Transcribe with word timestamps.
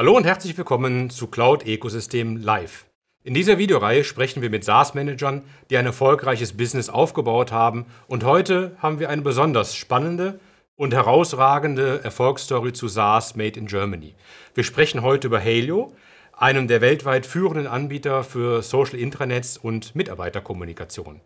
Hallo 0.00 0.16
und 0.16 0.24
herzlich 0.24 0.56
willkommen 0.56 1.10
zu 1.10 1.26
Cloud 1.26 1.66
Ecosystem 1.66 2.38
Live. 2.38 2.86
In 3.22 3.34
dieser 3.34 3.58
Videoreihe 3.58 4.02
sprechen 4.02 4.40
wir 4.40 4.48
mit 4.48 4.64
SaaS-Managern, 4.64 5.42
die 5.68 5.76
ein 5.76 5.84
erfolgreiches 5.84 6.56
Business 6.56 6.88
aufgebaut 6.88 7.52
haben. 7.52 7.84
Und 8.06 8.24
heute 8.24 8.74
haben 8.78 8.98
wir 8.98 9.10
eine 9.10 9.20
besonders 9.20 9.76
spannende 9.76 10.40
und 10.74 10.94
herausragende 10.94 12.00
Erfolgsstory 12.02 12.72
zu 12.72 12.88
SaaS 12.88 13.36
Made 13.36 13.60
in 13.60 13.66
Germany. 13.66 14.14
Wir 14.54 14.64
sprechen 14.64 15.02
heute 15.02 15.26
über 15.26 15.38
Halio, 15.38 15.92
einem 16.32 16.66
der 16.66 16.80
weltweit 16.80 17.26
führenden 17.26 17.66
Anbieter 17.66 18.24
für 18.24 18.62
Social 18.62 18.98
Intranets 18.98 19.58
und 19.58 19.94
Mitarbeiterkommunikation. 19.94 21.20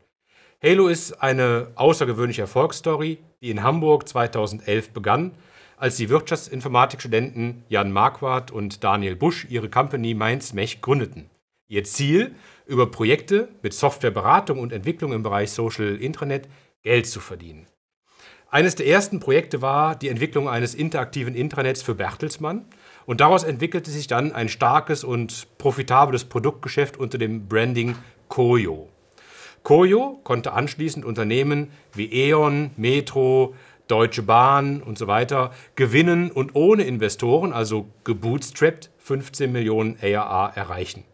Halo 0.61 0.89
ist 0.89 1.23
eine 1.23 1.69
außergewöhnliche 1.77 2.41
Erfolgsstory, 2.41 3.19
die 3.41 3.51
in 3.51 3.63
Hamburg 3.63 4.09
2011 4.09 4.91
begann, 4.91 5.31
als 5.85 5.99
die 5.99 6.09
Wirtschaftsinformatikstudenten 6.09 7.63
Jan 7.69 7.93
Marquardt 7.93 8.51
und 8.51 8.83
Daniel 8.83 9.17
Busch 9.17 9.47
ihre 9.51 9.69
Company 9.69 10.15
Mainz 10.15 10.55
Mech 10.55 10.81
gründeten. 10.81 11.29
Ihr 11.69 11.85
Ziel, 11.85 12.35
über 12.65 12.91
Projekte 12.91 13.51
mit 13.61 13.75
Softwareberatung 13.75 14.59
und 14.61 14.73
Entwicklung 14.73 15.13
im 15.13 15.23
Bereich 15.23 15.51
Social 15.51 15.97
Intranet 15.97 16.49
Geld 16.85 17.07
zu 17.07 17.21
verdienen. 17.21 17.67
Eines 18.49 18.77
der 18.77 18.87
ersten 18.87 19.21
Projekte 19.21 19.61
war 19.61 19.95
die 19.95 20.09
Entwicklung 20.09 20.49
eines 20.49 20.75
interaktiven 20.75 21.35
Intranets 21.35 21.83
für 21.83 21.95
Bertelsmann 21.95 22.65
und 23.05 23.21
daraus 23.21 23.45
entwickelte 23.45 23.91
sich 23.91 24.07
dann 24.07 24.33
ein 24.33 24.49
starkes 24.49 25.05
und 25.05 25.49
profitables 25.59 26.25
Produktgeschäft 26.25 26.97
unter 26.97 27.19
dem 27.19 27.47
Branding 27.47 27.95
Koyo. 28.29 28.89
Koyo 29.65 30.21
konnte 30.25 30.53
anschließend 30.55 31.05
Unternehmen 31.05 31.71
wie 31.93 32.11
E.ON, 32.11 32.71
Metro, 32.77 33.55
Deutsche 33.89 34.23
Bahn 34.23 34.83
und 34.83 34.99
so 34.99 35.07
weiter 35.07 35.53
gewinnen 35.75 36.31
und 36.31 36.55
ohne 36.55 36.85
Investoren, 36.85 37.53
also 37.53 37.89
gebootstrapped, 38.05 38.91
15 38.99 39.53
Millionen 39.53 39.99
ARA 40.03 40.49
erreichen. 40.55 41.05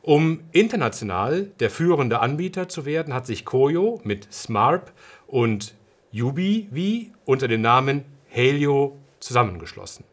Um 0.00 0.40
international 0.50 1.52
der 1.60 1.70
führende 1.70 2.20
Anbieter 2.20 2.68
zu 2.68 2.84
werden, 2.86 3.14
hat 3.14 3.26
sich 3.26 3.44
Koyo 3.44 4.00
mit 4.02 4.32
Smarp 4.32 4.92
und 5.26 5.74
UbiV 6.12 7.10
unter 7.24 7.46
dem 7.46 7.60
Namen 7.60 8.04
Helio 8.26 8.98
zusammengeschlossen. 9.20 10.04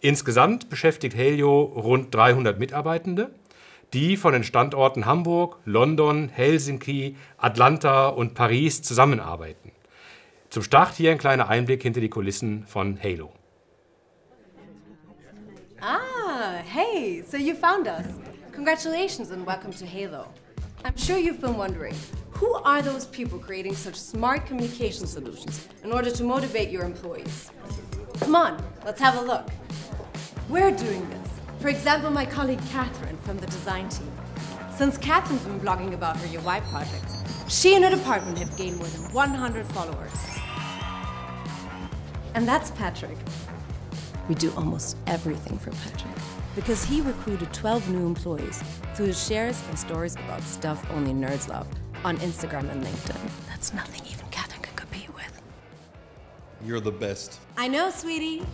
Insgesamt 0.00 0.68
beschäftigt 0.68 1.16
Helio 1.16 1.62
rund 1.62 2.14
300 2.14 2.60
Mitarbeitende, 2.60 3.30
die 3.92 4.16
von 4.16 4.32
den 4.32 4.44
Standorten 4.44 5.06
Hamburg, 5.06 5.58
London, 5.64 6.28
Helsinki, 6.28 7.16
Atlanta 7.38 8.08
und 8.08 8.34
Paris 8.34 8.82
zusammenarbeiten. 8.82 9.72
Zum 10.50 10.62
Start 10.62 10.94
hier 10.94 11.10
ein 11.10 11.18
kleiner 11.18 11.50
Einblick 11.50 11.82
hinter 11.82 12.00
die 12.00 12.08
Kulissen 12.08 12.64
von 12.66 12.98
Halo. 13.02 13.34
Ah, 15.78 16.62
hey, 16.64 17.22
so 17.22 17.36
you 17.36 17.54
found 17.54 17.86
us. 17.86 18.06
Congratulations 18.52 19.30
and 19.30 19.46
welcome 19.46 19.72
to 19.74 19.84
Halo. 19.84 20.26
I'm 20.86 20.96
sure 20.96 21.18
you've 21.18 21.42
been 21.42 21.58
wondering, 21.58 21.94
who 22.30 22.54
are 22.64 22.80
those 22.80 23.04
people 23.04 23.38
creating 23.38 23.74
such 23.74 23.96
smart 23.96 24.46
communication 24.46 25.06
solutions 25.06 25.68
in 25.84 25.92
order 25.92 26.10
to 26.10 26.24
motivate 26.24 26.70
your 26.70 26.84
employees? 26.84 27.50
Come 28.20 28.34
on, 28.34 28.56
let's 28.86 29.02
have 29.02 29.18
a 29.18 29.22
look. 29.22 29.50
We're 30.48 30.70
doing 30.70 31.06
this. 31.10 31.28
For 31.60 31.68
example, 31.68 32.10
my 32.10 32.24
colleague 32.24 32.62
Catherine 32.70 33.18
from 33.18 33.36
the 33.36 33.46
design 33.46 33.90
team. 33.90 34.10
Since 34.74 34.96
Catherine's 34.96 35.42
been 35.42 35.60
blogging 35.60 35.92
about 35.92 36.16
her 36.16 36.26
UI 36.26 36.62
projects, 36.70 37.22
she 37.48 37.74
and 37.74 37.84
her 37.84 37.90
department 37.90 38.38
have 38.38 38.56
gained 38.56 38.78
more 38.78 38.86
than 38.86 39.12
100 39.12 39.66
followers. 39.66 40.12
And 42.34 42.46
that's 42.46 42.70
Patrick. 42.72 43.16
We 44.28 44.34
do 44.34 44.52
almost 44.56 44.96
everything 45.06 45.58
for 45.58 45.70
Patrick 45.70 46.14
because 46.54 46.84
he 46.84 47.00
recruited 47.00 47.52
12 47.52 47.90
new 47.90 48.06
employees 48.06 48.62
through 48.94 49.06
his 49.06 49.26
shares 49.26 49.62
and 49.68 49.78
stories 49.78 50.16
about 50.16 50.42
stuff 50.42 50.84
only 50.90 51.12
nerds 51.12 51.48
love 51.48 51.66
on 52.04 52.18
Instagram 52.18 52.70
and 52.70 52.84
LinkedIn. 52.84 53.30
That's 53.48 53.72
nothing 53.72 54.02
even 54.10 54.26
Catherine 54.30 54.62
could 54.62 54.76
compete 54.76 55.12
with. 55.14 55.40
You're 56.64 56.80
the 56.80 56.92
best. 56.92 57.40
I 57.56 57.68
know, 57.68 57.90
sweetie. 57.90 58.44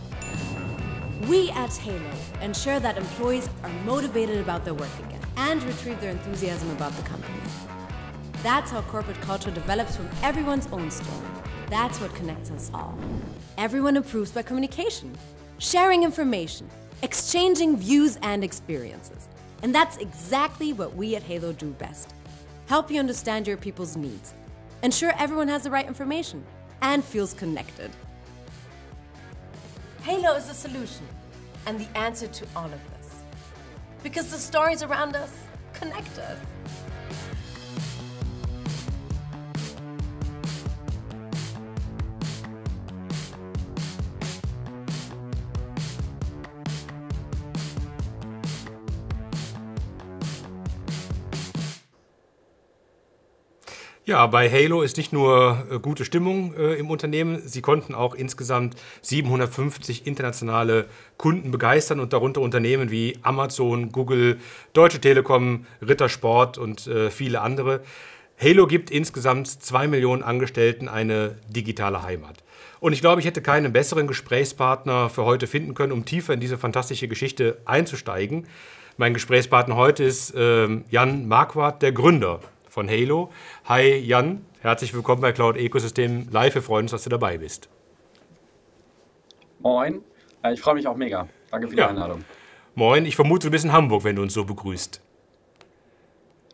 We 1.27 1.49
at 1.51 1.75
Halo 1.75 2.11
ensure 2.41 2.79
that 2.79 2.97
employees 2.97 3.49
are 3.63 3.69
motivated 3.85 4.39
about 4.39 4.63
their 4.63 4.73
work 4.75 4.89
again 4.99 5.21
and 5.37 5.63
retrieve 5.63 5.99
their 5.99 6.11
enthusiasm 6.11 6.69
about 6.71 6.93
the 6.93 7.03
company. 7.03 7.33
That's 8.43 8.71
how 8.71 8.81
corporate 8.83 9.19
culture 9.21 9.51
develops 9.51 9.95
from 9.95 10.09
everyone's 10.21 10.67
own 10.67 10.91
story. 10.91 11.27
That's 11.69 11.99
what 11.99 12.13
connects 12.13 12.51
us 12.51 12.69
all. 12.73 12.97
Everyone 13.57 13.95
improves 13.95 14.31
by 14.31 14.41
communication, 14.41 15.15
sharing 15.59 16.03
information, 16.03 16.69
exchanging 17.01 17.77
views 17.77 18.17
and 18.21 18.43
experiences. 18.43 19.29
And 19.63 19.73
that's 19.73 19.97
exactly 19.97 20.73
what 20.73 20.95
we 20.95 21.15
at 21.15 21.23
Halo 21.23 21.53
do 21.53 21.71
best 21.71 22.13
help 22.67 22.89
you 22.89 22.99
understand 22.99 23.47
your 23.47 23.57
people's 23.57 23.95
needs, 23.95 24.33
ensure 24.81 25.13
everyone 25.17 25.47
has 25.47 25.63
the 25.63 25.69
right 25.71 25.87
information, 25.87 26.43
and 26.81 27.03
feels 27.03 27.33
connected. 27.33 27.91
Halo 30.01 30.33
is 30.33 30.47
the 30.47 30.53
solution 30.53 31.07
and 31.67 31.79
the 31.79 31.97
answer 31.97 32.27
to 32.27 32.45
all 32.55 32.65
of 32.65 32.79
this. 32.97 33.21
Because 34.03 34.29
the 34.29 34.37
stories 34.37 34.83
around 34.83 35.15
us 35.15 35.31
connect 35.73 36.17
us. 36.19 36.37
Ja, 54.07 54.27
bei 54.27 54.51
Halo 54.51 54.83
ist 54.83 54.97
nicht 54.97 55.13
nur 55.13 55.65
äh, 55.71 55.79
gute 55.79 56.05
Stimmung 56.05 56.53
äh, 56.53 56.75
im 56.75 56.91
Unternehmen, 56.91 57.41
sie 57.43 57.63
konnten 57.63 57.95
auch 57.95 58.13
insgesamt 58.13 58.75
750 59.01 60.05
internationale 60.05 60.85
Kunden 61.17 61.49
begeistern 61.49 61.99
und 61.99 62.13
darunter 62.13 62.41
Unternehmen 62.41 62.91
wie 62.91 63.17
Amazon, 63.23 63.91
Google, 63.91 64.37
Deutsche 64.73 65.01
Telekom, 65.01 65.65
Rittersport 65.81 66.59
und 66.59 66.85
äh, 66.85 67.09
viele 67.09 67.41
andere. 67.41 67.81
Halo 68.39 68.67
gibt 68.67 68.91
insgesamt 68.91 69.47
zwei 69.47 69.87
Millionen 69.87 70.21
Angestellten 70.21 70.87
eine 70.87 71.39
digitale 71.49 72.03
Heimat. 72.03 72.43
Und 72.79 72.93
ich 72.93 73.01
glaube, 73.01 73.21
ich 73.21 73.25
hätte 73.25 73.41
keinen 73.41 73.73
besseren 73.73 74.05
Gesprächspartner 74.05 75.09
für 75.09 75.25
heute 75.25 75.47
finden 75.47 75.73
können, 75.73 75.91
um 75.91 76.05
tiefer 76.05 76.35
in 76.35 76.39
diese 76.39 76.59
fantastische 76.59 77.07
Geschichte 77.07 77.57
einzusteigen. 77.65 78.45
Mein 78.97 79.15
Gesprächspartner 79.15 79.75
heute 79.75 80.03
ist 80.03 80.35
äh, 80.35 80.67
Jan 80.91 81.27
Marquardt, 81.27 81.81
der 81.81 81.91
Gründer 81.91 82.39
von 82.75 82.89
Halo. 82.89 83.31
Hi 83.69 83.95
Jan, 83.99 84.45
herzlich 84.59 84.93
willkommen 84.93 85.21
bei 85.21 85.31
Cloud 85.31 85.55
Ecosystem 85.55 86.27
Live. 86.29 86.55
Wir 86.55 86.61
freuen 86.61 86.83
uns, 86.83 86.91
dass 86.91 87.05
du 87.05 87.09
dabei 87.09 87.37
bist. 87.37 87.69
Moin, 89.59 90.01
äh, 90.43 90.53
ich 90.53 90.59
freue 90.59 90.75
mich 90.75 90.85
auch 90.85 90.97
mega. 90.97 91.29
Danke 91.51 91.69
für 91.69 91.75
die 91.75 91.79
ja. 91.79 91.87
Einladung. 91.87 92.25
Moin, 92.75 93.05
ich 93.05 93.15
vermute, 93.15 93.47
du 93.47 93.51
bist 93.51 93.63
in 93.63 93.71
Hamburg, 93.71 94.03
wenn 94.03 94.17
du 94.17 94.21
uns 94.21 94.33
so 94.33 94.43
begrüßt. 94.43 94.99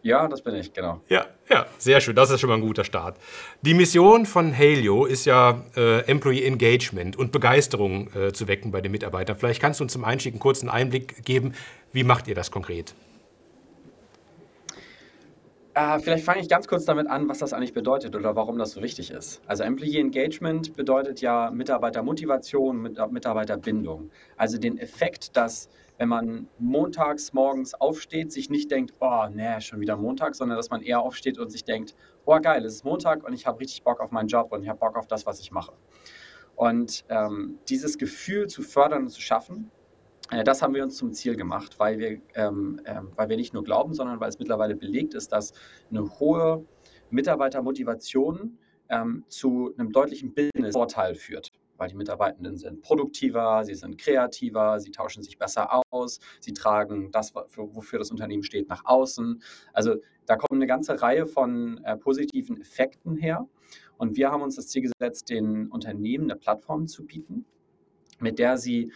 Ja, 0.03 0.27
das 0.27 0.43
bin 0.43 0.53
ich, 0.53 0.71
genau. 0.71 1.01
Ja, 1.09 1.25
ja, 1.49 1.65
sehr 1.79 1.99
schön. 2.01 2.15
Das 2.15 2.29
ist 2.29 2.39
schon 2.39 2.49
mal 2.49 2.57
ein 2.57 2.61
guter 2.61 2.83
Start. 2.83 3.17
Die 3.63 3.73
Mission 3.73 4.27
von 4.27 4.55
Halio 4.55 5.05
ist 5.05 5.25
ja 5.25 5.63
äh, 5.75 6.01
Employee 6.01 6.45
Engagement 6.45 7.17
und 7.17 7.31
Begeisterung 7.31 8.13
äh, 8.13 8.31
zu 8.31 8.47
wecken 8.47 8.69
bei 8.69 8.81
den 8.81 8.91
Mitarbeitern. 8.91 9.37
Vielleicht 9.37 9.59
kannst 9.59 9.79
du 9.79 9.85
uns 9.85 9.93
zum 9.93 10.03
Einstieg 10.03 10.33
einen 10.33 10.39
kurzen 10.39 10.69
Einblick 10.69 11.25
geben. 11.25 11.55
Wie 11.91 12.03
macht 12.03 12.27
ihr 12.27 12.35
das 12.35 12.51
konkret? 12.51 12.93
Äh, 15.73 15.99
vielleicht 15.99 16.25
fange 16.25 16.41
ich 16.41 16.49
ganz 16.49 16.67
kurz 16.67 16.83
damit 16.83 17.07
an, 17.07 17.29
was 17.29 17.39
das 17.39 17.53
eigentlich 17.53 17.73
bedeutet 17.73 18.15
oder 18.15 18.35
warum 18.35 18.57
das 18.57 18.71
so 18.71 18.81
wichtig 18.81 19.09
ist. 19.09 19.41
Also 19.45 19.63
Employee 19.63 19.99
Engagement 19.99 20.75
bedeutet 20.75 21.21
ja 21.21 21.49
Mitarbeitermotivation, 21.49 22.81
Mitarbeiterbindung. 22.81 24.11
Also 24.35 24.57
den 24.57 24.77
Effekt, 24.77 25.37
dass 25.37 25.69
wenn 25.97 26.09
man 26.09 26.47
montags 26.57 27.31
morgens 27.31 27.73
aufsteht, 27.75 28.33
sich 28.33 28.49
nicht 28.49 28.69
denkt, 28.69 28.93
oh, 28.99 29.27
nee, 29.31 29.61
schon 29.61 29.79
wieder 29.79 29.95
Montag, 29.95 30.35
sondern 30.35 30.57
dass 30.57 30.71
man 30.71 30.81
eher 30.81 30.99
aufsteht 30.99 31.37
und 31.37 31.49
sich 31.49 31.63
denkt, 31.63 31.95
oh 32.25 32.37
geil, 32.39 32.65
es 32.65 32.75
ist 32.75 32.85
Montag 32.85 33.23
und 33.23 33.33
ich 33.33 33.45
habe 33.45 33.59
richtig 33.59 33.83
Bock 33.83 34.01
auf 34.01 34.11
meinen 34.11 34.27
Job 34.27 34.51
und 34.51 34.63
ich 34.63 34.69
habe 34.69 34.79
Bock 34.79 34.97
auf 34.97 35.07
das, 35.07 35.25
was 35.25 35.39
ich 35.39 35.51
mache. 35.51 35.73
Und 36.55 37.05
ähm, 37.07 37.59
dieses 37.69 37.97
Gefühl 37.97 38.47
zu 38.47 38.61
fördern 38.61 39.03
und 39.03 39.09
zu 39.09 39.21
schaffen, 39.21 39.69
äh, 39.69 39.80
das 40.43 40.61
haben 40.61 40.73
wir 40.73 40.83
uns 40.83 40.95
zum 40.95 41.11
Ziel 41.11 41.35
gemacht, 41.35 41.77
weil 41.77 41.99
wir, 41.99 42.21
ähm, 42.35 42.79
ähm, 42.85 43.11
weil 43.15 43.27
wir 43.29 43.35
nicht 43.35 43.53
nur 43.53 43.63
glauben, 43.63 43.93
sondern 43.93 44.19
weil 44.19 44.29
es 44.29 44.39
mittlerweile 44.39 44.75
belegt 44.75 45.13
ist, 45.13 45.31
dass 45.31 45.53
eine 45.89 46.19
hohe 46.19 46.65
Mitarbeitermotivation 47.09 48.57
ähm, 48.89 49.25
zu 49.27 49.73
einem 49.77 49.91
deutlichen 49.91 50.33
Business-Vorteil 50.33 51.15
führt. 51.15 51.51
Weil 51.75 51.89
die 51.89 51.95
Mitarbeitenden 51.95 52.57
sind 52.57 52.81
produktiver, 52.81 53.63
sie 53.65 53.73
sind 53.73 53.97
kreativer, 53.97 54.79
sie 54.79 54.91
tauschen 54.91 55.21
sich 55.23 55.37
besser 55.37 55.83
aus, 55.89 56.19
sie 56.39 56.53
tragen 56.53 57.11
das, 57.11 57.33
wofür 57.33 57.99
das 57.99 58.11
Unternehmen 58.11 58.43
steht, 58.43 58.69
nach 58.69 58.85
außen. 58.85 59.41
Also 59.73 59.95
da 60.27 60.37
kommt 60.37 60.53
eine 60.53 60.67
ganze 60.67 61.01
Reihe 61.01 61.25
von 61.25 61.83
äh, 61.83 61.97
positiven 61.97 62.61
Effekten 62.61 63.17
her. 63.17 63.47
Und 63.97 64.15
wir 64.15 64.31
haben 64.31 64.43
uns 64.43 64.55
das 64.55 64.67
Ziel 64.67 64.83
gesetzt, 64.83 65.29
den 65.29 65.67
Unternehmen 65.67 66.25
eine 66.25 66.35
Plattform 66.35 66.87
zu 66.87 67.05
bieten, 67.05 67.45
mit 68.19 68.39
der 68.39 68.57
sie 68.57 68.91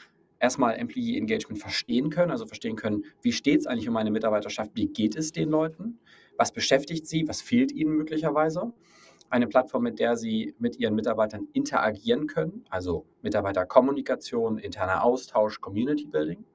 erstmal 0.46 0.76
Employee 0.76 1.18
Engagement 1.18 1.60
verstehen 1.60 2.12
können, 2.12 2.30
also 2.30 2.46
verstehen 2.46 2.76
können, 2.76 3.06
wie 3.24 3.32
steht 3.32 3.62
es 3.62 3.66
eigentlich 3.68 3.88
um 3.88 3.96
meine 3.96 4.12
Mitarbeiterschaft, 4.12 4.70
wie 4.76 4.86
geht 4.86 5.16
es 5.16 5.32
den 5.32 5.50
Leuten, 5.50 5.98
was 6.38 6.52
beschäftigt 6.52 7.08
sie, 7.08 7.28
was 7.28 7.42
fehlt 7.42 7.72
ihnen 7.72 7.98
möglicherweise. 7.98 8.72
Eine 9.32 9.48
Plattform, 9.48 9.82
mit 9.82 9.98
der 9.98 10.16
sie 10.16 10.54
mit 10.60 10.78
ihren 10.78 10.94
Mitarbeitern 10.94 11.48
interagieren 11.54 12.28
können, 12.28 12.64
also 12.70 13.08
Mitarbeiterkommunikation, 13.24 14.60
interner 14.60 15.04
Austausch, 15.04 15.60
Community 15.62 16.06
Building. 16.06 16.46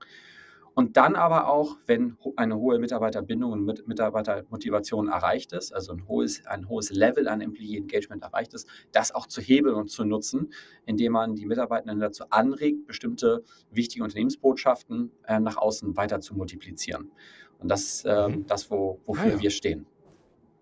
Und 0.74 0.96
dann 0.96 1.16
aber 1.16 1.48
auch, 1.48 1.76
wenn 1.86 2.16
eine 2.36 2.56
hohe 2.56 2.78
Mitarbeiterbindung 2.78 3.52
und 3.52 3.86
Mitarbeitermotivation 3.86 5.08
erreicht 5.08 5.52
ist, 5.52 5.72
also 5.72 5.92
ein 5.92 6.06
hohes, 6.06 6.46
ein 6.46 6.68
hohes 6.68 6.90
Level 6.90 7.28
an 7.28 7.40
Employee 7.40 7.78
Engagement 7.78 8.22
erreicht 8.22 8.54
ist, 8.54 8.68
das 8.92 9.12
auch 9.12 9.26
zu 9.26 9.40
hebeln 9.40 9.74
und 9.74 9.90
zu 9.90 10.04
nutzen, 10.04 10.52
indem 10.86 11.12
man 11.12 11.34
die 11.34 11.46
Mitarbeitenden 11.46 12.00
dazu 12.00 12.24
anregt, 12.30 12.86
bestimmte 12.86 13.42
wichtige 13.70 14.04
Unternehmensbotschaften 14.04 15.10
äh, 15.26 15.40
nach 15.40 15.56
außen 15.56 15.96
weiter 15.96 16.20
zu 16.20 16.34
multiplizieren. 16.34 17.10
Und 17.58 17.68
das 17.68 17.82
ist 17.82 18.04
äh, 18.06 18.28
das, 18.46 18.70
wo, 18.70 19.00
wofür 19.04 19.24
ah, 19.24 19.34
ja. 19.34 19.40
wir 19.40 19.50
stehen. 19.50 19.86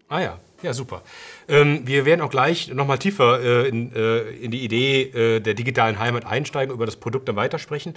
Ah 0.08 0.20
ja, 0.20 0.38
ja, 0.62 0.72
super. 0.72 1.02
Ähm, 1.48 1.86
wir 1.86 2.06
werden 2.06 2.22
auch 2.22 2.30
gleich 2.30 2.72
nochmal 2.72 2.98
tiefer 2.98 3.40
äh, 3.40 3.68
in, 3.68 3.94
äh, 3.94 4.20
in, 4.30 4.50
die 4.50 4.64
Idee 4.64 5.02
äh, 5.02 5.40
der 5.40 5.52
digitalen 5.52 5.98
Heimat 5.98 6.24
einsteigen, 6.24 6.74
über 6.74 6.86
das 6.86 6.96
Produkt 6.96 7.28
dann 7.28 7.36
weitersprechen. 7.36 7.94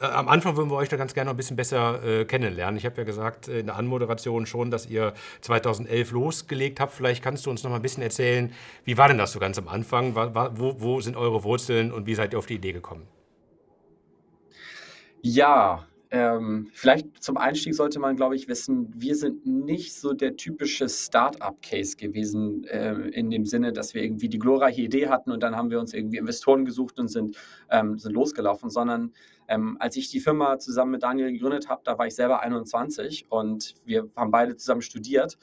Äh, 0.00 0.06
am 0.06 0.28
Anfang 0.28 0.56
würden 0.56 0.70
wir 0.70 0.76
euch 0.76 0.88
da 0.88 0.96
ganz 0.96 1.12
gerne 1.12 1.28
noch 1.28 1.34
ein 1.34 1.36
bisschen 1.36 1.56
besser 1.56 2.02
äh, 2.02 2.24
kennenlernen. 2.24 2.78
Ich 2.78 2.86
habe 2.86 2.96
ja 2.96 3.04
gesagt 3.04 3.48
in 3.48 3.66
der 3.66 3.76
Anmoderation 3.76 4.46
schon, 4.46 4.70
dass 4.70 4.86
ihr 4.86 5.12
2011 5.42 6.12
losgelegt 6.12 6.80
habt. 6.80 6.94
Vielleicht 6.94 7.22
kannst 7.22 7.44
du 7.44 7.50
uns 7.50 7.62
noch 7.62 7.70
mal 7.70 7.76
ein 7.76 7.82
bisschen 7.82 8.02
erzählen, 8.02 8.52
wie 8.84 8.96
war 8.96 9.08
denn 9.08 9.18
das 9.18 9.32
so 9.32 9.38
ganz 9.38 9.58
am 9.58 9.68
Anfang? 9.68 10.14
Wo, 10.14 10.80
wo 10.80 11.00
sind 11.02 11.16
eure 11.16 11.44
Wurzeln 11.44 11.92
und 11.92 12.06
wie 12.06 12.14
seid 12.14 12.32
ihr 12.32 12.38
auf 12.38 12.46
die 12.46 12.54
Idee 12.54 12.72
gekommen? 12.72 13.06
Ja, 15.20 15.86
ähm, 16.14 16.68
vielleicht 16.74 17.22
zum 17.22 17.38
Einstieg 17.38 17.74
sollte 17.74 17.98
man, 17.98 18.16
glaube 18.16 18.36
ich, 18.36 18.46
wissen, 18.46 18.92
wir 18.94 19.16
sind 19.16 19.46
nicht 19.46 19.94
so 19.94 20.12
der 20.12 20.36
typische 20.36 20.86
Start-up-Case 20.86 21.96
gewesen, 21.96 22.64
äh, 22.64 22.92
in 23.08 23.30
dem 23.30 23.46
Sinne, 23.46 23.72
dass 23.72 23.94
wir 23.94 24.02
irgendwie 24.02 24.28
die 24.28 24.38
glorreiche 24.38 24.82
Idee 24.82 25.08
hatten 25.08 25.32
und 25.32 25.42
dann 25.42 25.56
haben 25.56 25.70
wir 25.70 25.80
uns 25.80 25.94
irgendwie 25.94 26.18
Investoren 26.18 26.66
gesucht 26.66 26.98
und 26.98 27.08
sind, 27.08 27.38
ähm, 27.70 27.96
sind 27.96 28.12
losgelaufen, 28.12 28.68
sondern 28.68 29.14
ähm, 29.48 29.78
als 29.80 29.96
ich 29.96 30.10
die 30.10 30.20
Firma 30.20 30.58
zusammen 30.58 30.90
mit 30.90 31.02
Daniel 31.02 31.32
gegründet 31.32 31.70
habe, 31.70 31.80
da 31.82 31.96
war 31.96 32.06
ich 32.06 32.14
selber 32.14 32.42
21 32.42 33.24
und 33.30 33.74
wir 33.86 34.10
haben 34.14 34.30
beide 34.30 34.54
zusammen 34.56 34.82
studiert. 34.82 35.38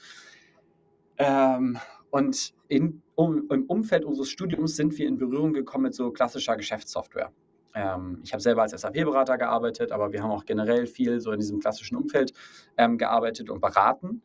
Ähm, 1.18 1.80
und 2.12 2.54
in, 2.68 3.02
um, 3.16 3.50
im 3.50 3.66
Umfeld 3.66 4.06
unseres 4.06 4.30
Studiums 4.30 4.76
sind 4.76 4.96
wir 5.00 5.08
in 5.08 5.18
Berührung 5.18 5.52
gekommen 5.52 5.86
mit 5.86 5.96
so 5.96 6.12
klassischer 6.12 6.56
Geschäftssoftware. 6.58 7.32
Ähm, 7.76 8.20
ich 8.24 8.34
habe 8.34 8.42
selber 8.42 8.64
als 8.64 8.72
SAP-Berater 8.72 9.38
gearbeitet, 9.38 9.92
aber 9.92 10.12
wir 10.12 10.24
haben 10.24 10.32
auch 10.32 10.46
generell 10.46 10.88
viel 10.88 11.20
so 11.20 11.32
in 11.32 11.40
diesem 11.40 11.60
klassischen 11.60 11.98
Umfeld 11.98 12.34
ähm, 12.78 12.98
gearbeitet 12.98 13.50
und 13.50 13.62
beraten 13.62 14.22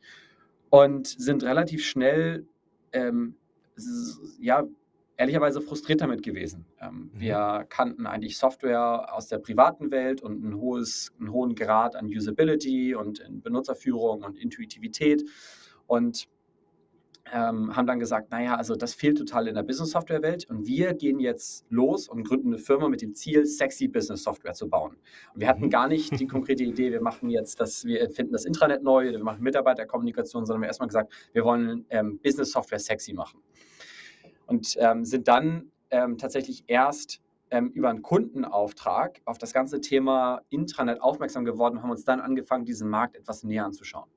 und 0.70 1.06
sind 1.06 1.44
relativ 1.44 1.85
schnell, 1.85 2.46
ähm, 2.93 3.37
ja, 4.41 4.64
ehrlicherweise 5.17 5.61
frustriert 5.61 6.00
damit 6.00 6.23
gewesen. 6.23 6.67
Ähm, 6.81 7.11
mhm. 7.14 7.20
Wir 7.20 7.67
kannten 7.69 8.06
eigentlich 8.06 8.38
Software 8.38 9.14
aus 9.14 9.29
der 9.29 9.38
privaten 9.38 9.91
Welt 9.91 10.23
und 10.23 10.43
ein 10.43 10.56
hohes, 10.56 11.12
einen 11.19 11.32
hohen 11.32 11.55
Grad 11.55 11.96
an 11.96 12.06
Usability 12.06 12.94
und 12.94 13.20
in 13.20 13.41
Benutzerführung 13.41 14.23
und 14.23 14.38
Intuitivität 14.38 15.25
und 15.87 16.29
ähm, 17.32 17.75
haben 17.75 17.87
dann 17.87 17.99
gesagt, 17.99 18.31
naja, 18.31 18.56
also 18.56 18.76
das 18.76 18.94
fehlt 18.94 19.17
total 19.17 19.49
in 19.49 19.55
der 19.55 19.62
Business-Software-Welt 19.62 20.49
und 20.50 20.67
wir 20.67 20.93
gehen 20.93 21.19
jetzt 21.19 21.65
los 21.71 22.09
und 22.09 22.25
gründen 22.25 22.49
eine 22.49 22.59
Firma 22.59 22.88
mit 22.88 23.00
dem 23.00 23.15
Ziel, 23.15 23.47
sexy 23.47 23.88
Business-Software 23.88 24.53
zu 24.53 24.69
bauen. 24.69 24.97
Und 25.32 25.41
wir 25.41 25.49
hatten 25.49 25.67
mhm. 25.67 25.71
gar 25.71 25.88
nicht 25.88 26.19
die 26.21 26.26
konkrete 26.29 26.65
Idee, 26.65 26.93
wir 26.93 27.00
machen 27.00 27.31
jetzt 27.31 27.61
das, 27.61 27.85
wir 27.85 28.11
finden 28.11 28.32
das 28.32 28.44
Intranet 28.44 28.82
neu, 28.82 29.11
wir 29.11 29.25
machen 29.25 29.43
Mitarbeiterkommunikation, 29.43 30.44
sondern 30.44 30.62
wir 30.62 30.67
haben 30.67 30.71
erstmal 30.71 30.88
gesagt, 30.88 31.12
wir 31.32 31.44
wollen 31.44 31.87
ähm, 31.91 32.19
Business-Software 32.23 32.79
sexy 32.79 33.15
machen. 33.15 33.41
Und 34.47 34.77
ähm, 34.79 35.05
sind 35.05 35.27
dann 35.27 35.70
ähm, 35.91 36.19
tatsächlich 36.19 36.65
erst 36.67 37.23
ähm, 37.50 37.70
über 37.70 37.88
einen 37.88 38.03
Kundenauftrag 38.03 39.20
auf 39.25 39.38
das 39.38 39.53
ganze 39.53 39.81
Thema 39.81 40.43
Intranet 40.50 41.00
aufmerksam 41.00 41.44
geworden 41.44 41.77
und 41.77 41.82
haben 41.82 41.91
uns 41.91 42.05
dann 42.05 42.20
angefangen, 42.20 42.65
diesen 42.65 42.91
Markt 42.91 43.17
etwas 43.17 43.44
näher 43.44 43.65
anzuschauen. 43.65 44.11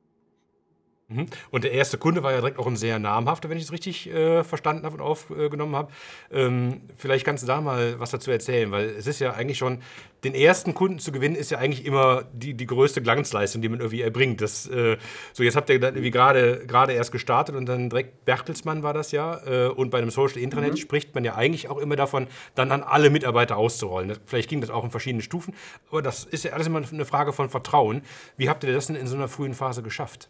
Mhm. 1.09 1.27
Und 1.51 1.63
der 1.63 1.71
erste 1.71 1.98
Kunde 1.98 2.21
war 2.21 2.33
ja 2.33 2.39
direkt 2.39 2.59
auch 2.59 2.68
ein 2.68 2.75
sehr 2.75 3.00
namhafter, 3.00 3.50
wenn 3.50 3.57
ich 3.57 3.63
es 3.63 3.71
richtig 3.71 4.09
äh, 4.09 4.44
verstanden 4.44 4.86
habe 4.86 4.95
und 4.95 5.01
aufgenommen 5.01 5.75
habe. 5.75 5.92
Ähm, 6.31 6.81
vielleicht 6.98 7.25
kannst 7.25 7.44
du 7.44 7.48
da 7.48 7.62
mal 7.62 7.98
was 7.98 8.12
dazu 8.12 8.30
erzählen, 8.30 8.71
weil 8.71 8.89
es 8.89 9.07
ist 9.07 9.19
ja 9.19 9.33
eigentlich 9.33 9.57
schon, 9.57 9.80
den 10.25 10.33
ersten 10.33 10.74
Kunden 10.74 11.00
zu 11.00 11.13
gewinnen, 11.13 11.36
ist 11.36 11.51
ja 11.51 11.59
eigentlich 11.59 11.86
immer 11.86 12.25
die, 12.33 12.56
die 12.56 12.65
größte 12.65 13.01
Glanzleistung, 13.01 13.62
die 13.62 13.69
man 13.69 13.80
irgendwie 13.80 14.01
erbringt. 14.01 14.42
Das, 14.42 14.68
äh, 14.68 14.98
so, 15.31 15.44
jetzt 15.44 15.56
habt 15.56 15.69
ihr 15.69 15.80
dann 15.80 15.94
irgendwie 15.94 16.12
gerade 16.12 16.92
erst 16.92 17.13
gestartet 17.13 17.56
und 17.56 17.68
dann 17.68 17.89
direkt 17.89 18.25
Bertelsmann 18.25 18.83
war 18.83 18.94
das 18.94 19.13
ja. 19.13 19.39
Äh, 19.45 19.69
und 19.69 19.92
bei 19.92 20.00
einem 20.00 20.10
Social 20.10 20.39
Intranet 20.39 20.71
mhm. 20.71 20.77
spricht 20.77 21.15
man 21.15 21.24
ja 21.24 21.36
eigentlich 21.36 21.69
auch 21.69 21.77
immer 21.77 21.95
davon, 21.95 22.27
dann 22.56 22.74
an 22.74 22.83
alle 22.83 23.10
Mitarbeiter 23.10 23.56
auszurollen. 23.56 24.10
Das, 24.10 24.19
vielleicht 24.25 24.50
ging 24.50 24.60
das 24.60 24.71
auch 24.71 24.83
in 24.83 24.92
verschiedenen 24.92 25.21
Stufen, 25.21 25.53
aber 25.89 26.01
das 26.01 26.25
ist 26.25 26.44
ja 26.44 26.51
alles 26.51 26.68
immer 26.68 26.81
eine 26.92 27.06
Frage 27.06 27.31
von 27.31 27.48
Vertrauen. 27.48 28.01
Wie 28.36 28.50
habt 28.50 28.65
ihr 28.65 28.74
das 28.74 28.88
denn 28.88 28.98
in 28.98 29.07
so 29.07 29.15
einer 29.15 29.30
frühen 29.30 29.53
Phase 29.53 29.83
geschafft? 29.83 30.30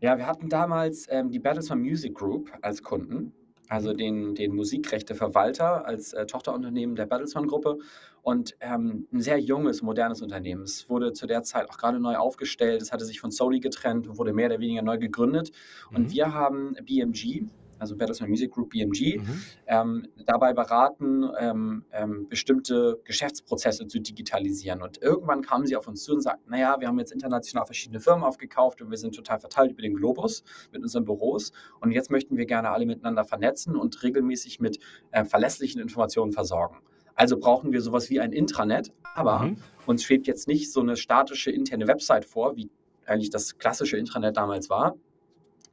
Ja, 0.00 0.18
wir 0.18 0.26
hatten 0.26 0.48
damals 0.48 1.06
ähm, 1.10 1.30
die 1.30 1.38
Bertelsmann 1.38 1.80
Music 1.80 2.14
Group 2.14 2.52
als 2.60 2.82
Kunden, 2.82 3.32
also 3.68 3.92
mhm. 3.92 3.96
den, 3.96 4.34
den 4.34 4.54
Musikrechteverwalter 4.54 5.86
als 5.86 6.12
äh, 6.12 6.26
Tochterunternehmen 6.26 6.96
der 6.96 7.06
Bertelsmann 7.06 7.46
Gruppe 7.46 7.78
und 8.22 8.54
ähm, 8.60 9.06
ein 9.12 9.20
sehr 9.20 9.38
junges, 9.38 9.82
modernes 9.82 10.20
Unternehmen. 10.20 10.62
Es 10.62 10.90
wurde 10.90 11.12
zu 11.12 11.26
der 11.26 11.42
Zeit 11.44 11.70
auch 11.70 11.78
gerade 11.78 11.98
neu 11.98 12.16
aufgestellt, 12.16 12.82
es 12.82 12.92
hatte 12.92 13.06
sich 13.06 13.20
von 13.20 13.30
Sony 13.30 13.60
getrennt 13.60 14.06
und 14.06 14.18
wurde 14.18 14.34
mehr 14.34 14.46
oder 14.46 14.60
weniger 14.60 14.82
neu 14.82 14.98
gegründet. 14.98 15.50
Und 15.90 16.08
mhm. 16.08 16.12
wir 16.12 16.34
haben 16.34 16.76
BMG, 16.84 17.44
also 17.78 17.96
Bertelsmann 17.96 18.30
Music 18.30 18.52
Group 18.52 18.70
BMG, 18.70 19.18
mhm. 19.18 19.42
ähm, 19.66 20.08
dabei 20.24 20.52
beraten, 20.52 21.28
ähm, 21.38 21.84
ähm, 21.92 22.28
bestimmte 22.28 23.00
Geschäftsprozesse 23.04 23.86
zu 23.86 24.00
digitalisieren. 24.00 24.82
Und 24.82 25.02
irgendwann 25.02 25.42
kamen 25.42 25.66
sie 25.66 25.76
auf 25.76 25.88
uns 25.88 26.04
zu 26.04 26.14
und 26.14 26.20
sagten, 26.20 26.50
naja, 26.50 26.76
wir 26.80 26.88
haben 26.88 26.98
jetzt 26.98 27.12
international 27.12 27.66
verschiedene 27.66 28.00
Firmen 28.00 28.24
aufgekauft 28.24 28.80
und 28.82 28.90
wir 28.90 28.98
sind 28.98 29.14
total 29.14 29.38
verteilt 29.38 29.72
über 29.72 29.82
den 29.82 29.94
Globus 29.94 30.42
mit 30.72 30.82
unseren 30.82 31.04
Büros. 31.04 31.52
Und 31.80 31.92
jetzt 31.92 32.10
möchten 32.10 32.36
wir 32.36 32.46
gerne 32.46 32.70
alle 32.70 32.86
miteinander 32.86 33.24
vernetzen 33.24 33.76
und 33.76 34.02
regelmäßig 34.02 34.60
mit 34.60 34.78
äh, 35.10 35.24
verlässlichen 35.24 35.80
Informationen 35.80 36.32
versorgen. 36.32 36.76
Also 37.14 37.38
brauchen 37.38 37.72
wir 37.72 37.80
sowas 37.80 38.10
wie 38.10 38.20
ein 38.20 38.32
Intranet, 38.32 38.92
aber 39.14 39.40
mhm. 39.40 39.56
uns 39.86 40.04
schwebt 40.04 40.26
jetzt 40.26 40.48
nicht 40.48 40.70
so 40.70 40.80
eine 40.80 40.96
statische 40.96 41.50
interne 41.50 41.88
Website 41.88 42.26
vor, 42.26 42.56
wie 42.56 42.70
eigentlich 43.06 43.30
das 43.30 43.56
klassische 43.56 43.96
Intranet 43.96 44.36
damals 44.36 44.68
war, 44.68 44.96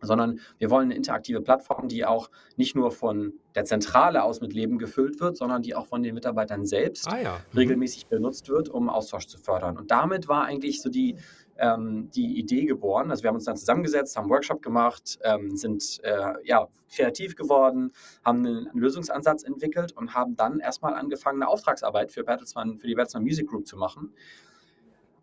sondern 0.04 0.40
wir 0.58 0.70
wollen 0.70 0.86
eine 0.86 0.96
interaktive 0.96 1.42
Plattform, 1.42 1.88
die 1.88 2.06
auch 2.06 2.30
nicht 2.56 2.76
nur 2.76 2.92
von 2.92 3.34
der 3.56 3.66
Zentrale 3.66 4.24
aus 4.24 4.42
mit 4.42 4.54
Leben 4.54 4.78
gefüllt 4.78 5.20
wird, 5.20 5.38
sondern 5.38 5.62
die 5.62 5.76
auch 5.76 5.88
von 5.88 6.04
den 6.04 6.16
Mitarbeitern 6.16 6.66
selbst 6.66 7.08
ah, 7.08 7.22
ja. 7.22 7.38
mhm. 7.52 7.58
regelmäßig 7.58 8.08
benutzt 8.08 8.50
wird, 8.50 8.70
um 8.70 8.90
Austausch 8.90 9.28
zu 9.28 9.38
fördern. 9.38 9.78
Und 9.78 9.92
damit 9.92 10.28
war 10.28 10.46
eigentlich 10.46 10.82
so 10.82 10.90
die, 10.90 11.18
ähm, 11.58 12.10
die 12.16 12.38
Idee 12.38 12.66
geboren. 12.66 13.12
Also 13.12 13.24
wir 13.24 13.30
haben 13.30 13.36
uns 13.36 13.46
dann 13.46 13.58
zusammengesetzt, 13.58 14.16
haben 14.16 14.24
einen 14.24 14.32
Workshop 14.32 14.62
gemacht, 14.62 15.20
ähm, 15.24 15.56
sind 15.56 16.00
äh, 16.04 16.34
ja, 16.44 16.68
kreativ 16.94 17.36
geworden, 17.36 17.92
haben 18.24 18.46
einen 18.46 18.70
Lösungsansatz 18.74 19.44
entwickelt 19.44 19.92
und 19.92 20.14
haben 20.14 20.36
dann 20.36 20.60
erstmal 20.60 20.94
angefangen, 20.96 21.42
eine 21.42 21.50
Auftragsarbeit 21.50 22.12
für, 22.12 22.24
Bertelsmann, 22.24 22.80
für 22.80 22.88
die 22.88 22.96
Bertelsmann 22.96 23.24
Music 23.24 23.48
Group 23.48 23.68
zu 23.68 23.78
machen 23.78 24.14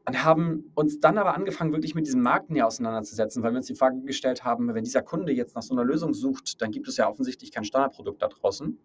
und 0.07 0.25
haben 0.25 0.71
uns 0.75 1.00
dann 1.00 1.19
aber 1.19 1.35
angefangen, 1.35 1.73
wirklich 1.73 1.95
mit 1.95 2.07
diesem 2.07 2.23
Markt 2.23 2.50
näher 2.50 2.66
auseinanderzusetzen, 2.66 3.42
weil 3.42 3.52
wir 3.52 3.59
uns 3.59 3.66
die 3.66 3.75
Frage 3.75 4.00
gestellt 4.02 4.45
haben, 4.45 4.73
wenn 4.75 4.85
dieser 4.85 5.02
Kunde 5.02 5.33
jetzt 5.33 5.54
nach 5.54 5.62
so 5.62 5.75
einer 5.75 5.85
Lösung 5.85 6.14
sucht, 6.14 6.61
dann 6.62 6.71
gibt 6.71 6.88
es 6.88 6.97
ja 6.97 7.09
offensichtlich 7.09 7.52
kein 7.52 7.64
Standardprodukt 7.64 8.23
da 8.23 8.28
draußen. 8.28 8.78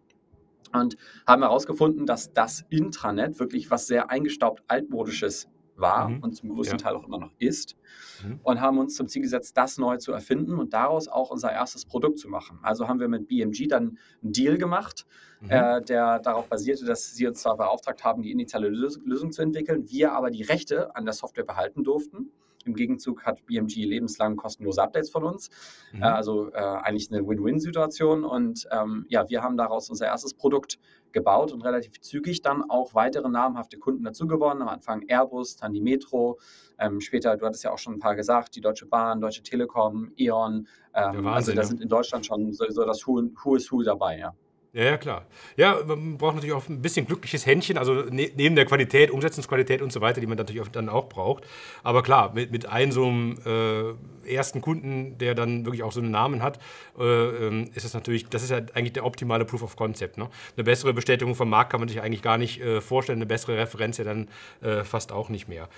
Und 0.72 0.96
haben 1.26 1.42
herausgefunden, 1.42 2.06
dass 2.06 2.32
das 2.32 2.64
Intranet 2.70 3.38
wirklich 3.38 3.70
was 3.70 3.86
sehr 3.86 4.10
eingestaubt 4.10 4.62
altmodisches 4.66 5.48
war 5.76 6.08
mhm. 6.08 6.22
und 6.22 6.34
zum 6.34 6.50
größten 6.50 6.78
ja. 6.78 6.84
Teil 6.84 6.96
auch 6.96 7.04
immer 7.04 7.18
noch 7.18 7.32
ist. 7.38 7.76
Mhm. 8.24 8.40
Und 8.42 8.60
haben 8.60 8.78
uns 8.78 8.96
zum 8.96 9.08
Ziel 9.08 9.22
gesetzt, 9.22 9.56
das 9.56 9.78
neu 9.78 9.96
zu 9.98 10.12
erfinden 10.12 10.58
und 10.58 10.72
daraus 10.72 11.08
auch 11.08 11.30
unser 11.30 11.52
erstes 11.52 11.84
Produkt 11.84 12.18
zu 12.18 12.28
machen. 12.28 12.58
Also 12.62 12.88
haben 12.88 13.00
wir 13.00 13.08
mit 13.08 13.28
BMG 13.28 13.68
dann 13.68 13.98
einen 14.22 14.32
Deal 14.32 14.58
gemacht, 14.58 15.06
mhm. 15.40 15.50
äh, 15.50 15.82
der 15.82 16.18
darauf 16.20 16.48
basierte, 16.48 16.84
dass 16.84 17.14
sie 17.14 17.26
uns 17.26 17.42
zwar 17.42 17.56
beauftragt 17.56 18.04
haben, 18.04 18.22
die 18.22 18.30
initiale 18.30 18.68
Lösung 18.68 19.32
zu 19.32 19.42
entwickeln, 19.42 19.88
wir 19.88 20.12
aber 20.12 20.30
die 20.30 20.42
Rechte 20.42 20.94
an 20.96 21.04
der 21.04 21.14
Software 21.14 21.44
behalten 21.44 21.84
durften. 21.84 22.30
Im 22.66 22.74
Gegenzug 22.74 23.24
hat 23.24 23.44
BMG 23.46 23.84
lebenslang 23.84 24.36
kostenlose 24.36 24.82
Updates 24.82 25.10
von 25.10 25.24
uns. 25.24 25.50
Mhm. 25.92 26.02
Also 26.02 26.50
äh, 26.52 26.58
eigentlich 26.58 27.10
eine 27.10 27.26
Win-Win-Situation. 27.26 28.24
Und 28.24 28.66
ähm, 28.70 29.06
ja, 29.08 29.28
wir 29.28 29.42
haben 29.42 29.56
daraus 29.56 29.88
unser 29.88 30.06
erstes 30.06 30.34
Produkt 30.34 30.78
gebaut 31.12 31.52
und 31.52 31.62
relativ 31.62 32.00
zügig 32.00 32.42
dann 32.42 32.68
auch 32.68 32.94
weitere 32.94 33.28
namhafte 33.28 33.78
Kunden 33.78 34.04
dazu 34.04 34.26
gewonnen. 34.26 34.60
Am 34.62 34.68
Anfang 34.68 35.02
Airbus, 35.08 35.56
dann 35.56 35.72
die 35.72 35.80
Metro, 35.80 36.38
ähm, 36.78 37.00
später, 37.00 37.36
du 37.36 37.46
hattest 37.46 37.64
ja 37.64 37.72
auch 37.72 37.78
schon 37.78 37.94
ein 37.94 37.98
paar 38.00 38.16
gesagt, 38.16 38.54
die 38.54 38.60
Deutsche 38.60 38.86
Bahn, 38.86 39.20
Deutsche 39.20 39.42
Telekom, 39.42 40.12
E.ON. 40.16 40.66
Ähm, 40.94 41.26
also 41.26 41.52
da 41.52 41.62
sind 41.64 41.80
in 41.80 41.88
Deutschland 41.88 42.26
schon 42.26 42.52
so, 42.52 42.68
so 42.68 42.84
das 42.84 43.06
Who, 43.06 43.22
Who 43.42 43.56
is 43.56 43.70
Who 43.72 43.82
dabei, 43.82 44.18
ja. 44.18 44.34
Ja, 44.76 44.84
ja, 44.84 44.98
klar. 44.98 45.24
Ja, 45.56 45.78
man 45.86 46.18
braucht 46.18 46.34
natürlich 46.34 46.54
auch 46.54 46.68
ein 46.68 46.82
bisschen 46.82 47.06
glückliches 47.06 47.46
Händchen, 47.46 47.78
also 47.78 47.94
ne, 47.94 48.30
neben 48.36 48.56
der 48.56 48.66
Qualität, 48.66 49.10
Umsetzungsqualität 49.10 49.80
und 49.80 49.90
so 49.90 50.02
weiter, 50.02 50.20
die 50.20 50.26
man 50.26 50.36
natürlich 50.36 50.60
auch 50.60 50.68
dann 50.68 50.90
auch 50.90 51.08
braucht. 51.08 51.44
Aber 51.82 52.02
klar, 52.02 52.34
mit, 52.34 52.50
mit 52.52 52.66
einem 52.66 52.92
so 52.92 53.06
einem 53.06 53.38
äh, 53.46 54.34
ersten 54.34 54.60
Kunden, 54.60 55.16
der 55.16 55.34
dann 55.34 55.64
wirklich 55.64 55.82
auch 55.82 55.92
so 55.92 56.00
einen 56.00 56.10
Namen 56.10 56.42
hat, 56.42 56.58
äh, 56.98 57.04
ähm, 57.04 57.70
ist 57.74 57.86
das 57.86 57.94
natürlich, 57.94 58.28
das 58.28 58.42
ist 58.42 58.50
ja 58.50 58.58
eigentlich 58.74 58.92
der 58.92 59.06
optimale 59.06 59.46
Proof 59.46 59.62
of 59.62 59.76
Concept. 59.76 60.18
Ne? 60.18 60.28
Eine 60.58 60.64
bessere 60.64 60.92
Bestätigung 60.92 61.34
vom 61.34 61.48
Markt 61.48 61.70
kann 61.70 61.80
man 61.80 61.88
sich 61.88 62.02
eigentlich 62.02 62.20
gar 62.20 62.36
nicht 62.36 62.60
äh, 62.60 62.82
vorstellen, 62.82 63.16
eine 63.16 63.26
bessere 63.26 63.56
Referenz 63.56 63.96
ja 63.96 64.04
dann 64.04 64.28
äh, 64.60 64.84
fast 64.84 65.10
auch 65.10 65.30
nicht 65.30 65.48
mehr. 65.48 65.70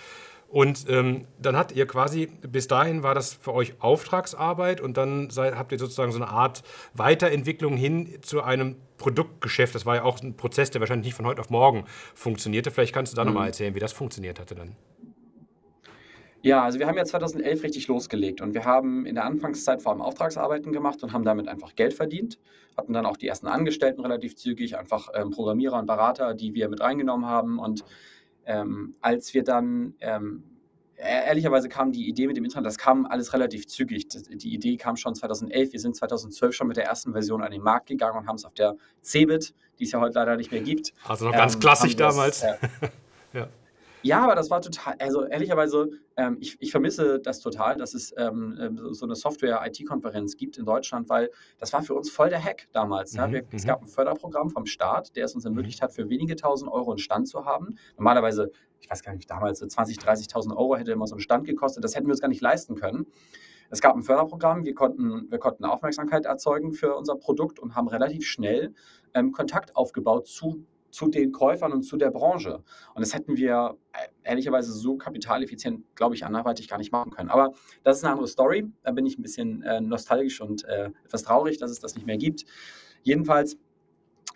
Und 0.49 0.87
ähm, 0.89 1.27
dann 1.39 1.57
habt 1.57 1.73
ihr 1.73 1.87
quasi, 1.87 2.27
bis 2.27 2.69
dahin 2.69 3.03
war 3.03 3.15
das 3.15 3.35
für 3.35 3.53
euch 3.53 3.75
Auftragsarbeit 3.81 4.81
und 4.81 4.97
dann 4.97 5.29
seid, 5.29 5.57
habt 5.57 5.73
ihr 5.73 5.79
sozusagen 5.79 6.11
so 6.11 6.19
eine 6.19 6.29
Art 6.29 6.63
Weiterentwicklung 6.95 7.77
hin 7.77 8.19
zu 8.23 8.43
einem 8.43 8.77
Produktgeschäft. 8.97 9.75
Das 9.75 9.85
war 9.85 9.97
ja 9.97 10.05
auch 10.05 10.23
ein 10.23 10.37
Prozess, 10.37 10.71
der 10.71 10.81
wahrscheinlich 10.81 11.09
nicht 11.09 11.17
von 11.17 11.27
heute 11.27 11.43
auf 11.43 11.51
morgen 11.51 11.85
funktionierte. 12.15 12.71
Vielleicht 12.71 12.95
kannst 12.95 13.13
du 13.13 13.17
da 13.17 13.25
mhm. 13.25 13.29
nochmal 13.31 13.49
erzählen, 13.49 13.75
wie 13.75 13.79
das 13.79 13.93
funktioniert 13.93 14.41
hatte 14.41 14.55
dann. 14.55 14.75
Ja, 16.41 16.63
also 16.63 16.79
wir 16.79 16.87
haben 16.87 16.97
ja 16.97 17.05
2011 17.05 17.65
richtig 17.65 17.89
losgelegt 17.89 18.41
und 18.41 18.55
wir 18.55 18.65
haben 18.65 19.05
in 19.07 19.17
der 19.17 19.25
Anfangszeit 19.25 19.83
vor 19.83 19.93
allem 19.93 20.01
Auftragsarbeiten 20.01 20.73
gemacht 20.73 21.03
und 21.03 21.13
haben 21.13 21.25
damit 21.25 21.49
einfach 21.49 21.75
Geld 21.75 21.93
verdient. 21.93 22.39
Hatten 22.77 22.93
dann 22.93 23.07
auch 23.07 23.17
die 23.17 23.27
ersten 23.27 23.49
Angestellten 23.49 24.01
relativ 24.01 24.37
zügig, 24.37 24.79
einfach 24.79 25.09
ähm, 25.15 25.31
Programmierer 25.31 25.79
und 25.79 25.87
Berater, 25.87 26.35
die 26.35 26.55
wir 26.55 26.69
mit 26.69 26.81
reingenommen 26.81 27.27
haben 27.27 27.59
und 27.59 27.85
ähm, 28.49 28.95
als 29.03 29.35
wir 29.35 29.45
dann, 29.45 29.95
ähm, 30.01 30.43
e-, 30.97 31.03
ehrlicherweise 31.03 31.69
kam 31.69 31.93
die 31.93 32.09
Idee 32.09 32.27
mit 32.27 32.37
dem 32.37 32.45
Internet, 32.45 32.67
das 32.67 32.79
kam 32.79 33.05
alles 33.05 33.35
relativ 33.35 33.67
zügig. 33.67 34.09
Die 34.09 34.55
Idee 34.55 34.79
kam 34.79 34.97
schon 34.97 35.15
2011. 35.15 35.73
Wir 35.73 35.81
sind 35.81 35.95
2012 35.95 36.55
schon 36.55 36.67
mit 36.67 36.79
der 36.79 36.87
ersten 36.87 37.13
Version 37.13 37.43
an 37.43 37.53
den 37.53 37.63
Markt 37.63 37.87
gegangen 37.87 38.17
und 38.19 38.27
haben 38.27 38.37
es 38.37 38.47
auf 38.47 38.55
der 38.55 38.75
Cebit, 39.03 39.55
die 39.79 39.85
es 39.85 39.93
ja 39.93 40.01
heute 40.01 40.15
leider 40.15 40.37
nicht 40.37 40.51
mehr 40.51 40.63
gibt. 40.63 40.95
Also 41.07 41.27
noch 41.27 41.33
ganz 41.33 41.55
ähm, 41.55 41.61
klassisch 41.61 41.95
damals. 41.95 42.41
Das, 42.41 42.63
äh, 42.63 42.89
ja. 44.03 44.21
Aber 44.23 44.35
das 44.35 44.51
war 44.51 44.61
total, 44.61 44.95
also 44.99 45.25
ehrlicherweise, 45.25 45.91
ähm, 46.17 46.39
ich, 46.41 46.57
ich 46.61 46.71
vermisse 46.71 47.21
das 47.21 47.41
total, 47.41 47.77
dass 47.77 47.95
es 47.95 48.15
ähm, 48.17 48.59
ähm 48.61 48.95
so 48.95 49.07
eine 49.07 49.15
Software-IT-Konferenz 49.15 50.37
gibt 50.37 50.59
in 50.59 50.65
Deutschland, 50.65 51.09
weil 51.09 51.31
das 51.59 51.73
war 51.73 51.83
für 51.83 51.95
uns 51.95 52.11
voll 52.11 52.29
der 52.29 52.43
Hack 52.43 52.69
damals. 52.73 53.13
Mhm, 53.13 53.19
ja. 53.19 53.33
Wir, 53.33 53.43
es 53.53 53.65
mhm. 53.65 53.69
gab 53.69 53.83
ein 53.83 53.89
Förderprogramm 53.89 54.51
vom 54.51 54.67
Staat, 54.67 55.17
der 55.17 55.25
es 55.25 55.35
uns 55.35 55.45
ermöglicht 55.45 55.81
mhm. 55.81 55.85
hat, 55.85 55.93
für 55.93 56.09
wenige 56.09 56.37
tausend 56.37 56.71
Euro 56.71 56.91
einen 56.91 56.99
Stand 56.99 57.29
zu 57.29 57.45
haben. 57.45 57.77
Normalerweise, 57.97 58.51
ich 58.81 58.91
weiß 58.91 59.03
gar 59.03 59.15
nicht, 59.15 59.31
damals 59.31 59.59
so 59.59 59.67
20.000, 59.67 60.01
30.000 60.31 60.57
Euro 60.57 60.77
hätte 60.77 60.93
immer 60.93 61.07
so 61.07 61.17
ein 61.17 61.21
Stand 61.21 61.47
gekostet. 61.47 61.85
Das 61.85 61.95
hätten 61.95 62.07
wir 62.07 62.13
uns 62.13 62.21
gar 62.21 62.29
nicht 62.29 62.43
leisten 62.43 62.75
können. 62.75 63.07
Es 63.71 63.81
gab 63.81 63.95
ein 63.95 64.03
Förderprogramm, 64.03 64.65
wir 64.65 64.75
konnten, 64.75 65.31
wir 65.31 65.39
konnten 65.39 65.65
Aufmerksamkeit 65.65 66.25
erzeugen 66.25 66.73
für 66.73 66.97
unser 66.97 67.17
Produkt 67.17 67.59
und 67.59 67.75
haben 67.75 67.89
relativ 67.89 68.27
schnell 68.27 68.75
ähm, 69.15 69.33
Kontakt 69.33 69.77
aufgebaut 69.77 70.27
zu 70.27 70.65
zu 70.91 71.09
den 71.09 71.33
Käufern 71.33 71.73
und 71.73 71.83
zu 71.83 71.97
der 71.97 72.11
Branche. 72.11 72.63
Und 72.95 73.01
das 73.01 73.15
hätten 73.15 73.37
wir 73.37 73.77
äh, 73.93 74.09
ehrlicherweise 74.29 74.73
so 74.73 74.97
kapitaleffizient, 74.97 75.85
glaube 75.95 76.15
ich, 76.15 76.25
anderweitig 76.25 76.69
gar 76.69 76.79
nicht 76.79 76.93
machen 76.93 77.11
können. 77.11 77.31
Aber 77.31 77.53
das 77.85 77.99
ist 77.99 78.05
eine 78.05 78.13
andere 78.13 78.29
Story. 78.29 78.67
Da 78.83 78.93
bin 78.93 79.07
ich 79.07 79.19
ein 79.19 79.23
bisschen 79.23 79.63
äh, 79.63 79.81
nostalgisch 79.81 80.41
und 80.41 80.65
äh, 80.65 80.91
etwas 81.05 81.23
traurig, 81.23 81.59
dass 81.59 81.71
es 81.71 81.81
das 81.81 81.95
nicht 81.95 82.07
mehr 82.07 82.19
gibt. 82.19 82.45
Jedenfalls, 83.03 83.59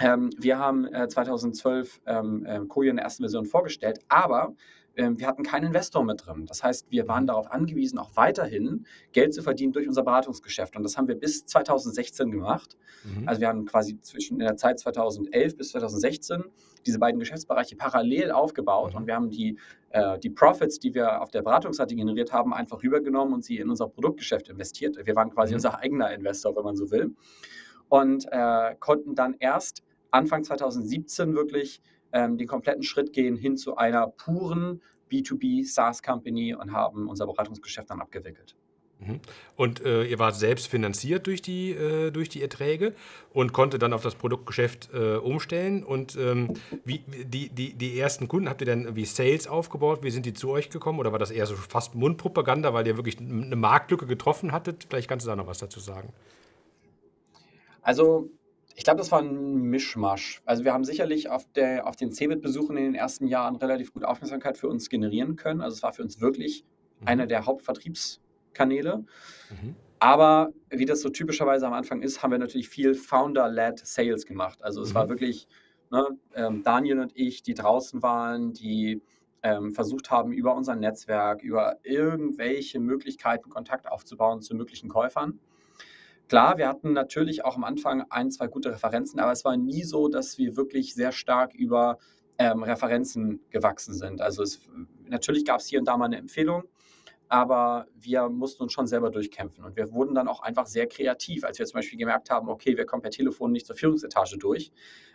ähm, 0.01 0.31
wir 0.39 0.59
haben 0.59 0.87
äh, 0.87 1.09
2012 1.09 2.01
ähm, 2.07 2.47
äh, 2.47 2.61
Koyo 2.67 2.91
in 2.91 2.97
der 2.97 3.05
ersten 3.05 3.23
Version 3.23 3.45
vorgestellt, 3.45 4.01
aber 4.09 4.55
wir 4.95 5.27
hatten 5.27 5.43
keinen 5.43 5.67
Investor 5.67 6.05
mit 6.05 6.27
drin. 6.27 6.47
Das 6.47 6.63
heißt, 6.63 6.91
wir 6.91 7.09
waren 7.09 7.27
darauf 7.27 7.51
angewiesen, 7.51 7.99
auch 7.99 8.11
weiterhin 8.15 8.87
Geld 9.13 9.33
zu 9.33 9.43
verdienen 9.43 9.73
durch 9.73 9.89
unser 9.89 10.03
Beratungsgeschäft. 10.03 10.77
Und 10.77 10.83
das 10.83 10.97
haben 10.97 11.09
wir 11.09 11.15
bis 11.15 11.47
2016 11.47 12.31
gemacht. 12.31 12.77
Mhm. 13.05 13.29
Also 13.29 13.41
wir 13.41 13.49
haben 13.49 13.65
quasi 13.65 14.01
zwischen 14.01 14.35
in 14.35 14.47
der 14.47 14.57
Zeit 14.57 14.79
2011 14.79 15.57
bis 15.57 15.71
2016 15.71 16.45
diese 16.85 16.99
beiden 16.99 17.19
Geschäftsbereiche 17.21 17.77
parallel 17.77 18.33
aufgebaut. 18.33 18.93
Mhm. 18.93 18.99
Und 18.99 19.07
wir 19.07 19.15
haben 19.15 19.31
die, 19.31 19.59
äh, 19.91 20.19
die 20.19 20.31
Profits, 20.31 20.79
die 20.79 20.95
wir 20.95 21.23
auf 21.23 21.31
der 21.31 21.43
Beratungsseite 21.43 21.95
generiert 21.95 22.33
haben, 22.33 22.53
einfach 22.53 22.83
rübergenommen 22.83 23.33
und 23.35 23.45
sie 23.45 23.59
in 23.59 23.71
unser 23.71 23.89
Produktgeschäft 23.89 24.49
investiert. 24.49 24.99
Wir 25.03 25.17
waren 25.17 25.31
quasi 25.31 25.53
mhm. 25.53 25.57
unser 25.57 25.79
eigener 25.79 26.13
Investor, 26.13 26.55
wenn 26.57 26.65
man 26.65 26.77
so 26.77 26.91
will. 26.91 27.15
Und 27.89 28.27
äh, 28.31 28.75
konnten 28.79 29.15
dann 29.15 29.37
erst 29.39 29.83
Anfang 30.11 30.45
2017 30.45 31.35
wirklich 31.35 31.83
ähm, 32.13 32.39
den 32.39 32.47
kompletten 32.47 32.83
Schritt 32.83 33.13
gehen 33.13 33.37
hin 33.37 33.57
zu 33.57 33.77
einer 33.77 34.07
puren 34.07 34.83
B2B 35.11 35.65
SaaS-Company 35.65 36.55
und 36.55 36.73
haben 36.73 37.09
unser 37.09 37.27
Beratungsgeschäft 37.27 37.91
dann 37.91 38.01
abgewickelt. 38.01 38.57
Mhm. 39.07 39.21
Und 39.57 39.85
äh, 39.85 40.05
ihr 40.05 40.19
wart 40.19 40.37
selbst 40.37 40.69
finanziert 40.69 41.27
durch 41.27 41.43
die, 41.43 41.73
äh, 41.73 42.11
durch 42.11 42.29
die 42.29 42.43
Erträge 42.43 42.95
und 43.33 43.53
konnte 43.53 43.79
dann 43.79 43.93
auf 43.93 44.03
das 44.03 44.15
Produktgeschäft 44.15 44.91
äh, 44.93 45.17
umstellen. 45.17 45.85
Und 45.85 46.17
ähm, 46.17 46.55
wie, 46.85 46.99
die, 46.99 47.49
die, 47.49 47.75
die 47.75 47.99
ersten 47.99 48.29
Kunden, 48.29 48.49
habt 48.49 48.61
ihr 48.63 48.67
dann 48.67 48.95
wie 48.95 49.05
Sales 49.05 49.47
aufgebaut? 49.47 50.03
Wie 50.03 50.11
sind 50.11 50.27
die 50.27 50.35
zu 50.35 50.51
euch 50.51 50.71
gekommen? 50.71 50.99
Oder 50.99 51.13
war 51.13 51.19
das 51.19 51.31
eher 51.31 51.47
so 51.47 51.55
fast 51.55 51.95
Mundpropaganda, 51.95 52.73
weil 52.75 52.87
ihr 52.87 52.97
wirklich 52.97 53.19
eine 53.19 53.57
Marktlücke 53.57 54.07
getroffen 54.07 54.53
hattet? 54.53 54.87
Vielleicht 54.89 55.09
kannst 55.09 55.27
du 55.27 55.31
da 55.31 55.37
noch 55.37 55.47
was 55.47 55.59
dazu 55.59 55.81
sagen. 55.81 56.13
Also 57.83 58.31
ich 58.75 58.85
glaube, 58.85 58.99
das 58.99 59.11
war 59.13 59.21
ein 59.21 59.55
Mischmasch. 59.55 60.43
Also 60.45 60.65
wir 60.65 60.73
haben 60.73 60.85
sicherlich 60.85 61.29
auf, 61.29 61.47
der, 61.53 61.87
auf 61.87 61.97
den 61.97 62.13
CeBIT-Besuchen 62.13 62.77
in 62.77 62.85
den 62.85 62.95
ersten 62.95 63.27
Jahren 63.27 63.57
relativ 63.57 63.93
gut 63.93 64.05
Aufmerksamkeit 64.05 64.57
für 64.57 64.69
uns 64.69 64.89
generieren 64.89 65.37
können. 65.37 65.61
Also 65.61 65.77
es 65.77 65.83
war 65.83 65.93
für 65.93 66.03
uns 66.03 66.21
wirklich 66.21 66.65
mhm. 67.01 67.09
einer 67.09 67.27
der 67.27 67.47
Hauptvertriebskanäle. 67.47 68.99
Mhm. 69.51 69.77
Aber 69.99 70.53
wie 70.71 70.85
das 70.85 71.01
so 71.01 71.11
typischerweise 71.11 71.67
am 71.67 71.75
Anfang 71.75 72.03
ist, 72.03 72.23
haben 72.23 72.33
wir 72.33 72.39
natürlich 72.39 72.69
viel 72.69 72.95
Founder-led 72.95 73.87
Sales 73.87 74.27
gemacht. 74.27 74.63
Also 74.63 74.83
es 74.83 74.91
mhm. 74.91 74.95
war 74.95 75.09
wirklich 75.09 75.47
ne, 75.91 76.09
ähm, 76.35 76.63
Daniel 76.63 76.99
und 77.01 77.13
ich, 77.15 77.43
die 77.43 77.55
draußen 77.55 78.03
waren, 78.03 78.53
die 78.53 79.01
ähm, 79.43 79.73
versucht 79.73 80.11
haben, 80.11 80.33
über 80.33 80.55
unser 80.55 80.77
Netzwerk, 80.77 81.43
über 81.43 81.77
irgendwelche 81.83 82.81
Möglichkeiten 82.81 83.51
Kontakt 83.51 83.91
aufzubauen 83.91 84.41
zu 84.41 84.55
möglichen 84.55 84.89
Käufern. 84.89 85.39
Klar, 86.29 86.57
wir 86.57 86.69
hatten 86.69 86.93
natürlich 86.93 87.45
auch 87.45 87.57
am 87.57 87.65
Anfang 87.65 88.05
ein, 88.11 88.31
zwei 88.31 88.47
gute 88.47 88.71
Referenzen, 88.71 89.21
aber 89.21 89.33
es 89.33 89.45
war 89.45 89.57
nie 89.57 89.83
so, 89.85 90.09
dass 90.09 90.39
wir 90.39 90.57
wirklich 90.57 90.95
sehr 90.95 91.13
stark 91.13 91.55
über 91.55 91.99
ähm, 92.39 92.63
Referenzen 92.63 93.41
gewachsen 93.51 93.95
sind. 93.95 94.21
Also 94.21 94.43
es, 94.43 94.61
natürlich 95.07 95.45
gab 95.45 95.61
es 95.61 95.67
hier 95.67 95.79
und 95.79 95.87
da 95.87 95.97
mal 95.97 96.07
eine 96.07 96.17
Empfehlung, 96.17 96.65
aber 97.29 97.87
wir 97.95 98.29
mussten 98.29 98.63
uns 98.63 98.73
schon 98.73 98.87
selber 98.87 99.11
durchkämpfen. 99.11 99.65
Und 99.65 99.77
wir 99.77 99.93
wurden 99.93 100.15
dann 100.15 100.29
auch 100.29 100.41
einfach 100.41 100.67
sehr 100.67 100.87
kreativ, 100.87 101.45
als 101.45 101.59
wir 101.59 101.67
zum 101.67 101.79
Beispiel 101.79 101.99
gemerkt 101.99 102.31
haben, 102.31 102.49
okay, 102.49 102.77
wir 102.77 102.87
kommen 102.87 103.03
per 103.03 103.11
Telefon 103.11 103.53
nicht 103.53 103.67
zur 103.67 103.77
Führungsetage 103.77 104.39
durch. 104.39 104.73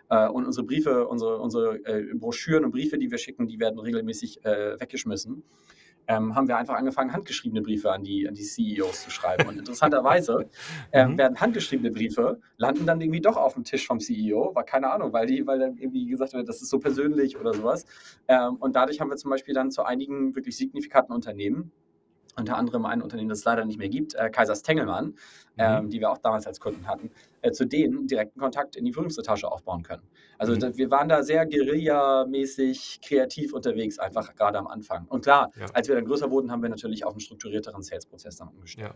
Äh, 0.09 0.27
und 0.29 0.45
unsere 0.45 0.65
Briefe, 0.65 1.07
unsere, 1.07 1.39
unsere 1.39 1.77
äh, 1.85 2.13
Broschüren 2.13 2.65
und 2.65 2.71
Briefe, 2.71 2.97
die 2.97 3.11
wir 3.11 3.17
schicken, 3.17 3.47
die 3.47 3.59
werden 3.59 3.79
regelmäßig 3.79 4.45
äh, 4.45 4.79
weggeschmissen 4.79 5.43
ähm, 6.07 6.35
haben 6.35 6.47
wir 6.47 6.57
einfach 6.57 6.75
angefangen, 6.75 7.13
handgeschriebene 7.13 7.61
Briefe 7.61 7.91
an 7.91 8.03
die, 8.03 8.27
an 8.27 8.33
die 8.33 8.43
CEOs 8.43 9.03
zu 9.03 9.11
schreiben. 9.11 9.47
Und 9.47 9.57
interessanterweise 9.59 10.49
ähm, 10.91 11.11
mhm. 11.11 11.17
werden 11.17 11.39
handgeschriebene 11.39 11.91
Briefe, 11.91 12.39
landen 12.57 12.85
dann 12.85 13.01
irgendwie 13.01 13.21
doch 13.21 13.37
auf 13.37 13.53
dem 13.53 13.63
Tisch 13.63 13.85
vom 13.85 13.99
CEO, 13.99 14.55
war 14.55 14.63
keine 14.63 14.91
Ahnung, 14.91 15.13
weil, 15.13 15.27
die, 15.27 15.45
weil 15.45 15.59
dann 15.59 15.77
irgendwie 15.77 16.05
gesagt 16.07 16.33
wird, 16.33 16.47
das 16.47 16.61
ist 16.61 16.69
so 16.69 16.79
persönlich 16.79 17.37
oder 17.37 17.53
sowas. 17.53 17.85
Ähm, 18.27 18.55
und 18.55 18.75
dadurch 18.75 18.99
haben 18.99 19.09
wir 19.09 19.17
zum 19.17 19.31
Beispiel 19.31 19.53
dann 19.53 19.71
zu 19.71 19.83
einigen 19.83 20.35
wirklich 20.35 20.57
signifikanten 20.57 21.13
Unternehmen 21.13 21.71
unter 22.37 22.57
anderem 22.57 22.85
ein 22.85 23.01
Unternehmen, 23.01 23.29
das 23.29 23.39
es 23.39 23.45
leider 23.45 23.65
nicht 23.65 23.79
mehr 23.79 23.89
gibt, 23.89 24.15
äh, 24.15 24.29
Kaisers 24.29 24.61
Tengelmann, 24.61 25.05
mhm. 25.07 25.13
ähm, 25.57 25.89
die 25.89 25.99
wir 25.99 26.11
auch 26.11 26.17
damals 26.19 26.47
als 26.47 26.59
Kunden 26.59 26.87
hatten, 26.87 27.11
äh, 27.41 27.51
zu 27.51 27.65
denen 27.65 28.07
direkten 28.07 28.39
Kontakt 28.39 28.75
in 28.75 28.85
die 28.85 28.93
Führungsetage 28.93 29.51
aufbauen 29.51 29.83
können. 29.83 30.03
Also 30.37 30.53
mhm. 30.53 30.59
da, 30.59 30.77
wir 30.77 30.91
waren 30.91 31.09
da 31.09 31.23
sehr 31.23 31.45
guerillamäßig 31.45 32.99
kreativ 33.03 33.53
unterwegs, 33.53 33.99
einfach 33.99 34.35
gerade 34.35 34.57
am 34.57 34.67
Anfang. 34.67 35.05
Und 35.07 35.23
klar, 35.23 35.51
ja. 35.59 35.65
als 35.73 35.87
wir 35.87 35.95
dann 35.95 36.05
größer 36.05 36.29
wurden, 36.29 36.51
haben 36.51 36.61
wir 36.61 36.69
natürlich 36.69 37.05
auf 37.05 37.13
einen 37.13 37.21
strukturierteren 37.21 37.81
Sales-Prozess 37.81 38.37
dann 38.37 38.49
umgestellt. 38.49 38.87
Ja. 38.87 38.95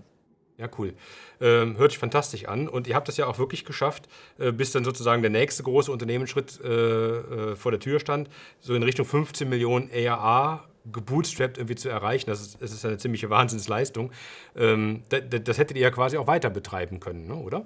Ja, 0.58 0.70
cool. 0.78 0.94
Ähm, 1.40 1.78
hört 1.78 1.92
sich 1.92 1.98
fantastisch 1.98 2.46
an. 2.46 2.68
Und 2.68 2.86
ihr 2.86 2.94
habt 2.94 3.08
das 3.08 3.18
ja 3.18 3.26
auch 3.26 3.40
wirklich 3.40 3.66
geschafft, 3.66 4.08
äh, 4.38 4.52
bis 4.52 4.72
dann 4.72 4.84
sozusagen 4.84 5.24
der 5.24 5.32
nächste 5.32 5.64
große 5.64 5.92
Unternehmensschritt 5.92 6.60
äh, 6.64 6.68
äh, 6.68 7.56
vor 7.56 7.72
der 7.72 7.80
Tür 7.80 8.00
stand, 8.00 8.30
so 8.60 8.76
in 8.76 8.84
Richtung 8.84 9.08
15 9.08 9.50
Millionen 9.50 9.90
ARA 9.92 10.71
gebootstrapped 10.92 11.58
irgendwie 11.58 11.76
zu 11.76 11.90
erreichen. 11.90 12.30
Das 12.30 12.42
ist, 12.42 12.62
das 12.62 12.72
ist 12.72 12.86
eine 12.86 12.98
ziemliche 12.98 13.30
Wahnsinnsleistung. 13.30 14.12
Ähm, 14.56 15.04
das, 15.10 15.22
das, 15.44 15.58
hättet 15.58 15.78
ihr 15.78 15.84
ja 15.84 15.92
quasi 15.92 16.18
auch 16.18 16.28
weiter 16.28 16.50
betreiben 16.50 17.00
können, 17.00 17.28
ne, 17.28 17.36
oder? 17.36 17.66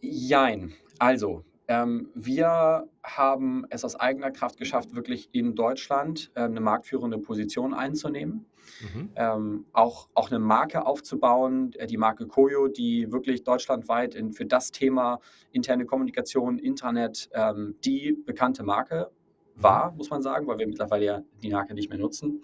Jein. 0.00 0.72
Also, 0.98 1.44
ähm, 1.66 2.10
wir 2.14 2.88
haben 3.02 3.64
es 3.70 3.84
aus 3.84 3.96
eigener 3.96 4.30
Kraft 4.30 4.58
geschafft, 4.58 4.94
wirklich 4.94 5.30
in 5.32 5.54
Deutschland 5.54 6.30
äh, 6.34 6.42
eine 6.42 6.60
marktführende 6.60 7.18
Position 7.18 7.72
einzunehmen. 7.72 8.46
Mhm. 8.80 9.10
Ähm, 9.16 9.66
auch, 9.72 10.08
auch 10.14 10.30
eine 10.30 10.38
Marke 10.38 10.86
aufzubauen, 10.86 11.72
äh, 11.74 11.86
die 11.86 11.96
Marke 11.96 12.26
Koyo, 12.26 12.68
die 12.68 13.10
wirklich 13.12 13.44
deutschlandweit 13.44 14.14
in, 14.14 14.32
für 14.32 14.44
das 14.44 14.72
Thema 14.72 15.20
interne 15.52 15.86
Kommunikation, 15.86 16.58
Internet 16.58 17.30
ähm, 17.32 17.76
die 17.84 18.12
bekannte 18.12 18.62
Marke 18.62 19.10
war, 19.56 19.92
muss 19.92 20.10
man 20.10 20.22
sagen, 20.22 20.46
weil 20.46 20.58
wir 20.58 20.66
mittlerweile 20.66 21.04
ja 21.04 21.22
die 21.42 21.50
Marke 21.50 21.74
nicht 21.74 21.88
mehr 21.90 21.98
nutzen. 21.98 22.42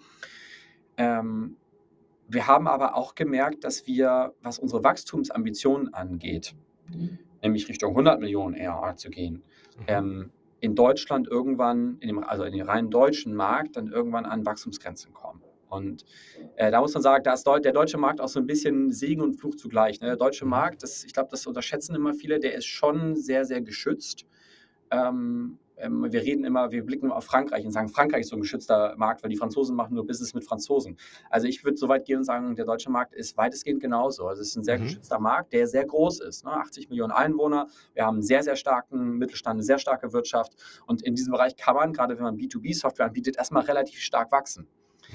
Ähm, 0.97 1.57
wir 2.27 2.47
haben 2.47 2.67
aber 2.67 2.95
auch 2.95 3.15
gemerkt, 3.15 3.63
dass 3.63 3.87
wir, 3.87 4.33
was 4.41 4.59
unsere 4.59 4.83
Wachstumsambitionen 4.83 5.93
angeht, 5.93 6.55
nämlich 7.41 7.67
Richtung 7.67 7.91
100 7.91 8.19
Millionen 8.19 8.55
ARR 8.55 8.95
zu 8.95 9.09
gehen, 9.09 9.43
Mhm. 9.77 9.83
ähm, 9.87 10.31
in 10.59 10.75
Deutschland 10.75 11.27
irgendwann, 11.27 11.97
in 12.01 12.07
dem, 12.07 12.23
also 12.23 12.43
in 12.43 12.53
den 12.53 12.61
rein 12.61 12.89
deutschen 12.89 13.33
Markt, 13.33 13.75
dann 13.77 13.87
irgendwann 13.87 14.25
an 14.25 14.45
Wachstumsgrenzen 14.45 15.11
kommen. 15.11 15.41
Und 15.69 16.05
äh, 16.57 16.69
da 16.69 16.81
muss 16.81 16.93
man 16.93 17.01
sagen, 17.01 17.23
da 17.23 17.33
ist 17.33 17.47
der 17.47 17.71
deutsche 17.71 17.97
Markt 17.97 18.19
auch 18.19 18.27
so 18.27 18.39
ein 18.39 18.45
bisschen 18.45 18.91
Segen 18.91 19.21
und 19.21 19.35
Fluch 19.35 19.55
zugleich. 19.55 20.01
Ne? 20.01 20.07
Der 20.07 20.17
deutsche 20.17 20.43
Mhm. 20.45 20.51
Markt, 20.51 20.83
das, 20.83 21.03
ich 21.05 21.13
glaube, 21.13 21.29
das 21.31 21.47
unterschätzen 21.47 21.95
immer 21.95 22.13
viele, 22.13 22.39
der 22.39 22.53
ist 22.55 22.65
schon 22.65 23.15
sehr, 23.15 23.45
sehr 23.45 23.61
geschützt. 23.61 24.25
Ähm, 24.91 25.57
ähm, 25.81 26.11
wir 26.11 26.21
reden 26.21 26.43
immer, 26.43 26.71
wir 26.71 26.85
blicken 26.85 27.05
immer 27.05 27.15
auf 27.15 27.25
Frankreich 27.25 27.65
und 27.65 27.71
sagen, 27.71 27.89
Frankreich 27.89 28.21
ist 28.21 28.29
so 28.29 28.35
ein 28.35 28.41
geschützter 28.41 28.95
Markt, 28.97 29.23
weil 29.23 29.29
die 29.29 29.37
Franzosen 29.37 29.75
machen 29.75 29.95
nur 29.95 30.05
Business 30.05 30.33
mit 30.33 30.43
Franzosen. 30.43 30.97
Also 31.29 31.47
ich 31.47 31.63
würde 31.63 31.77
so 31.77 31.87
weit 31.89 32.05
gehen 32.05 32.19
und 32.19 32.23
sagen, 32.23 32.55
der 32.55 32.65
deutsche 32.65 32.89
Markt 32.89 33.13
ist 33.13 33.37
weitestgehend 33.37 33.81
genauso. 33.81 34.27
Also 34.27 34.41
es 34.41 34.49
ist 34.49 34.55
ein 34.57 34.63
sehr 34.63 34.77
Mhm. 34.79 34.83
geschützter 34.83 35.19
Markt, 35.19 35.53
der 35.53 35.67
sehr 35.67 35.85
groß 35.85 36.21
ist. 36.21 36.45
Ne? 36.45 36.51
80 36.51 36.89
Millionen 36.89 37.11
Einwohner, 37.11 37.67
wir 37.93 38.05
haben 38.05 38.15
einen 38.15 38.23
sehr, 38.23 38.43
sehr 38.43 38.55
starken 38.55 39.17
Mittelstand, 39.17 39.55
eine 39.55 39.63
sehr 39.63 39.79
starke 39.79 40.13
Wirtschaft. 40.13 40.53
Und 40.85 41.01
in 41.01 41.15
diesem 41.15 41.31
Bereich 41.31 41.55
kann 41.55 41.75
man, 41.75 41.93
gerade 41.93 42.15
wenn 42.15 42.23
man 42.23 42.37
B2B-Software 42.37 43.07
anbietet, 43.07 43.37
erstmal 43.37 43.63
relativ 43.63 43.99
stark 43.99 44.31
wachsen. 44.31 44.67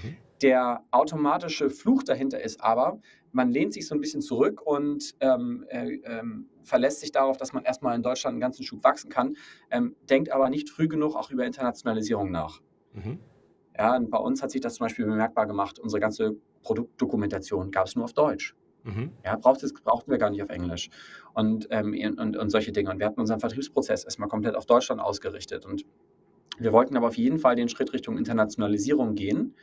Mhm. 0.02 0.16
Der 0.42 0.84
automatische 0.90 1.70
Fluch 1.70 2.02
dahinter 2.02 2.42
ist 2.42 2.60
aber, 2.60 3.00
man 3.36 3.52
lehnt 3.52 3.74
sich 3.74 3.86
so 3.86 3.94
ein 3.94 4.00
bisschen 4.00 4.22
zurück 4.22 4.62
und 4.64 5.14
ähm, 5.20 5.66
äh, 5.68 5.96
ähm, 6.04 6.48
verlässt 6.62 7.00
sich 7.00 7.12
darauf, 7.12 7.36
dass 7.36 7.52
man 7.52 7.64
erstmal 7.64 7.94
in 7.94 8.02
Deutschland 8.02 8.32
einen 8.32 8.40
ganzen 8.40 8.64
Schub 8.64 8.82
wachsen 8.82 9.10
kann, 9.10 9.36
ähm, 9.70 9.94
denkt 10.08 10.32
aber 10.32 10.48
nicht 10.48 10.70
früh 10.70 10.88
genug 10.88 11.14
auch 11.14 11.30
über 11.30 11.44
Internationalisierung 11.44 12.30
nach. 12.30 12.62
Mhm. 12.94 13.18
Ja, 13.76 13.98
bei 14.00 14.16
uns 14.16 14.42
hat 14.42 14.50
sich 14.50 14.62
das 14.62 14.76
zum 14.76 14.86
Beispiel 14.86 15.04
bemerkbar 15.04 15.46
gemacht. 15.46 15.78
Unsere 15.78 16.00
ganze 16.00 16.36
Produktdokumentation 16.62 17.70
gab 17.70 17.86
es 17.86 17.94
nur 17.94 18.06
auf 18.06 18.14
Deutsch. 18.14 18.56
Mhm. 18.84 19.12
Ja, 19.22 19.36
braucht 19.36 19.62
es, 19.62 19.74
brauchten 19.74 20.10
wir 20.10 20.16
gar 20.16 20.30
nicht 20.30 20.42
auf 20.42 20.48
Englisch. 20.48 20.88
Und, 21.34 21.68
ähm, 21.70 21.94
und, 22.16 22.38
und 22.38 22.48
solche 22.48 22.72
Dinge. 22.72 22.90
Und 22.90 22.98
wir 23.00 23.06
hatten 23.06 23.20
unseren 23.20 23.40
Vertriebsprozess 23.40 24.04
erstmal 24.04 24.30
komplett 24.30 24.54
auf 24.54 24.64
Deutschland 24.64 25.02
ausgerichtet. 25.02 25.66
Und 25.66 25.84
wir 26.58 26.72
wollten 26.72 26.96
aber 26.96 27.08
auf 27.08 27.18
jeden 27.18 27.38
Fall 27.38 27.54
den 27.54 27.68
Schritt 27.68 27.92
Richtung 27.92 28.16
Internationalisierung 28.16 29.14
gehen. 29.14 29.54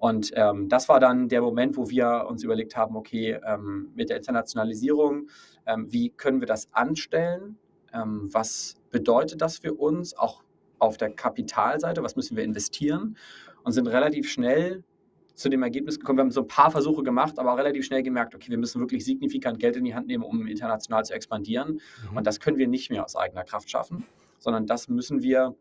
Und 0.00 0.32
ähm, 0.34 0.70
das 0.70 0.88
war 0.88 0.98
dann 0.98 1.28
der 1.28 1.42
Moment, 1.42 1.76
wo 1.76 1.90
wir 1.90 2.26
uns 2.26 2.42
überlegt 2.42 2.74
haben, 2.74 2.96
okay, 2.96 3.38
ähm, 3.46 3.90
mit 3.94 4.08
der 4.08 4.16
Internationalisierung, 4.16 5.28
ähm, 5.66 5.92
wie 5.92 6.08
können 6.08 6.40
wir 6.40 6.46
das 6.46 6.72
anstellen? 6.72 7.58
Ähm, 7.92 8.30
was 8.32 8.76
bedeutet 8.90 9.42
das 9.42 9.58
für 9.58 9.74
uns, 9.74 10.16
auch 10.16 10.42
auf 10.78 10.96
der 10.96 11.10
Kapitalseite? 11.10 12.02
Was 12.02 12.16
müssen 12.16 12.34
wir 12.34 12.44
investieren? 12.44 13.18
Und 13.62 13.72
sind 13.72 13.88
relativ 13.88 14.30
schnell 14.30 14.84
zu 15.34 15.50
dem 15.50 15.62
Ergebnis 15.62 15.98
gekommen. 15.98 16.16
Wir 16.16 16.22
haben 16.22 16.30
so 16.30 16.40
ein 16.40 16.48
paar 16.48 16.70
Versuche 16.70 17.02
gemacht, 17.02 17.38
aber 17.38 17.52
auch 17.52 17.58
relativ 17.58 17.84
schnell 17.84 18.02
gemerkt, 18.02 18.34
okay, 18.34 18.50
wir 18.50 18.58
müssen 18.58 18.80
wirklich 18.80 19.04
signifikant 19.04 19.58
Geld 19.58 19.76
in 19.76 19.84
die 19.84 19.94
Hand 19.94 20.06
nehmen, 20.06 20.24
um 20.24 20.46
international 20.46 21.04
zu 21.04 21.12
expandieren. 21.12 21.78
Mhm. 22.10 22.16
Und 22.16 22.26
das 22.26 22.40
können 22.40 22.56
wir 22.56 22.68
nicht 22.68 22.90
mehr 22.90 23.04
aus 23.04 23.16
eigener 23.16 23.44
Kraft 23.44 23.70
schaffen, 23.70 24.06
sondern 24.38 24.66
das 24.66 24.88
müssen 24.88 25.22
wir 25.22 25.54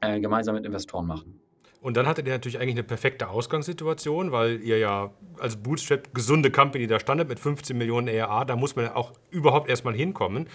äh, 0.00 0.20
gemeinsam 0.20 0.54
mit 0.54 0.64
Investoren 0.64 1.06
machen. 1.06 1.38
Und 1.80 1.96
dann 1.96 2.06
hattet 2.06 2.26
ihr 2.26 2.32
natürlich 2.32 2.58
eigentlich 2.58 2.74
eine 2.74 2.82
perfekte 2.82 3.28
Ausgangssituation, 3.28 4.32
weil 4.32 4.60
ihr 4.62 4.78
ja 4.78 5.12
als 5.38 5.56
Bootstrap 5.56 6.12
gesunde 6.12 6.50
Company 6.50 6.86
da 6.86 6.98
standet 6.98 7.28
mit 7.28 7.38
15 7.38 7.76
Millionen 7.78 8.08
ERA. 8.08 8.44
Da 8.44 8.56
muss 8.56 8.74
man 8.74 8.86
ja 8.86 8.96
auch 8.96 9.12
überhaupt 9.30 9.68
erstmal 9.68 9.94
hinkommen. 9.94 10.48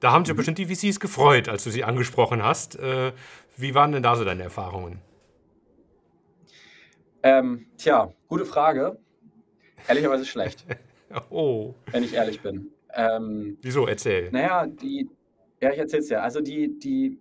Da 0.00 0.12
haben 0.12 0.24
sich 0.24 0.36
bestimmt 0.36 0.58
die 0.58 0.66
VCs 0.66 1.00
gefreut, 1.00 1.48
als 1.48 1.64
du 1.64 1.70
sie 1.70 1.82
angesprochen 1.82 2.42
hast. 2.42 2.78
Äh, 2.78 3.12
wie 3.56 3.74
waren 3.74 3.92
denn 3.92 4.02
da 4.02 4.16
so 4.16 4.24
deine 4.24 4.42
Erfahrungen? 4.42 5.00
Ähm, 7.22 7.66
tja, 7.78 8.12
gute 8.28 8.44
Frage. 8.44 8.98
Ehrlicherweise 9.88 10.24
schlecht, 10.24 10.64
Oh, 11.30 11.74
wenn 11.90 12.04
ich 12.04 12.12
ehrlich 12.14 12.40
bin. 12.42 12.70
Ähm, 12.94 13.56
wieso? 13.62 13.86
Erzähl. 13.86 14.30
naja, 14.30 14.66
die, 14.66 15.08
ja, 15.60 15.72
ich 15.72 15.78
erzähl's 15.78 16.08
dir. 16.08 16.22
Also 16.22 16.40
die, 16.40 16.78
die 16.78 17.18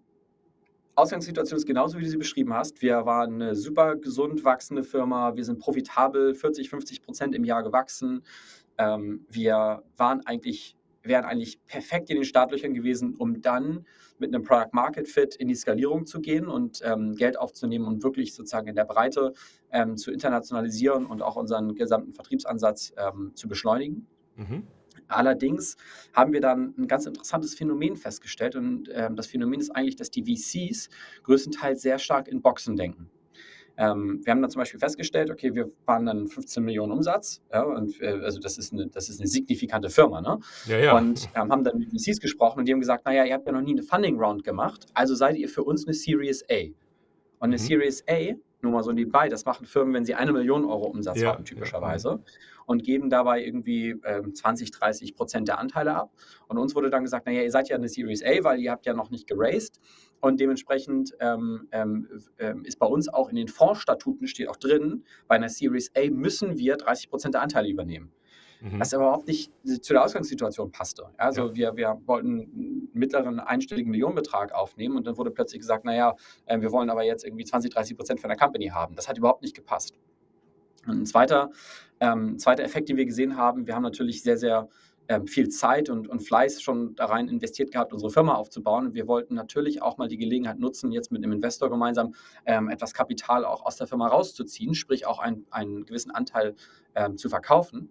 Ausgangssituation 0.97 1.57
ist 1.57 1.67
genauso, 1.67 1.99
wie 1.99 2.03
du 2.03 2.09
sie 2.09 2.17
beschrieben 2.17 2.55
hast. 2.55 2.81
Wir 2.81 3.05
waren 3.05 3.35
eine 3.35 3.55
super 3.55 3.95
gesund 3.95 4.43
wachsende 4.43 4.83
Firma. 4.83 5.35
Wir 5.35 5.45
sind 5.45 5.59
profitabel, 5.59 6.33
40, 6.33 6.71
50 6.71 7.03
Prozent 7.03 7.35
im 7.35 7.43
Jahr 7.43 7.61
gewachsen. 7.61 8.23
Ähm, 8.79 9.23
wir 9.29 9.83
waren 9.95 10.25
eigentlich, 10.25 10.75
wären 11.03 11.25
eigentlich 11.25 11.63
perfekt 11.67 12.09
in 12.09 12.15
den 12.15 12.25
Startlöchern 12.25 12.73
gewesen, 12.73 13.13
um 13.15 13.41
dann 13.41 13.85
mit 14.17 14.33
einem 14.33 14.43
Product 14.43 14.71
Market 14.71 15.07
Fit 15.07 15.35
in 15.35 15.47
die 15.47 15.53
Skalierung 15.53 16.07
zu 16.07 16.19
gehen 16.19 16.47
und 16.47 16.81
ähm, 16.83 17.15
Geld 17.15 17.37
aufzunehmen 17.37 17.85
und 17.85 18.01
wirklich 18.01 18.33
sozusagen 18.33 18.67
in 18.67 18.75
der 18.75 18.85
Breite 18.85 19.33
ähm, 19.71 19.97
zu 19.97 20.11
internationalisieren 20.11 21.05
und 21.05 21.21
auch 21.21 21.35
unseren 21.35 21.75
gesamten 21.75 22.15
Vertriebsansatz 22.15 22.91
ähm, 22.97 23.33
zu 23.35 23.47
beschleunigen. 23.47 24.07
Mhm. 24.35 24.65
Allerdings 25.07 25.77
haben 26.13 26.33
wir 26.33 26.41
dann 26.41 26.73
ein 26.77 26.87
ganz 26.87 27.05
interessantes 27.05 27.55
Phänomen 27.55 27.95
festgestellt 27.95 28.55
und 28.55 28.89
ähm, 28.93 29.15
das 29.15 29.27
Phänomen 29.27 29.59
ist 29.59 29.69
eigentlich, 29.71 29.95
dass 29.95 30.11
die 30.11 30.23
VCs 30.23 30.89
größtenteils 31.23 31.81
sehr 31.81 31.99
stark 31.99 32.27
in 32.27 32.41
Boxen 32.41 32.75
denken. 32.75 33.09
Ähm, 33.79 34.21
wir 34.23 34.31
haben 34.31 34.41
dann 34.41 34.49
zum 34.49 34.59
Beispiel 34.59 34.79
festgestellt, 34.79 35.29
okay, 35.29 35.53
wir 35.53 35.71
waren 35.85 36.07
dann 36.07 36.27
15 36.27 36.63
Millionen 36.63 36.91
Umsatz, 36.91 37.43
ja, 37.53 37.61
und 37.61 38.01
äh, 38.01 38.07
also 38.23 38.39
das 38.39 38.57
ist, 38.57 38.73
eine, 38.73 38.87
das 38.87 39.07
ist 39.07 39.19
eine 39.19 39.27
signifikante 39.27 39.91
Firma, 39.91 40.19
ne? 40.19 40.39
Ja, 40.65 40.79
ja. 40.79 40.97
Und 40.97 41.29
ähm, 41.35 41.51
haben 41.51 41.63
dann 41.63 41.77
mit 41.77 41.91
VCs 41.91 42.19
gesprochen 42.19 42.59
und 42.59 42.67
die 42.67 42.73
haben 42.73 42.79
gesagt, 42.79 43.05
naja, 43.05 43.23
ihr 43.23 43.35
habt 43.35 43.45
ja 43.45 43.51
noch 43.51 43.61
nie 43.61 43.73
eine 43.73 43.83
Funding 43.83 44.17
Round 44.19 44.43
gemacht, 44.43 44.87
also 44.95 45.13
seid 45.13 45.37
ihr 45.37 45.47
für 45.47 45.63
uns 45.63 45.85
eine 45.85 45.93
Series 45.93 46.43
A. 46.49 46.55
Und 47.39 47.49
eine 47.49 47.57
Mhm. 47.57 47.59
Series 47.59 48.03
A, 48.09 48.33
nur 48.67 48.79
mal 48.79 48.83
so 48.83 48.91
nebenbei, 48.91 49.29
das 49.29 49.45
machen 49.45 49.65
Firmen, 49.65 49.93
wenn 49.93 50.05
sie 50.05 50.15
eine 50.15 50.33
Million 50.33 50.65
Euro 50.65 50.85
Umsatz 50.85 51.19
Ja, 51.19 51.33
haben, 51.33 51.45
typischerweise. 51.45 52.23
Und 52.65 52.83
geben 52.83 53.09
dabei 53.09 53.43
irgendwie 53.43 53.95
ähm, 54.03 54.35
20, 54.35 54.71
30 54.71 55.15
Prozent 55.15 55.47
der 55.47 55.57
Anteile 55.57 55.95
ab. 55.95 56.11
Und 56.47 56.57
uns 56.57 56.75
wurde 56.75 56.89
dann 56.89 57.03
gesagt, 57.03 57.25
naja, 57.25 57.41
ihr 57.41 57.51
seid 57.51 57.69
ja 57.69 57.77
eine 57.77 57.87
Series 57.87 58.23
A, 58.23 58.43
weil 58.43 58.59
ihr 58.59 58.71
habt 58.71 58.85
ja 58.85 58.93
noch 58.93 59.09
nicht 59.09 59.27
geraced. 59.27 59.79
Und 60.19 60.39
dementsprechend 60.39 61.13
ähm, 61.19 61.67
ähm, 61.71 62.07
ähm, 62.39 62.65
ist 62.65 62.77
bei 62.77 62.87
uns 62.87 63.07
auch 63.07 63.29
in 63.29 63.35
den 63.37 63.47
Fondsstatuten 63.47 64.27
steht 64.27 64.49
auch 64.49 64.57
drin, 64.57 65.05
bei 65.27 65.35
einer 65.35 65.49
Series 65.49 65.91
A 65.95 66.09
müssen 66.09 66.57
wir 66.57 66.75
30 66.75 67.09
Prozent 67.09 67.35
der 67.35 67.41
Anteile 67.41 67.69
übernehmen 67.69 68.11
Mhm. 68.61 68.79
was 68.79 68.93
überhaupt 68.93 69.27
nicht 69.27 69.51
zu 69.63 69.93
der 69.93 70.03
Ausgangssituation 70.03 70.71
passte. 70.71 71.05
Also 71.17 71.49
Ja. 71.49 71.55
wir, 71.55 71.75
wir 71.77 72.01
wollten 72.05 72.39
einen 72.41 72.89
mittleren 72.93 73.39
einstelligen 73.39 73.91
Millionenbetrag 73.91 74.53
aufnehmen 74.53 74.97
und 74.97 75.05
dann 75.05 75.17
wurde 75.17 75.31
plötzlich 75.31 75.59
gesagt, 75.61 75.85
naja, 75.85 76.15
äh, 76.45 76.59
wir 76.59 76.71
wollen 76.71 76.89
aber 76.89 77.03
jetzt 77.03 77.23
irgendwie 77.25 77.45
20, 77.45 77.71
30 77.71 77.95
Prozent 77.97 78.19
von 78.19 78.29
der 78.29 78.37
Company 78.37 78.67
haben. 78.67 78.95
Das 78.95 79.07
hat 79.07 79.17
überhaupt 79.17 79.41
nicht 79.43 79.55
gepasst. 79.55 79.93
Und 80.87 81.01
ein 81.01 81.05
zweiter, 81.05 81.51
ähm, 81.99 82.39
zweiter 82.39 82.63
Effekt, 82.63 82.89
den 82.89 82.97
wir 82.97 83.05
gesehen 83.05 83.37
haben, 83.37 83.67
wir 83.67 83.75
haben 83.75 83.83
natürlich 83.83 84.23
sehr, 84.23 84.37
sehr 84.37 84.69
ähm, 85.09 85.25
viel 85.27 85.47
Zeit 85.49 85.89
und, 85.89 86.07
und 86.07 86.19
Fleiß 86.19 86.61
schon 86.61 86.95
da 86.95 87.05
rein 87.05 87.29
investiert 87.29 87.71
gehabt, 87.71 87.93
unsere 87.93 88.11
Firma 88.11 88.35
aufzubauen. 88.35 88.87
Und 88.87 88.93
wir 88.93 89.07
wollten 89.07 89.35
natürlich 89.35 89.81
auch 89.81 89.97
mal 89.97 90.07
die 90.07 90.17
Gelegenheit 90.17 90.59
nutzen, 90.59 90.91
jetzt 90.91 91.11
mit 91.11 91.23
einem 91.23 91.31
Investor 91.33 91.69
gemeinsam 91.69 92.13
ähm, 92.45 92.69
etwas 92.69 92.93
Kapital 92.93 93.45
auch 93.45 93.65
aus 93.65 93.77
der 93.77 93.87
Firma 93.87 94.07
rauszuziehen, 94.07 94.75
sprich 94.75 95.05
auch 95.05 95.19
ein, 95.19 95.45
einen 95.49 95.85
gewissen 95.85 96.11
Anteil 96.11 96.55
ähm, 96.95 97.17
zu 97.17 97.29
verkaufen. 97.29 97.89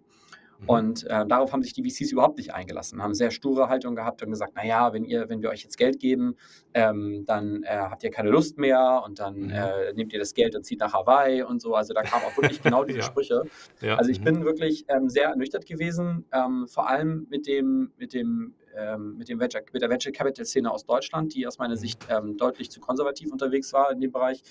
Mhm. 0.59 0.69
Und 0.69 1.03
äh, 1.05 1.25
darauf 1.27 1.53
haben 1.53 1.61
sich 1.61 1.73
die 1.73 1.83
VCs 1.87 2.11
überhaupt 2.11 2.37
nicht 2.37 2.53
eingelassen, 2.53 3.01
haben 3.03 3.13
sehr 3.13 3.31
sture 3.31 3.69
Haltung 3.69 3.95
gehabt 3.95 4.23
und 4.23 4.31
gesagt, 4.31 4.55
naja, 4.55 4.91
wenn 4.93 5.05
ihr, 5.05 5.29
wenn 5.29 5.41
wir 5.41 5.49
euch 5.49 5.63
jetzt 5.63 5.77
Geld 5.77 5.99
geben, 5.99 6.35
ähm, 6.73 7.23
dann 7.25 7.63
äh, 7.63 7.77
habt 7.77 8.03
ihr 8.03 8.09
keine 8.11 8.29
Lust 8.29 8.57
mehr 8.57 9.01
und 9.05 9.19
dann 9.19 9.35
Mhm. 9.37 9.49
äh, 9.51 9.93
nehmt 9.93 10.13
ihr 10.13 10.19
das 10.19 10.33
Geld 10.33 10.55
und 10.55 10.63
zieht 10.65 10.79
nach 10.79 10.93
Hawaii 10.93 11.43
und 11.43 11.61
so. 11.61 11.75
Also 11.75 11.93
da 11.93 12.01
kamen 12.01 12.23
auch 12.25 12.35
wirklich 12.37 12.61
genau 12.63 12.83
diese 12.85 12.99
Ja. 12.99 13.03
Sprüche. 13.05 13.43
ja. 13.81 13.95
Also 13.97 14.09
ich 14.09 14.19
mhm. 14.19 14.25
bin 14.25 14.45
wirklich 14.45 14.85
ähm, 14.87 15.09
sehr 15.09 15.25
ernüchtert 15.29 15.65
gewesen, 15.65 16.25
ähm, 16.31 16.67
vor 16.67 16.89
allem 16.89 17.27
mit 17.29 17.45
dem, 17.47 17.91
mit 17.97 18.13
dem, 18.13 18.55
ähm, 18.75 19.15
mit 19.17 19.29
dem 19.29 19.39
Venture, 19.39 19.61
mit 19.73 19.81
der 19.81 19.89
Venture 19.89 20.11
Capital 20.11 20.45
Szene 20.45 20.71
aus 20.71 20.85
Deutschland, 20.85 21.33
die 21.35 21.45
aus 21.45 21.57
meiner 21.59 21.75
Mhm. 21.75 21.79
Sicht 21.79 22.07
ähm, 22.09 22.37
deutlich 22.37 22.71
zu 22.71 22.79
konservativ 22.79 23.31
unterwegs 23.31 23.73
war 23.73 23.91
in 23.91 23.99
dem 23.99 24.11
Bereich. 24.11 24.41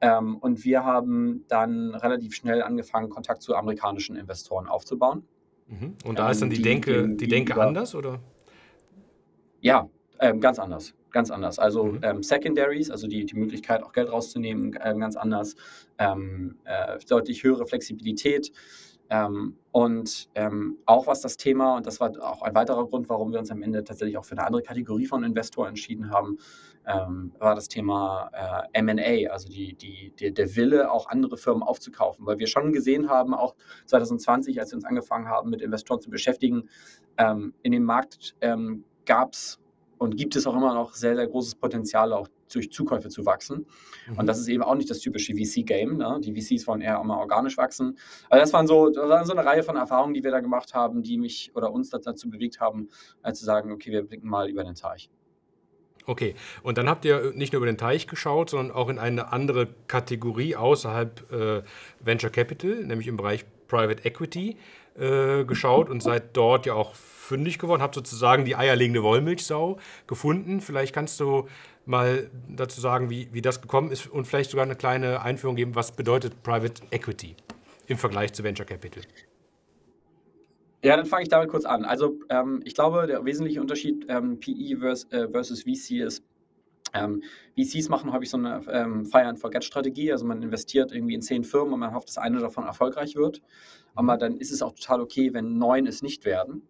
Ähm, 0.00 0.36
und 0.36 0.64
wir 0.64 0.84
haben 0.84 1.44
dann 1.48 1.94
relativ 1.94 2.34
schnell 2.34 2.62
angefangen, 2.62 3.08
Kontakt 3.08 3.40
zu 3.42 3.54
amerikanischen 3.56 4.14
Investoren 4.16 4.66
aufzubauen. 4.66 5.24
Mhm. 5.68 5.96
Und 6.04 6.18
da 6.18 6.30
ist 6.30 6.40
dann 6.42 6.48
ähm, 6.48 6.50
die 6.50 6.56
die 6.56 6.62
Denke, 6.62 7.08
die 7.16 7.28
Denke 7.28 7.60
anders, 7.60 7.94
oder? 7.94 8.20
Ja, 9.60 9.88
ähm, 10.20 10.40
ganz 10.40 10.58
anders. 10.58 10.94
Ganz 11.10 11.30
anders. 11.30 11.58
Also 11.58 11.84
Mhm. 11.84 12.00
ähm, 12.02 12.22
Secondaries, 12.22 12.90
also 12.90 13.06
die, 13.06 13.24
die 13.24 13.36
Möglichkeit, 13.36 13.82
auch 13.82 13.92
Geld 13.92 14.10
rauszunehmen, 14.12 14.78
ähm, 14.82 14.98
ganz 15.00 15.16
anders. 15.16 15.56
Ähm, 15.98 16.58
äh, 16.64 16.98
deutlich 17.08 17.42
höhere 17.42 17.66
Flexibilität. 17.66 18.52
Ähm, 19.08 19.56
und 19.70 20.28
ähm, 20.34 20.78
auch 20.84 21.06
was 21.06 21.20
das 21.20 21.36
Thema, 21.36 21.76
und 21.76 21.86
das 21.86 22.00
war 22.00 22.10
auch 22.22 22.42
ein 22.42 22.54
weiterer 22.54 22.86
Grund, 22.88 23.08
warum 23.08 23.32
wir 23.32 23.38
uns 23.38 23.50
am 23.50 23.62
Ende 23.62 23.84
tatsächlich 23.84 24.18
auch 24.18 24.24
für 24.24 24.32
eine 24.32 24.44
andere 24.44 24.62
Kategorie 24.62 25.06
von 25.06 25.22
Investor 25.24 25.68
entschieden 25.68 26.10
haben, 26.10 26.38
ähm, 26.86 27.32
war 27.38 27.54
das 27.54 27.68
Thema 27.68 28.30
äh, 28.72 28.82
MA, 28.82 29.30
also 29.32 29.48
die, 29.48 29.74
die, 29.74 30.12
die, 30.18 30.32
der 30.32 30.56
Wille, 30.56 30.90
auch 30.90 31.08
andere 31.08 31.36
Firmen 31.36 31.62
aufzukaufen, 31.62 32.26
weil 32.26 32.38
wir 32.38 32.46
schon 32.46 32.72
gesehen 32.72 33.08
haben, 33.08 33.34
auch 33.34 33.54
2020, 33.86 34.60
als 34.60 34.70
wir 34.70 34.76
uns 34.76 34.84
angefangen 34.84 35.28
haben, 35.28 35.50
mit 35.50 35.62
Investoren 35.62 36.00
zu 36.00 36.10
beschäftigen, 36.10 36.68
ähm, 37.18 37.54
in 37.62 37.72
dem 37.72 37.84
Markt 37.84 38.36
ähm, 38.40 38.84
gab 39.04 39.32
es 39.32 39.58
und 39.98 40.16
gibt 40.16 40.36
es 40.36 40.46
auch 40.46 40.54
immer 40.54 40.74
noch 40.74 40.94
sehr, 40.94 41.16
sehr 41.16 41.26
großes 41.26 41.54
Potenzial, 41.54 42.12
auch 42.12 42.28
durch 42.52 42.70
Zukäufe 42.70 43.08
zu 43.08 43.24
wachsen. 43.24 43.66
Mhm. 44.08 44.18
Und 44.18 44.26
das 44.26 44.38
ist 44.38 44.48
eben 44.48 44.62
auch 44.62 44.74
nicht 44.74 44.90
das 44.90 44.98
typische 44.98 45.34
VC-Game. 45.34 45.96
Ne? 45.96 46.20
Die 46.22 46.32
VCs 46.34 46.66
wollen 46.66 46.80
eher 46.80 47.00
immer 47.00 47.18
organisch 47.18 47.56
wachsen. 47.56 47.96
Also 48.28 48.42
das 48.42 48.52
waren 48.52 48.66
so, 48.66 48.90
das 48.90 49.08
waren 49.08 49.24
so 49.24 49.32
eine 49.32 49.44
Reihe 49.44 49.62
von 49.62 49.76
Erfahrungen, 49.76 50.14
die 50.14 50.22
wir 50.22 50.30
da 50.30 50.40
gemacht 50.40 50.74
haben, 50.74 51.02
die 51.02 51.18
mich 51.18 51.50
oder 51.54 51.72
uns 51.72 51.90
dazu 51.90 52.28
bewegt 52.28 52.60
haben, 52.60 52.88
äh, 53.22 53.32
zu 53.32 53.44
sagen, 53.44 53.72
okay, 53.72 53.90
wir 53.90 54.02
blicken 54.02 54.28
mal 54.28 54.48
über 54.48 54.64
den 54.64 54.74
Teich. 54.74 55.10
Okay, 56.06 56.36
und 56.62 56.78
dann 56.78 56.88
habt 56.88 57.04
ihr 57.04 57.32
nicht 57.34 57.52
nur 57.52 57.58
über 57.58 57.66
den 57.66 57.78
Teich 57.78 58.06
geschaut, 58.06 58.50
sondern 58.50 58.74
auch 58.74 58.88
in 58.88 59.00
eine 59.00 59.32
andere 59.32 59.66
Kategorie 59.88 60.54
außerhalb 60.54 61.32
äh, 61.32 61.62
Venture 61.98 62.30
Capital, 62.30 62.84
nämlich 62.84 63.08
im 63.08 63.16
Bereich 63.16 63.44
Private 63.66 64.04
Equity 64.04 64.56
äh, 64.98 65.44
geschaut 65.44 65.90
und 65.90 66.02
seid 66.02 66.36
dort 66.36 66.64
ja 66.64 66.74
auch 66.74 66.94
fündig 66.94 67.58
geworden, 67.58 67.82
habt 67.82 67.96
sozusagen 67.96 68.44
die 68.44 68.54
eierlegende 68.54 69.02
Wollmilchsau 69.02 69.78
gefunden. 70.06 70.60
Vielleicht 70.60 70.94
kannst 70.94 71.18
du 71.18 71.48
mal 71.86 72.30
dazu 72.48 72.80
sagen, 72.80 73.10
wie, 73.10 73.28
wie 73.32 73.42
das 73.42 73.60
gekommen 73.60 73.90
ist 73.90 74.06
und 74.06 74.26
vielleicht 74.26 74.50
sogar 74.50 74.64
eine 74.64 74.76
kleine 74.76 75.22
Einführung 75.22 75.56
geben, 75.56 75.74
was 75.74 75.92
bedeutet 75.92 76.42
Private 76.44 76.82
Equity 76.92 77.34
im 77.88 77.98
Vergleich 77.98 78.32
zu 78.32 78.44
Venture 78.44 78.66
Capital. 78.66 79.02
Ja, 80.86 80.96
dann 80.96 81.04
fange 81.04 81.24
ich 81.24 81.28
damit 81.28 81.48
kurz 81.48 81.64
an. 81.64 81.84
Also 81.84 82.20
ähm, 82.28 82.60
ich 82.64 82.72
glaube, 82.72 83.08
der 83.08 83.24
wesentliche 83.24 83.60
Unterschied 83.60 84.06
ähm, 84.08 84.38
PE 84.38 84.76
versus, 84.78 85.10
äh, 85.10 85.28
versus 85.28 85.62
VC 85.64 86.02
ist, 86.02 86.22
ähm, 86.94 87.24
VCs 87.58 87.88
machen 87.88 88.12
häufig 88.12 88.30
so 88.30 88.36
eine 88.36 88.62
ähm, 88.70 89.04
Fire-and-Forget-Strategie. 89.04 90.12
Also 90.12 90.24
man 90.24 90.40
investiert 90.44 90.92
irgendwie 90.92 91.14
in 91.14 91.22
zehn 91.22 91.42
Firmen 91.42 91.74
und 91.74 91.80
man 91.80 91.92
hofft, 91.92 92.06
dass 92.06 92.18
eine 92.18 92.38
davon 92.38 92.62
erfolgreich 92.62 93.16
wird. 93.16 93.42
Aber 93.96 94.14
mhm. 94.14 94.20
dann 94.20 94.36
ist 94.36 94.52
es 94.52 94.62
auch 94.62 94.74
total 94.74 95.00
okay, 95.00 95.34
wenn 95.34 95.58
neun 95.58 95.88
es 95.88 96.02
nicht 96.02 96.24
werden. 96.24 96.62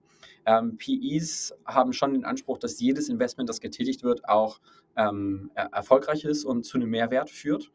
Ähm, 0.47 0.79
PEs 0.79 1.53
haben 1.67 1.93
schon 1.93 2.15
den 2.15 2.25
Anspruch, 2.25 2.57
dass 2.57 2.81
jedes 2.81 3.11
Investment, 3.11 3.51
das 3.51 3.61
getätigt 3.61 4.03
wird, 4.03 4.27
auch 4.27 4.61
ähm, 4.97 5.51
erfolgreich 5.55 6.25
ist 6.25 6.47
und 6.47 6.65
zu 6.65 6.79
einem 6.79 6.89
Mehrwert 6.89 7.29
führt. 7.29 7.71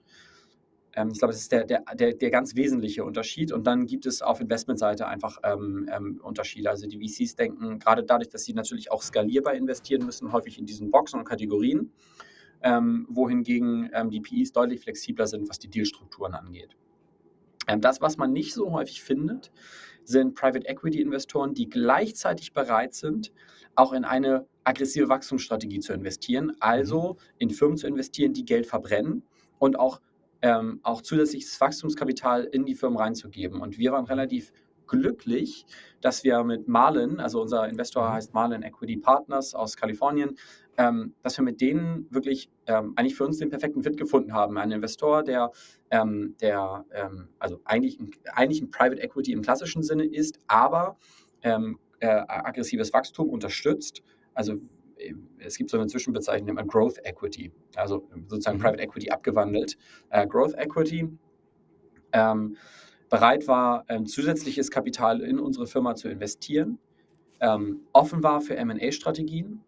Ähm, 0.95 1.09
ich 1.11 1.19
glaube, 1.19 1.33
das 1.33 1.41
ist 1.41 1.51
der, 1.51 1.65
der, 1.65 1.83
der, 1.95 2.13
der, 2.13 2.31
ganz 2.31 2.55
wesentliche 2.55 3.03
Unterschied. 3.03 3.51
Und 3.51 3.65
dann 3.65 3.85
gibt 3.85 4.05
es 4.05 4.21
auf 4.21 4.41
Investmentseite 4.41 5.07
einfach 5.07 5.39
ähm, 5.43 5.89
ähm, 5.91 6.19
Unterschiede. 6.23 6.69
Also 6.69 6.87
die 6.87 6.97
VCs 6.97 7.35
denken, 7.35 7.79
gerade 7.79 8.03
dadurch, 8.03 8.29
dass 8.29 8.43
sie 8.43 8.53
natürlich 8.53 8.91
auch 8.91 9.01
skalierbar 9.01 9.53
investieren 9.53 10.05
müssen, 10.05 10.31
häufig 10.31 10.59
in 10.59 10.65
diesen 10.65 10.91
Boxen 10.91 11.19
und 11.19 11.25
Kategorien, 11.25 11.91
ähm, 12.61 13.07
wohingegen 13.09 13.89
ähm, 13.93 14.09
die 14.09 14.21
PEs 14.21 14.51
deutlich 14.51 14.81
flexibler 14.81 15.27
sind, 15.27 15.49
was 15.49 15.59
die 15.59 15.69
Dealstrukturen 15.69 16.33
angeht. 16.33 16.75
das, 17.79 18.01
was 18.01 18.17
man 18.17 18.33
nicht 18.33 18.53
so 18.53 18.71
häufig 18.71 19.01
findet, 19.01 19.51
sind 20.03 20.35
Private 20.35 20.67
Equity 20.67 21.01
Investoren, 21.01 21.53
die 21.53 21.69
gleichzeitig 21.69 22.53
bereit 22.53 22.93
sind, 22.93 23.31
auch 23.75 23.93
in 23.93 24.03
eine 24.03 24.45
aggressive 24.63 25.09
Wachstumsstrategie 25.09 25.79
zu 25.79 25.93
investieren, 25.93 26.53
also 26.59 27.13
mhm. 27.13 27.17
in 27.37 27.49
Firmen 27.49 27.77
zu 27.77 27.87
investieren, 27.87 28.33
die 28.33 28.45
Geld 28.45 28.65
verbrennen 28.65 29.23
und 29.59 29.77
auch, 29.77 30.01
ähm, 30.41 30.79
auch 30.83 31.01
zusätzliches 31.01 31.59
Wachstumskapital 31.59 32.43
in 32.43 32.65
die 32.65 32.75
Firmen 32.75 32.97
reinzugeben. 32.97 33.61
Und 33.61 33.77
wir 33.77 33.91
waren 33.91 34.05
relativ 34.05 34.51
glücklich, 34.87 35.65
dass 36.01 36.23
wir 36.23 36.43
mit 36.43 36.67
Marlin, 36.67 37.19
also 37.19 37.41
unser 37.41 37.67
Investor 37.69 38.09
mhm. 38.09 38.13
heißt 38.13 38.33
Marlin 38.33 38.61
Equity 38.61 38.97
Partners 38.97 39.55
aus 39.55 39.77
Kalifornien, 39.77 40.37
ähm, 40.77 41.15
dass 41.23 41.37
wir 41.37 41.43
mit 41.43 41.61
denen 41.61 42.07
wirklich 42.09 42.49
ähm, 42.67 42.93
eigentlich 42.95 43.15
für 43.15 43.25
uns 43.25 43.37
den 43.37 43.49
perfekten 43.49 43.83
Fit 43.83 43.97
gefunden 43.97 44.33
haben. 44.33 44.57
Ein 44.57 44.71
Investor, 44.71 45.23
der, 45.23 45.51
ähm, 45.91 46.35
der 46.41 46.85
ähm, 46.93 47.29
also 47.39 47.61
eigentlich, 47.63 47.99
eigentlich 48.33 48.61
ein 48.61 48.69
Private 48.69 49.01
Equity 49.01 49.31
im 49.31 49.41
klassischen 49.41 49.83
Sinne 49.83 50.05
ist, 50.05 50.39
aber 50.47 50.97
ähm, 51.41 51.79
äh, 51.99 52.07
aggressives 52.07 52.93
Wachstum 52.93 53.29
unterstützt. 53.29 54.03
Also 54.33 54.55
es 55.39 55.57
gibt 55.57 55.69
so 55.69 55.77
eine 55.77 55.87
Zwischenbezeichnung, 55.87 56.47
nennt 56.47 56.57
man 56.57 56.67
Growth 56.67 56.99
Equity, 57.03 57.51
also 57.75 58.07
sozusagen 58.27 58.57
mhm. 58.57 58.61
Private 58.61 58.83
Equity 58.83 59.09
abgewandelt. 59.09 59.77
Äh, 60.09 60.27
Growth 60.27 60.53
Equity 60.55 61.09
ähm, 62.13 62.57
bereit 63.09 63.47
war, 63.47 63.85
zusätzliches 64.05 64.71
Kapital 64.71 65.19
in 65.19 65.37
unsere 65.37 65.67
Firma 65.67 65.95
zu 65.95 66.07
investieren, 66.07 66.79
offen 67.91 68.23
war 68.23 68.39
für 68.39 68.63
MA-Strategien 68.63 69.61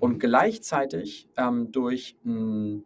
und 0.00 0.18
gleichzeitig 0.18 1.28
ähm, 1.36 1.70
durch 1.70 2.16
ein, 2.24 2.84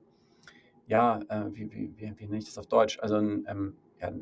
ja, 0.86 1.20
äh, 1.28 1.46
wie, 1.52 1.70
wie, 1.72 1.94
wie, 1.96 2.12
wie, 2.16 2.24
nenne 2.26 2.38
ich 2.38 2.44
das 2.44 2.58
auf 2.58 2.66
Deutsch? 2.66 2.98
Also 3.00 3.16
ein, 3.16 3.46
ähm, 3.48 3.76
ja, 4.00 4.12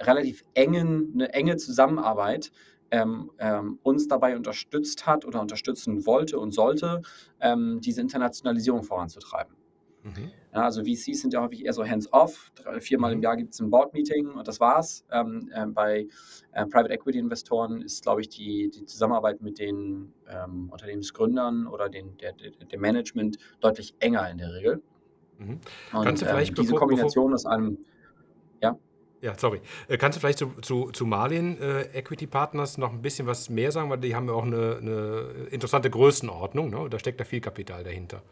relativ 0.00 0.44
engen, 0.54 1.12
eine 1.14 1.32
enge 1.32 1.56
Zusammenarbeit 1.56 2.50
ähm, 2.90 3.30
ähm, 3.38 3.78
uns 3.82 4.08
dabei 4.08 4.36
unterstützt 4.36 5.06
hat 5.06 5.24
oder 5.24 5.40
unterstützen 5.40 6.06
wollte 6.06 6.38
und 6.38 6.52
sollte, 6.52 7.02
ähm, 7.40 7.80
diese 7.82 8.00
Internationalisierung 8.00 8.82
voranzutreiben. 8.82 9.54
Mhm. 10.02 10.30
Ja, 10.54 10.64
also 10.64 10.82
VCs 10.82 11.20
sind 11.20 11.34
ja 11.34 11.42
häufig 11.42 11.64
eher 11.64 11.72
so 11.72 11.84
hands-off. 11.84 12.50
Viermal 12.80 13.12
im 13.12 13.18
mhm. 13.18 13.24
Jahr 13.24 13.36
gibt 13.36 13.52
es 13.52 13.60
ein 13.60 13.70
Board-Meeting 13.70 14.30
und 14.30 14.48
das 14.48 14.60
war's. 14.60 15.04
Ähm, 15.10 15.50
äh, 15.52 15.66
bei 15.66 16.06
äh, 16.52 16.66
Private 16.66 16.92
Equity-Investoren 16.94 17.82
ist, 17.82 18.02
glaube 18.02 18.22
ich, 18.22 18.28
die, 18.28 18.70
die 18.70 18.84
Zusammenarbeit 18.84 19.42
mit 19.42 19.58
den 19.58 20.12
ähm, 20.28 20.68
Unternehmensgründern 20.70 21.66
oder 21.66 21.88
den, 21.88 22.16
der, 22.18 22.32
der, 22.32 22.50
dem 22.50 22.80
Management 22.80 23.38
deutlich 23.60 23.94
enger 23.98 24.30
in 24.30 24.38
der 24.38 24.52
Regel. 24.54 24.82
Mhm. 25.38 25.60
Und, 25.92 26.04
Kannst 26.04 26.22
du 26.22 26.26
ähm, 26.26 26.32
vielleicht 26.32 26.50
ähm, 26.50 26.54
diese 26.56 26.72
bevor, 26.72 26.78
Kombination 26.80 27.32
bevor... 27.32 27.34
aus 27.34 27.46
einem, 27.46 27.78
ja. 29.20 29.36
Sorry. 29.38 29.60
Äh, 29.88 29.96
kannst 29.98 30.16
du 30.16 30.20
vielleicht 30.20 30.38
zu, 30.38 30.52
zu, 30.62 30.90
zu 30.90 31.06
Marlin 31.06 31.60
äh, 31.60 31.82
Equity 31.98 32.26
Partners 32.26 32.78
noch 32.78 32.92
ein 32.92 33.02
bisschen 33.02 33.26
was 33.26 33.50
mehr 33.50 33.72
sagen? 33.72 33.90
Weil 33.90 33.98
die 33.98 34.14
haben 34.14 34.26
ja 34.26 34.34
auch 34.34 34.44
eine, 34.44 34.78
eine 34.80 35.48
interessante 35.50 35.90
Größenordnung. 35.90 36.70
Ne? 36.70 36.88
Da 36.88 36.98
steckt 36.98 37.18
ja 37.20 37.24
viel 37.24 37.40
Kapital 37.40 37.84
dahinter. 37.84 38.22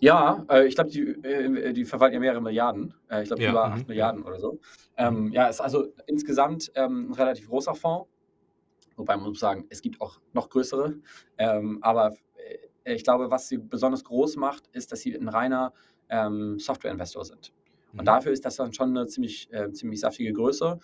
Ja, 0.00 0.44
äh, 0.48 0.66
ich 0.66 0.74
glaube, 0.74 0.90
die, 0.90 1.00
äh, 1.00 1.72
die 1.72 1.84
verwalten 1.84 2.14
ja 2.14 2.20
mehrere 2.20 2.40
Milliarden. 2.40 2.94
Äh, 3.10 3.22
ich 3.22 3.28
glaube, 3.28 3.42
Ja, 3.42 3.50
über 3.50 3.64
8 3.64 3.74
mhm, 3.74 3.80
ja. 3.80 3.86
Milliarden 3.88 4.22
oder 4.22 4.38
so. 4.38 4.60
Ähm, 4.96 5.26
mhm. 5.26 5.32
ja, 5.32 5.48
ist 5.48 5.60
also 5.60 5.88
insgesamt 6.06 6.70
ähm, 6.74 7.10
ein 7.10 7.14
relativ 7.14 7.48
großer 7.48 7.74
Fonds. 7.74 8.08
Wobei 8.96 9.16
man 9.16 9.28
muss 9.28 9.40
sagen, 9.40 9.66
es 9.70 9.80
gibt 9.80 10.00
auch 10.00 10.20
noch 10.32 10.48
größere. 10.48 10.94
Ähm, 11.38 11.78
aber 11.82 12.14
äh, 12.84 12.94
ich 12.94 13.04
glaube, 13.04 13.30
was 13.30 13.48
sie 13.48 13.58
besonders 13.58 14.04
groß 14.04 14.36
macht, 14.36 14.68
ist, 14.72 14.92
dass 14.92 15.00
sie 15.00 15.14
ein 15.14 15.28
reiner 15.28 15.72
ähm, 16.08 16.58
Software-Investor 16.58 17.24
sind. 17.24 17.52
Und 17.92 18.00
Mhm. 18.02 18.04
dafür 18.06 18.32
ist 18.32 18.44
das 18.44 18.56
dann 18.56 18.72
schon 18.72 18.96
eine 18.96 19.06
ziemlich, 19.06 19.48
äh, 19.52 19.70
ziemlich 19.72 20.00
saftige 20.00 20.32
Größe. 20.32 20.78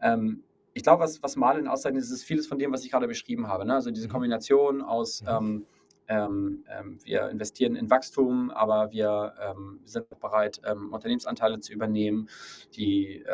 Ähm, 0.00 0.44
ich 0.72 0.82
glaube, 0.82 1.02
was, 1.04 1.22
was 1.22 1.36
Marlin 1.36 1.68
auszeichnet, 1.68 2.02
ist, 2.02 2.10
ist 2.10 2.24
vieles 2.24 2.46
von 2.46 2.58
dem, 2.58 2.72
was 2.72 2.84
ich 2.84 2.90
gerade 2.90 3.06
beschrieben 3.06 3.46
habe. 3.48 3.64
Ne? 3.64 3.74
Also 3.74 3.90
diese 3.90 4.08
Mhm. 4.08 4.12
Kombination 4.12 4.82
aus 4.82 5.22
Mhm. 5.22 5.28
ähm, 5.28 5.66
ähm, 6.06 6.64
ähm, 6.68 6.98
wir 7.02 7.30
investieren 7.30 7.76
in 7.76 7.88
Wachstum, 7.88 8.50
aber 8.50 8.90
wir 8.90 9.32
ähm, 9.40 9.80
sind 9.84 10.06
bereit, 10.20 10.60
ähm, 10.66 10.92
Unternehmensanteile 10.92 11.60
zu 11.60 11.72
übernehmen. 11.72 12.28
Die, 12.76 13.24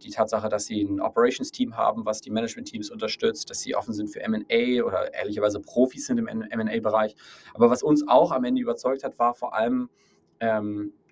die 0.00 0.10
Tatsache, 0.10 0.48
dass 0.48 0.66
sie 0.66 0.82
ein 0.82 1.00
Operations-Team 1.00 1.76
haben, 1.76 2.04
was 2.04 2.20
die 2.20 2.30
Management-Teams 2.30 2.90
unterstützt, 2.90 3.50
dass 3.50 3.60
sie 3.60 3.74
offen 3.74 3.94
sind 3.94 4.08
für 4.10 4.20
MA 4.28 4.84
oder 4.84 5.12
ehrlicherweise 5.12 5.58
Profis 5.58 6.06
sind 6.06 6.18
im 6.18 6.26
MA-Bereich. 6.26 7.16
Aber 7.54 7.68
was 7.68 7.82
uns 7.82 8.06
auch 8.06 8.30
am 8.30 8.44
Ende 8.44 8.62
überzeugt 8.62 9.02
hat, 9.02 9.18
war 9.18 9.34
vor 9.34 9.54
allem, 9.54 9.88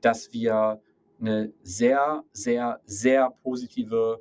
dass 0.00 0.32
wir 0.32 0.80
eine 1.20 1.52
sehr, 1.62 2.24
sehr, 2.32 2.80
sehr 2.84 3.30
positive 3.42 4.20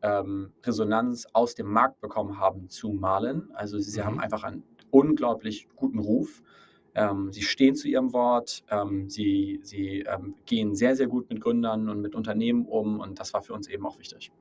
Resonanz 0.00 1.26
aus 1.32 1.56
dem 1.56 1.66
Markt 1.66 2.00
bekommen 2.00 2.38
haben 2.38 2.68
zu 2.68 2.90
Malen. 2.90 3.50
Also 3.54 3.80
sie 3.80 3.98
mhm. 4.00 4.04
haben 4.04 4.20
einfach 4.20 4.44
ein 4.44 4.62
unglaublich 4.90 5.66
guten 5.74 5.98
Ruf. 5.98 6.40
Ähm, 6.94 7.32
sie 7.32 7.42
stehen 7.42 7.74
zu 7.74 7.88
ihrem 7.88 8.12
Wort, 8.12 8.64
ähm, 8.70 9.08
sie, 9.08 9.60
sie 9.62 10.00
ähm, 10.00 10.34
gehen 10.46 10.74
sehr, 10.74 10.96
sehr 10.96 11.06
gut 11.06 11.28
mit 11.30 11.40
Gründern 11.40 11.88
und 11.88 12.00
mit 12.00 12.14
Unternehmen 12.14 12.66
um 12.66 12.98
und 12.98 13.20
das 13.20 13.34
war 13.34 13.42
für 13.42 13.54
uns 13.54 13.68
eben 13.68 13.86
auch 13.86 13.98
wichtig. 13.98 14.32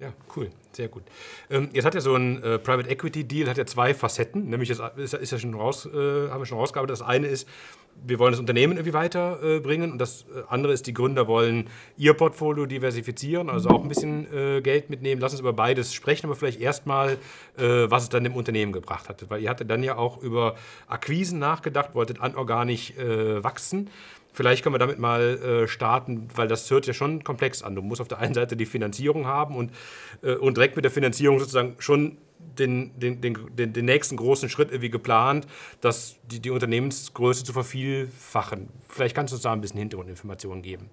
Ja, 0.00 0.14
cool, 0.34 0.48
sehr 0.72 0.88
gut. 0.88 1.02
Ähm, 1.50 1.68
jetzt 1.74 1.84
hat 1.84 1.94
ja 1.94 2.00
so 2.00 2.14
ein 2.14 2.42
äh, 2.42 2.58
Private 2.58 2.88
Equity 2.88 3.24
Deal 3.24 3.48
hat 3.48 3.58
ja 3.58 3.66
zwei 3.66 3.92
Facetten, 3.92 4.48
nämlich 4.48 4.70
das 4.70 4.80
ist, 4.96 5.12
ist 5.12 5.30
ja 5.30 5.38
schon 5.38 5.54
raus, 5.54 5.86
äh, 5.86 6.30
haben 6.30 6.40
wir 6.40 6.46
schon 6.46 6.58
rausgearbeitet. 6.58 6.98
Das 6.98 7.06
eine 7.06 7.26
ist, 7.26 7.46
wir 8.02 8.18
wollen 8.18 8.32
das 8.32 8.40
Unternehmen 8.40 8.74
irgendwie 8.74 8.92
weiterbringen. 8.92 9.92
und 9.92 9.98
das 9.98 10.22
äh, 10.22 10.42
andere 10.48 10.72
ist, 10.72 10.86
die 10.86 10.94
Gründer 10.94 11.26
wollen 11.26 11.68
ihr 11.96 12.14
Portfolio 12.14 12.66
diversifizieren, 12.66 13.50
also 13.50 13.68
auch 13.70 13.82
ein 13.82 13.88
bisschen 13.88 14.26
äh, 14.32 14.60
Geld 14.60 14.90
mitnehmen. 14.90 15.20
Lass 15.20 15.32
uns 15.32 15.40
über 15.40 15.52
beides 15.52 15.92
sprechen, 15.92 16.26
aber 16.26 16.36
vielleicht 16.36 16.60
erstmal, 16.60 17.18
äh, 17.56 17.90
was 17.90 18.04
es 18.04 18.08
dann 18.08 18.24
dem 18.24 18.34
Unternehmen 18.34 18.72
gebracht 18.72 19.08
hat. 19.08 19.28
Weil 19.28 19.42
ihr 19.42 19.50
hattet 19.50 19.70
dann 19.70 19.82
ja 19.82 19.96
auch 19.96 20.22
über 20.22 20.56
Akquisen 20.88 21.38
nachgedacht, 21.38 21.94
wolltet 21.94 22.20
anorganisch 22.20 22.92
äh, 22.92 23.42
wachsen. 23.42 23.90
Vielleicht 24.32 24.62
können 24.62 24.74
wir 24.74 24.78
damit 24.78 24.98
mal 24.98 25.22
äh, 25.22 25.68
starten, 25.68 26.28
weil 26.34 26.46
das 26.46 26.70
hört 26.70 26.86
ja 26.86 26.92
schon 26.92 27.24
komplex 27.24 27.62
an. 27.62 27.74
Du 27.74 27.82
musst 27.82 28.00
auf 28.00 28.08
der 28.08 28.18
einen 28.18 28.34
Seite 28.34 28.56
die 28.56 28.66
Finanzierung 28.66 29.26
haben 29.26 29.56
und, 29.56 29.72
äh, 30.22 30.34
und 30.34 30.56
direkt 30.56 30.76
mit 30.76 30.84
der 30.84 30.92
Finanzierung 30.92 31.40
sozusagen 31.40 31.74
schon 31.78 32.16
den, 32.58 32.98
den, 32.98 33.20
den, 33.20 33.72
den, 33.72 33.84
nächsten 33.84 34.16
großen 34.16 34.48
Schritt 34.48 34.70
irgendwie 34.70 34.90
geplant, 34.90 35.46
dass 35.80 36.18
die, 36.26 36.40
die 36.40 36.50
Unternehmensgröße 36.50 37.44
zu 37.44 37.52
vervielfachen. 37.52 38.68
Vielleicht 38.88 39.14
kannst 39.14 39.32
du 39.32 39.36
uns 39.36 39.42
da 39.42 39.52
ein 39.52 39.60
bisschen 39.60 39.78
Hintergrundinformationen 39.78 40.62
geben. 40.62 40.90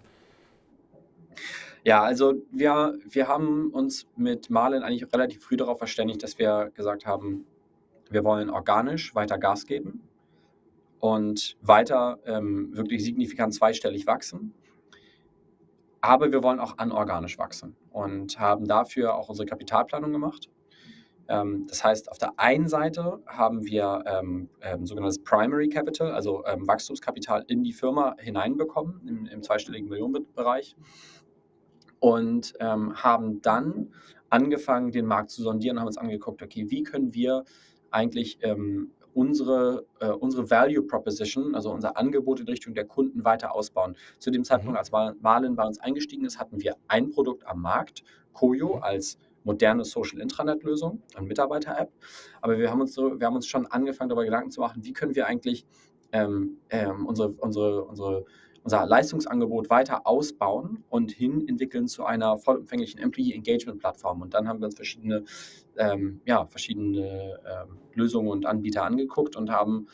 Ja, 1.83 2.03
also 2.03 2.35
wir, 2.51 2.97
wir 3.09 3.27
haben 3.27 3.71
uns 3.71 4.07
mit 4.15 4.49
Marlin 4.49 4.83
eigentlich 4.83 5.11
relativ 5.13 5.43
früh 5.43 5.57
darauf 5.57 5.77
verständigt, 5.77 6.21
dass 6.23 6.37
wir 6.37 6.71
gesagt 6.73 7.05
haben, 7.05 7.45
wir 8.09 8.23
wollen 8.23 8.49
organisch 8.49 9.13
weiter 9.15 9.37
Gas 9.37 9.65
geben. 9.65 10.01
und 10.99 11.57
weiter 11.61 12.19
ähm, 12.25 12.75
wirklich 12.75 13.03
signifikant 13.03 13.53
zweistellig 13.53 14.07
wachsen. 14.07 14.53
Aber 16.01 16.31
wir 16.31 16.41
wollen 16.43 16.59
auch 16.59 16.77
anorganisch 16.77 17.37
wachsen 17.37 17.75
und 17.91 18.39
haben 18.39 18.67
dafür 18.67 19.15
auch 19.15 19.29
unsere 19.29 19.45
Kapitalplanung 19.45 20.11
gemacht. 20.11 20.49
Ähm, 21.29 21.65
das 21.67 21.83
heißt, 21.83 22.09
auf 22.11 22.17
der 22.17 22.39
einen 22.39 22.67
Seite 22.67 23.21
haben 23.25 23.65
wir 23.65 24.03
ähm, 24.05 24.49
ähm, 24.61 24.85
sogenanntes 24.85 25.19
Primary 25.23 25.69
Capital, 25.69 26.11
also 26.11 26.45
ähm, 26.45 26.67
Wachstumskapital 26.67 27.43
in 27.47 27.63
die 27.63 27.73
Firma 27.73 28.15
hineinbekommen, 28.19 29.01
im, 29.07 29.25
im 29.25 29.43
zweistelligen 29.43 29.89
Millionenbereich. 29.89 30.75
Und 31.99 32.53
ähm, 32.59 32.95
haben 32.95 33.41
dann 33.41 33.91
angefangen, 34.29 34.91
den 34.91 35.05
Markt 35.05 35.31
zu 35.31 35.41
sondieren, 35.41 35.79
haben 35.79 35.87
uns 35.87 35.97
angeguckt, 35.97 36.43
okay, 36.43 36.67
wie 36.69 36.83
können 36.83 37.13
wir 37.13 37.43
eigentlich 37.89 38.37
ähm, 38.41 38.91
unsere, 39.17 39.87
äh, 39.99 40.09
unsere 40.09 40.51
Value 40.51 40.83
Proposition, 40.83 41.55
also 41.55 41.71
unser 41.71 41.97
Angebot 41.97 42.39
in 42.39 42.45
Richtung 42.47 42.75
der 42.75 42.85
Kunden 42.85 43.25
weiter 43.25 43.55
ausbauen. 43.55 43.95
Zu 44.19 44.29
dem 44.29 44.43
Zeitpunkt, 44.43 44.73
mhm. 44.73 44.77
als 44.77 44.91
Marlin 45.21 45.55
bei 45.55 45.65
uns 45.65 45.79
eingestiegen 45.79 46.23
ist, 46.23 46.39
hatten 46.39 46.61
wir 46.61 46.75
ein 46.87 47.09
Produkt 47.09 47.47
am 47.47 47.61
Markt, 47.61 48.03
Koyo 48.33 48.75
mhm. 48.75 48.83
als 48.83 49.17
moderne 49.47 49.83
Social 49.85 50.19
Intranet-Lösung, 50.19 51.01
eine 51.15 51.25
Mitarbeiter-App. 51.25 51.91
Aber 52.41 52.59
wir 52.59 52.69
haben, 52.69 52.81
uns 52.81 52.93
so, 52.93 53.19
wir 53.19 53.25
haben 53.25 53.35
uns 53.35 53.47
schon 53.47 53.65
angefangen, 53.65 54.09
darüber 54.09 54.25
Gedanken 54.25 54.51
zu 54.51 54.61
machen, 54.61 54.83
wie 54.83 54.93
können 54.93 55.15
wir 55.15 55.25
eigentlich 55.25 55.65
ähm, 56.11 56.57
ähm, 56.69 57.05
unsere, 57.07 57.29
unsere, 57.29 57.83
unsere 57.85 58.25
unser 58.67 58.85
Leistungsangebot 58.85 59.69
weiter 59.69 60.05
ausbauen 60.05 60.83
und 60.89 61.11
hin 61.11 61.47
entwickeln 61.47 61.87
zu 61.87 62.03
einer 62.03 62.37
vollumfänglichen 62.37 62.99
Employee 62.99 63.33
Engagement 63.33 63.79
Plattform. 63.79 64.21
Und 64.21 64.33
dann 64.33 64.45
haben 64.45 64.59
wir 64.59 64.65
uns 64.65 64.75
verschiedene, 64.75 65.23
ähm, 65.77 66.19
ja, 66.25 66.45
verschiedene 66.47 67.39
ähm, 67.45 67.77
Lösungen 67.93 68.27
und 68.27 68.45
Anbieter 68.45 68.83
angeguckt 68.83 69.37
und 69.37 69.49
haben 69.51 69.87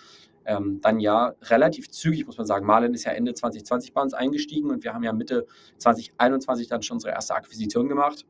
ähm, 0.46 0.82
dann 0.82 1.00
ja 1.00 1.36
relativ 1.44 1.92
zügig, 1.92 2.26
muss 2.26 2.40
man 2.40 2.48
sagen, 2.48 2.66
Marlen 2.66 2.96
ist 2.96 3.04
ja 3.04 3.12
Ende 3.12 3.36
2020 3.36 3.94
bei 3.94 4.02
uns 4.02 4.16
eingestiegen 4.16 4.72
und 4.72 4.84
wir 4.84 4.96
haben 4.96 5.04
ja 5.04 5.14
Mitte 5.14 5.46
2021 5.78 6.68
dann 6.68 6.82
schon 6.82 6.96
unsere 6.96 7.14
erste 7.14 7.36
Akquisition 7.36 7.88
gemacht 7.88 8.26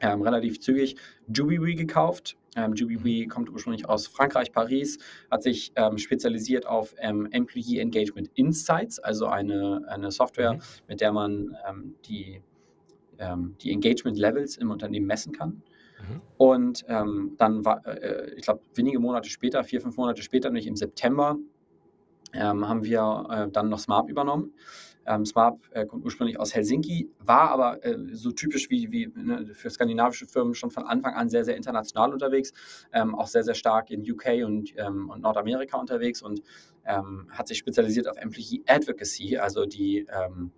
ähm, 0.00 0.22
relativ 0.22 0.60
zügig 0.60 0.96
Jubilee 1.32 1.74
gekauft. 1.74 2.36
Ähm, 2.54 2.74
Jubilee 2.74 3.26
kommt 3.26 3.50
ursprünglich 3.50 3.88
aus 3.88 4.06
Frankreich, 4.06 4.52
Paris, 4.52 4.98
hat 5.30 5.42
sich 5.42 5.72
ähm, 5.76 5.96
spezialisiert 5.98 6.66
auf 6.66 6.94
ähm, 6.98 7.28
Employee 7.30 7.78
Engagement 7.78 8.30
Insights, 8.34 8.98
also 8.98 9.26
eine, 9.26 9.82
eine 9.88 10.10
Software, 10.10 10.54
mhm. 10.54 10.60
mit 10.88 11.00
der 11.00 11.12
man 11.12 11.56
ähm, 11.68 11.94
die, 12.06 12.42
ähm, 13.18 13.56
die 13.62 13.72
Engagement 13.72 14.18
Levels 14.18 14.56
im 14.56 14.70
Unternehmen 14.70 15.06
messen 15.06 15.32
kann. 15.32 15.62
Mhm. 15.98 16.20
Und 16.36 16.84
ähm, 16.88 17.34
dann 17.38 17.64
war, 17.64 17.86
äh, 17.86 18.34
ich 18.34 18.42
glaube, 18.42 18.60
wenige 18.74 18.98
Monate 18.98 19.30
später, 19.30 19.64
vier, 19.64 19.80
fünf 19.80 19.96
Monate 19.96 20.22
später, 20.22 20.50
nämlich 20.50 20.66
im 20.66 20.76
September, 20.76 21.38
haben 22.34 22.82
wir 22.82 23.26
äh, 23.28 23.50
dann 23.52 23.68
noch 23.68 23.78
Smart 23.78 24.08
übernommen. 24.08 24.54
Ähm, 25.06 25.26
Smart 25.26 25.58
äh, 25.72 25.86
kommt 25.86 26.04
ursprünglich 26.04 26.38
aus 26.38 26.54
Helsinki, 26.54 27.10
war 27.18 27.50
aber 27.50 27.84
äh, 27.84 27.96
so 28.12 28.32
typisch 28.32 28.70
wie, 28.70 28.90
wie 28.92 29.12
ne, 29.14 29.46
für 29.54 29.70
skandinavische 29.70 30.26
Firmen 30.26 30.54
schon 30.54 30.70
von 30.70 30.84
Anfang 30.84 31.14
an 31.14 31.28
sehr, 31.28 31.44
sehr 31.44 31.56
international 31.56 32.12
unterwegs, 32.12 32.52
ähm, 32.92 33.14
auch 33.14 33.26
sehr, 33.26 33.44
sehr 33.44 33.54
stark 33.54 33.90
in 33.90 34.08
UK 34.08 34.44
und, 34.44 34.72
ähm, 34.76 35.10
und 35.10 35.22
Nordamerika 35.22 35.78
unterwegs 35.78 36.22
und 36.22 36.42
ähm, 36.86 37.28
hat 37.30 37.48
sich 37.48 37.58
spezialisiert 37.58 38.08
auf 38.08 38.16
Employee 38.16 38.62
Advocacy, 38.66 39.38
also 39.38 39.66
die 39.66 40.06
ähm, 40.08 40.52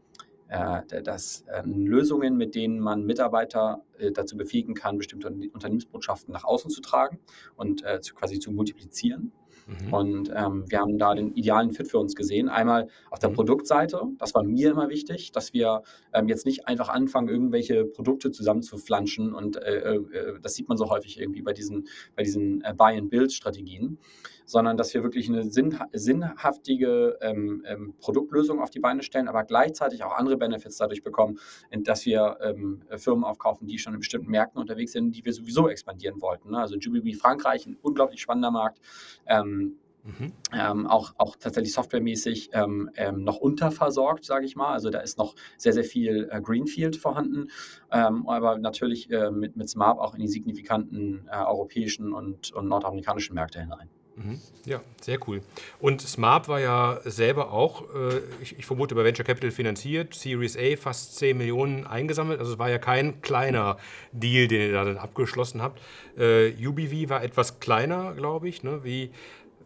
äh, 0.48 1.02
das, 1.02 1.44
äh, 1.48 1.62
Lösungen, 1.64 2.36
mit 2.36 2.54
denen 2.54 2.78
man 2.78 3.04
Mitarbeiter 3.04 3.82
äh, 3.98 4.12
dazu 4.12 4.36
befähigen 4.36 4.74
kann, 4.74 4.98
bestimmte 4.98 5.28
Unternehmensbotschaften 5.28 6.32
nach 6.32 6.44
außen 6.44 6.70
zu 6.70 6.80
tragen 6.80 7.18
und 7.56 7.82
äh, 7.82 8.00
quasi 8.14 8.38
zu 8.38 8.52
multiplizieren. 8.52 9.32
Mhm. 9.66 9.92
Und 9.92 10.32
ähm, 10.34 10.64
wir 10.68 10.80
haben 10.80 10.98
da 10.98 11.14
den 11.14 11.34
idealen 11.34 11.72
Fit 11.72 11.88
für 11.88 11.98
uns 11.98 12.14
gesehen. 12.14 12.48
Einmal 12.48 12.88
auf 13.10 13.18
der 13.18 13.30
mhm. 13.30 13.34
Produktseite, 13.34 14.00
das 14.18 14.34
war 14.34 14.42
mir 14.42 14.70
immer 14.70 14.88
wichtig, 14.88 15.32
dass 15.32 15.52
wir 15.52 15.82
ähm, 16.12 16.28
jetzt 16.28 16.46
nicht 16.46 16.66
einfach 16.66 16.88
anfangen, 16.88 17.28
irgendwelche 17.28 17.84
Produkte 17.84 18.30
zusammenzuflanschen. 18.30 19.34
Und 19.34 19.56
äh, 19.56 19.94
äh, 19.94 20.40
das 20.42 20.54
sieht 20.54 20.68
man 20.68 20.76
so 20.76 20.90
häufig 20.90 21.20
irgendwie 21.20 21.42
bei 21.42 21.52
diesen, 21.52 21.88
bei 22.16 22.22
diesen 22.22 22.62
äh, 22.62 22.74
Buy-and-Build-Strategien 22.76 23.98
sondern 24.44 24.76
dass 24.76 24.92
wir 24.94 25.02
wirklich 25.02 25.28
eine 25.28 25.44
sinn, 25.44 25.78
sinnhaftige 25.92 27.18
ähm, 27.20 27.64
ähm, 27.66 27.94
Produktlösung 27.98 28.60
auf 28.60 28.70
die 28.70 28.80
Beine 28.80 29.02
stellen, 29.02 29.28
aber 29.28 29.44
gleichzeitig 29.44 30.04
auch 30.04 30.12
andere 30.12 30.36
Benefits 30.36 30.76
dadurch 30.76 31.02
bekommen, 31.02 31.38
dass 31.70 32.06
wir 32.06 32.38
ähm, 32.42 32.82
Firmen 32.96 33.24
aufkaufen, 33.24 33.66
die 33.66 33.78
schon 33.78 33.94
in 33.94 34.00
bestimmten 34.00 34.30
Märkten 34.30 34.60
unterwegs 34.60 34.92
sind, 34.92 35.12
die 35.12 35.24
wir 35.24 35.32
sowieso 35.32 35.68
expandieren 35.68 36.20
wollten. 36.20 36.50
Ne? 36.50 36.58
Also 36.58 36.76
Jubilee 36.76 37.14
Frankreich, 37.14 37.66
ein 37.66 37.76
unglaublich 37.82 38.20
spannender 38.20 38.50
Markt. 38.50 38.80
Ähm, 39.26 39.78
Mhm. 40.04 40.32
Ähm, 40.52 40.86
auch, 40.86 41.14
auch 41.16 41.34
tatsächlich 41.36 41.72
softwaremäßig 41.72 42.50
ähm, 42.52 42.90
ähm, 42.94 43.24
noch 43.24 43.38
unterversorgt, 43.38 44.24
sage 44.26 44.44
ich 44.44 44.54
mal. 44.54 44.74
Also 44.74 44.90
da 44.90 45.00
ist 45.00 45.16
noch 45.16 45.34
sehr, 45.56 45.72
sehr 45.72 45.84
viel 45.84 46.28
äh, 46.30 46.42
Greenfield 46.42 46.96
vorhanden, 46.96 47.48
ähm, 47.90 48.28
aber 48.28 48.58
natürlich 48.58 49.10
äh, 49.10 49.30
mit, 49.30 49.56
mit 49.56 49.70
Smart 49.70 49.98
auch 49.98 50.14
in 50.14 50.20
die 50.20 50.28
signifikanten 50.28 51.26
äh, 51.32 51.38
europäischen 51.38 52.12
und, 52.12 52.52
und 52.52 52.68
nordamerikanischen 52.68 53.34
Märkte 53.34 53.60
hinein. 53.60 53.88
Mhm. 54.16 54.40
Ja, 54.64 54.80
sehr 55.00 55.18
cool. 55.26 55.42
Und 55.80 56.00
Smart 56.00 56.48
war 56.48 56.60
ja 56.60 57.00
selber 57.04 57.52
auch, 57.52 57.82
äh, 57.94 58.20
ich, 58.40 58.58
ich, 58.58 58.66
vermute, 58.66 58.94
bei 58.94 59.04
Venture 59.04 59.24
Capital 59.24 59.50
finanziert, 59.50 60.14
Series 60.14 60.56
A 60.56 60.76
fast 60.76 61.16
10 61.16 61.36
Millionen 61.36 61.86
eingesammelt. 61.86 62.38
Also 62.38 62.52
es 62.52 62.58
war 62.58 62.70
ja 62.70 62.78
kein 62.78 63.20
kleiner 63.22 63.76
Deal, 64.12 64.46
den 64.46 64.60
ihr 64.60 64.72
da 64.72 64.84
dann 64.84 64.98
abgeschlossen 64.98 65.62
habt. 65.62 65.80
Äh, 66.16 66.52
UBV 66.64 67.08
war 67.10 67.24
etwas 67.24 67.58
kleiner, 67.58 68.14
glaube 68.14 68.48
ich. 68.48 68.62
Ne? 68.62 68.84
Wie, 68.84 69.10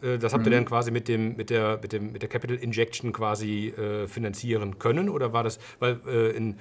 äh, 0.02 0.18
das 0.18 0.32
habt 0.32 0.46
ihr 0.46 0.50
dann 0.50 0.62
mhm. 0.62 0.68
quasi 0.68 0.90
mit, 0.90 1.08
dem, 1.08 1.36
mit, 1.36 1.50
der, 1.50 1.78
mit, 1.82 1.92
dem, 1.92 2.12
mit 2.12 2.22
der 2.22 2.28
Capital 2.28 2.56
Injection 2.56 3.12
quasi 3.12 3.68
äh, 3.68 4.06
finanzieren 4.06 4.78
können? 4.78 5.08
Oder 5.08 5.32
war 5.32 5.44
das, 5.44 5.58
weil 5.78 6.00
äh, 6.06 6.30
in, 6.30 6.56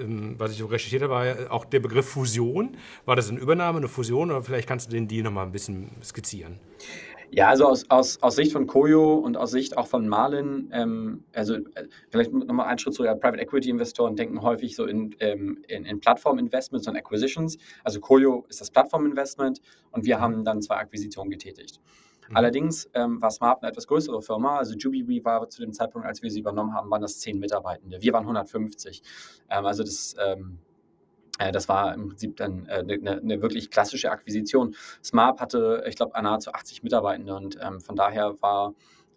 ähm, 0.00 0.34
was 0.38 0.52
ich 0.52 0.58
so 0.58 0.66
recherchiert 0.66 1.02
habe, 1.02 1.12
war 1.12 1.26
ja 1.26 1.50
auch 1.50 1.64
der 1.64 1.80
Begriff 1.80 2.08
Fusion. 2.08 2.76
War 3.04 3.16
das 3.16 3.30
eine 3.30 3.40
Übernahme, 3.40 3.78
eine 3.78 3.88
Fusion? 3.88 4.30
Oder 4.30 4.42
vielleicht 4.42 4.68
kannst 4.68 4.88
du 4.88 4.92
den 4.92 5.08
Deal 5.08 5.22
nochmal 5.22 5.46
ein 5.46 5.52
bisschen 5.52 5.90
skizzieren? 6.02 6.58
Ja, 7.32 7.48
also 7.48 7.66
aus, 7.66 7.88
aus, 7.90 8.20
aus 8.22 8.34
Sicht 8.34 8.52
von 8.52 8.66
Koyo 8.66 9.14
und 9.14 9.36
aus 9.36 9.52
Sicht 9.52 9.76
auch 9.76 9.86
von 9.86 10.08
Marlin, 10.08 10.68
ähm, 10.72 11.24
also 11.32 11.54
äh, 11.54 11.86
vielleicht 12.10 12.32
nochmal 12.32 12.66
einen 12.66 12.78
Schritt 12.78 12.94
zurück, 12.94 13.08
Private 13.20 13.40
Equity 13.40 13.70
Investoren 13.70 14.16
denken 14.16 14.42
häufig 14.42 14.74
so 14.74 14.86
in, 14.86 15.14
ähm, 15.20 15.62
in, 15.68 15.84
in 15.84 16.00
Plattform-Investments 16.00 16.88
und 16.88 16.96
Acquisitions. 16.96 17.56
Also 17.84 18.00
Koyo 18.00 18.46
ist 18.48 18.60
das 18.60 18.70
Plattform-Investment 18.70 19.60
und 19.92 20.04
wir 20.04 20.20
haben 20.20 20.44
dann 20.44 20.60
zwei 20.60 20.76
Akquisitionen 20.76 21.30
getätigt. 21.30 21.80
Mhm. 22.28 22.36
Allerdings 22.36 22.90
ähm, 22.94 23.22
war 23.22 23.30
Smart 23.30 23.62
eine 23.62 23.70
etwas 23.70 23.86
größere 23.86 24.22
Firma. 24.22 24.58
Also 24.58 24.74
Jubilee 24.76 25.24
war 25.24 25.48
zu 25.48 25.60
dem 25.60 25.72
Zeitpunkt, 25.72 26.06
als 26.08 26.22
wir 26.22 26.30
sie 26.30 26.40
übernommen 26.40 26.74
haben, 26.74 26.90
waren 26.90 27.02
das 27.02 27.20
zehn 27.20 27.38
Mitarbeitende. 27.38 28.00
Wir 28.00 28.12
waren 28.12 28.24
150. 28.24 29.02
Ähm, 29.50 29.66
also 29.66 29.84
das 29.84 30.16
ähm, 30.18 30.58
äh, 30.68 30.69
das 31.52 31.68
war 31.68 31.94
im 31.94 32.08
Prinzip 32.08 32.36
dann 32.36 32.68
eine, 32.68 32.92
äh, 32.94 33.18
eine, 33.18 33.42
wirklich 33.42 33.70
klassische 33.70 34.10
Akquisition. 34.10 34.74
Smart 35.02 35.40
hatte, 35.40 35.84
ich 35.86 35.96
glaube, 35.96 36.20
nahezu 36.20 36.52
80 36.52 36.82
Mitarbeitende 36.82 37.34
und 37.34 37.58
ähm, 37.62 37.80
von 37.80 37.96
daher 37.96 38.36
war, 38.40 38.74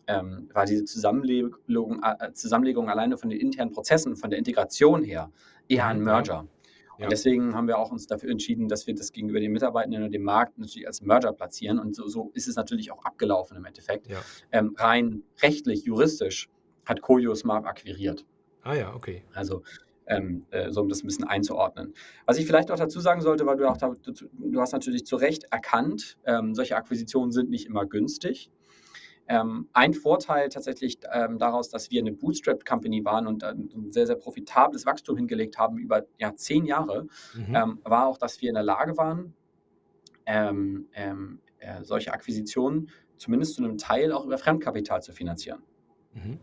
ähm, 0.07 0.49
war 0.53 0.65
diese 0.65 0.86
Zusammenlegung, 0.86 2.01
äh, 2.01 2.31
Zusammenlegung 2.33 2.89
alleine 2.89 3.17
von 3.17 3.29
den 3.29 3.39
internen 3.39 3.71
Prozessen, 3.71 4.15
von 4.15 4.29
der 4.29 4.39
Integration 4.39 5.03
her 5.03 5.31
eher 5.67 5.88
ein 5.88 6.01
Merger. 6.01 6.47
Ja. 6.97 7.05
Und 7.05 7.12
deswegen 7.12 7.55
haben 7.55 7.67
wir 7.67 7.79
auch 7.79 7.91
uns 7.91 8.05
dafür 8.07 8.29
entschieden, 8.29 8.67
dass 8.67 8.86
wir 8.86 8.93
das 8.93 9.12
gegenüber 9.12 9.39
den 9.39 9.51
Mitarbeitenden 9.51 10.03
und 10.03 10.12
dem 10.12 10.23
Markt 10.23 10.57
natürlich 10.59 10.88
als 10.88 11.01
Merger 11.01 11.33
platzieren. 11.33 11.79
Und 11.79 11.95
so, 11.95 12.07
so 12.07 12.31
ist 12.33 12.47
es 12.47 12.55
natürlich 12.55 12.91
auch 12.91 13.03
abgelaufen 13.03 13.57
im 13.57 13.65
Endeffekt. 13.65 14.07
Ja. 14.07 14.19
Ähm, 14.51 14.75
rein 14.77 15.23
rechtlich, 15.41 15.83
juristisch 15.86 16.49
hat 16.86 17.01
Koyo 17.01 17.33
Smart 17.33 17.65
akquiriert. 17.65 18.25
Ah 18.62 18.75
ja, 18.75 18.93
okay. 18.93 19.23
Also 19.33 19.63
ähm, 20.07 20.45
äh, 20.51 20.71
so 20.71 20.81
um 20.81 20.89
das 20.89 21.03
ein 21.03 21.07
bisschen 21.07 21.25
einzuordnen. 21.25 21.93
Was 22.25 22.37
ich 22.37 22.45
vielleicht 22.45 22.71
auch 22.71 22.77
dazu 22.77 22.99
sagen 22.99 23.21
sollte, 23.21 23.45
weil 23.45 23.57
du 23.57 23.69
auch 23.69 23.77
da, 23.77 23.93
du 24.03 24.61
hast 24.61 24.73
natürlich 24.73 25.05
zu 25.05 25.15
Recht 25.15 25.45
erkannt, 25.51 26.17
ähm, 26.25 26.55
solche 26.55 26.75
Akquisitionen 26.75 27.31
sind 27.31 27.49
nicht 27.49 27.67
immer 27.67 27.85
günstig. 27.85 28.51
Ähm, 29.27 29.69
ein 29.71 29.93
Vorteil 29.93 30.49
tatsächlich 30.49 30.99
ähm, 31.11 31.37
daraus, 31.37 31.69
dass 31.69 31.89
wir 31.91 32.01
eine 32.01 32.11
Bootstrap-Company 32.11 33.05
waren 33.05 33.25
und 33.25 33.43
ein 33.43 33.91
sehr, 33.91 34.05
sehr 34.05 34.17
profitables 34.17 34.85
Wachstum 34.85 35.15
hingelegt 35.15 35.57
haben 35.57 35.77
über 35.77 36.03
ja, 36.19 36.35
zehn 36.35 36.65
Jahre, 36.65 37.07
mhm. 37.33 37.55
Ähm, 37.55 37.79
war 37.83 38.07
auch, 38.07 38.17
dass 38.17 38.41
wir 38.41 38.49
in 38.49 38.55
der 38.55 38.63
Lage 38.63 38.97
waren, 38.97 39.33
ähm, 40.25 40.87
äh, 40.93 41.83
solche 41.83 42.11
Akquisitionen 42.11 42.89
zumindest 43.15 43.55
zu 43.55 43.63
einem 43.63 43.77
Teil 43.77 44.11
auch 44.11 44.25
über 44.25 44.37
Fremdkapital 44.37 45.01
zu 45.01 45.13
finanzieren. 45.13 45.63
Mhm. 46.13 46.39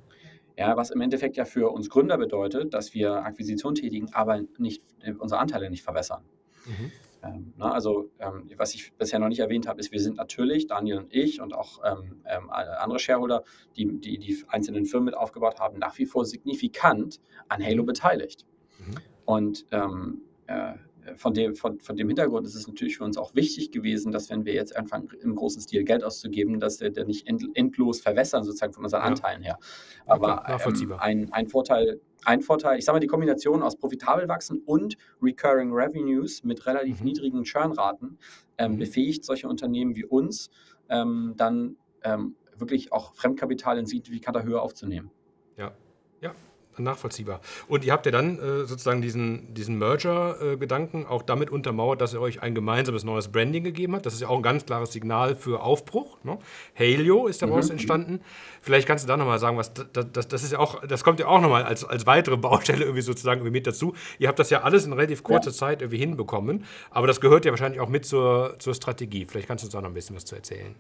Ja, 0.60 0.76
was 0.76 0.90
im 0.90 1.00
Endeffekt 1.00 1.38
ja 1.38 1.46
für 1.46 1.70
uns 1.70 1.88
Gründer 1.88 2.18
bedeutet, 2.18 2.74
dass 2.74 2.92
wir 2.92 3.24
Akquisition 3.24 3.74
tätigen, 3.74 4.12
aber 4.12 4.42
nicht, 4.58 4.82
unsere 5.18 5.40
Anteile 5.40 5.70
nicht 5.70 5.82
verwässern. 5.82 6.22
Mhm. 6.66 6.92
Ähm, 7.22 7.54
na, 7.56 7.68
ne, 7.68 7.72
also, 7.72 8.10
ähm, 8.18 8.50
was 8.58 8.74
ich 8.74 8.92
bisher 8.92 9.18
noch 9.18 9.28
nicht 9.28 9.38
erwähnt 9.38 9.66
habe, 9.66 9.80
ist, 9.80 9.90
wir 9.90 10.00
sind 10.00 10.18
natürlich, 10.18 10.66
Daniel 10.66 10.98
und 10.98 11.14
ich 11.14 11.40
und 11.40 11.54
auch 11.54 11.80
ähm, 11.82 12.20
ähm 12.26 12.50
andere 12.50 12.98
Shareholder, 12.98 13.42
die, 13.74 13.86
die 14.00 14.18
die 14.18 14.44
einzelnen 14.48 14.84
Firmen 14.84 15.06
mit 15.06 15.14
aufgebaut 15.14 15.60
haben, 15.60 15.78
nach 15.78 15.96
wie 15.96 16.04
vor 16.04 16.26
signifikant 16.26 17.20
an 17.48 17.64
Halo 17.64 17.82
beteiligt. 17.84 18.44
Mhm. 18.78 18.94
Und 19.24 19.66
ähm, 19.70 20.20
äh, 20.46 20.74
von 21.16 21.34
dem, 21.34 21.54
von, 21.54 21.80
von 21.80 21.96
dem 21.96 22.08
Hintergrund 22.08 22.46
ist 22.46 22.54
es 22.54 22.66
natürlich 22.66 22.96
für 22.96 23.04
uns 23.04 23.16
auch 23.16 23.34
wichtig 23.34 23.70
gewesen, 23.70 24.12
dass 24.12 24.30
wenn 24.30 24.44
wir 24.44 24.54
jetzt 24.54 24.76
anfangen, 24.76 25.08
im 25.20 25.34
großen 25.34 25.60
Stil 25.62 25.84
Geld 25.84 26.04
auszugeben, 26.04 26.60
dass 26.60 26.80
wir 26.80 26.90
nicht 27.04 27.26
end, 27.26 27.44
endlos 27.54 28.00
verwässern, 28.00 28.44
sozusagen 28.44 28.72
von 28.72 28.84
unseren 28.84 29.02
ja. 29.02 29.06
Anteilen 29.06 29.42
her. 29.42 29.58
Aber 30.06 30.44
ja, 30.48 30.58
ähm, 30.66 30.92
ein, 30.98 31.32
ein 31.32 31.46
Vorteil, 31.48 32.00
ein 32.24 32.42
Vorteil, 32.42 32.78
ich 32.78 32.84
sage 32.84 32.96
mal, 32.96 33.00
die 33.00 33.06
Kombination 33.06 33.62
aus 33.62 33.76
profitabel 33.76 34.28
wachsen 34.28 34.62
und 34.64 34.96
Recurring 35.22 35.72
Revenues 35.72 36.44
mit 36.44 36.66
relativ 36.66 37.00
mhm. 37.00 37.06
niedrigen 37.06 37.44
Churnraten 37.44 38.18
ähm, 38.58 38.72
mhm. 38.72 38.78
befähigt 38.78 39.24
solche 39.24 39.48
Unternehmen 39.48 39.96
wie 39.96 40.04
uns 40.04 40.50
ähm, 40.88 41.34
dann 41.36 41.76
ähm, 42.02 42.36
wirklich 42.56 42.92
auch 42.92 43.14
Fremdkapital 43.14 43.78
in 43.78 43.86
signifikanter 43.86 44.42
Höhe 44.42 44.60
aufzunehmen. 44.60 45.10
Ja, 45.56 45.72
ja, 46.20 46.34
nachvollziehbar. 46.82 47.40
Und 47.68 47.84
ihr 47.84 47.92
habt 47.92 48.06
ja 48.06 48.12
dann 48.12 48.38
äh, 48.38 48.66
sozusagen 48.66 49.02
diesen, 49.02 49.54
diesen 49.54 49.78
Merger-Gedanken 49.78 51.06
auch 51.06 51.22
damit 51.22 51.50
untermauert, 51.50 52.00
dass 52.00 52.14
ihr 52.14 52.20
euch 52.20 52.42
ein 52.42 52.54
gemeinsames 52.54 53.04
neues 53.04 53.28
Branding 53.28 53.64
gegeben 53.64 53.94
habt. 53.94 54.06
Das 54.06 54.14
ist 54.14 54.20
ja 54.20 54.28
auch 54.28 54.36
ein 54.36 54.42
ganz 54.42 54.66
klares 54.66 54.92
Signal 54.92 55.36
für 55.36 55.62
Aufbruch. 55.62 56.18
Ne? 56.24 56.38
Halio 56.78 57.26
ist 57.26 57.42
daraus 57.42 57.66
mhm. 57.66 57.72
entstanden. 57.72 58.20
Vielleicht 58.62 58.86
kannst 58.86 59.04
du 59.04 59.08
da 59.08 59.16
nochmal 59.16 59.38
sagen, 59.38 59.56
was 59.56 59.72
das, 59.72 60.06
das, 60.12 60.28
das, 60.28 60.42
ist 60.42 60.52
ja 60.52 60.58
auch, 60.58 60.84
das 60.86 61.02
kommt 61.04 61.20
ja 61.20 61.26
auch 61.26 61.40
nochmal 61.40 61.64
als, 61.64 61.84
als 61.84 62.06
weitere 62.06 62.36
Baustelle 62.36 62.84
irgendwie 62.84 63.02
sozusagen 63.02 63.40
irgendwie 63.40 63.58
mit 63.58 63.66
dazu. 63.66 63.94
Ihr 64.18 64.28
habt 64.28 64.38
das 64.38 64.50
ja 64.50 64.62
alles 64.62 64.84
in 64.84 64.92
relativ 64.92 65.22
kurzer 65.22 65.50
ja. 65.50 65.56
Zeit 65.56 65.82
irgendwie 65.82 65.98
hinbekommen, 65.98 66.64
aber 66.90 67.06
das 67.06 67.20
gehört 67.20 67.44
ja 67.44 67.52
wahrscheinlich 67.52 67.80
auch 67.80 67.88
mit 67.88 68.04
zur, 68.04 68.56
zur 68.58 68.74
Strategie. 68.74 69.24
Vielleicht 69.24 69.48
kannst 69.48 69.64
du 69.64 69.66
uns 69.66 69.72
da 69.72 69.80
noch 69.80 69.88
ein 69.88 69.94
bisschen 69.94 70.16
was 70.16 70.24
zu 70.24 70.34
erzählen. 70.34 70.74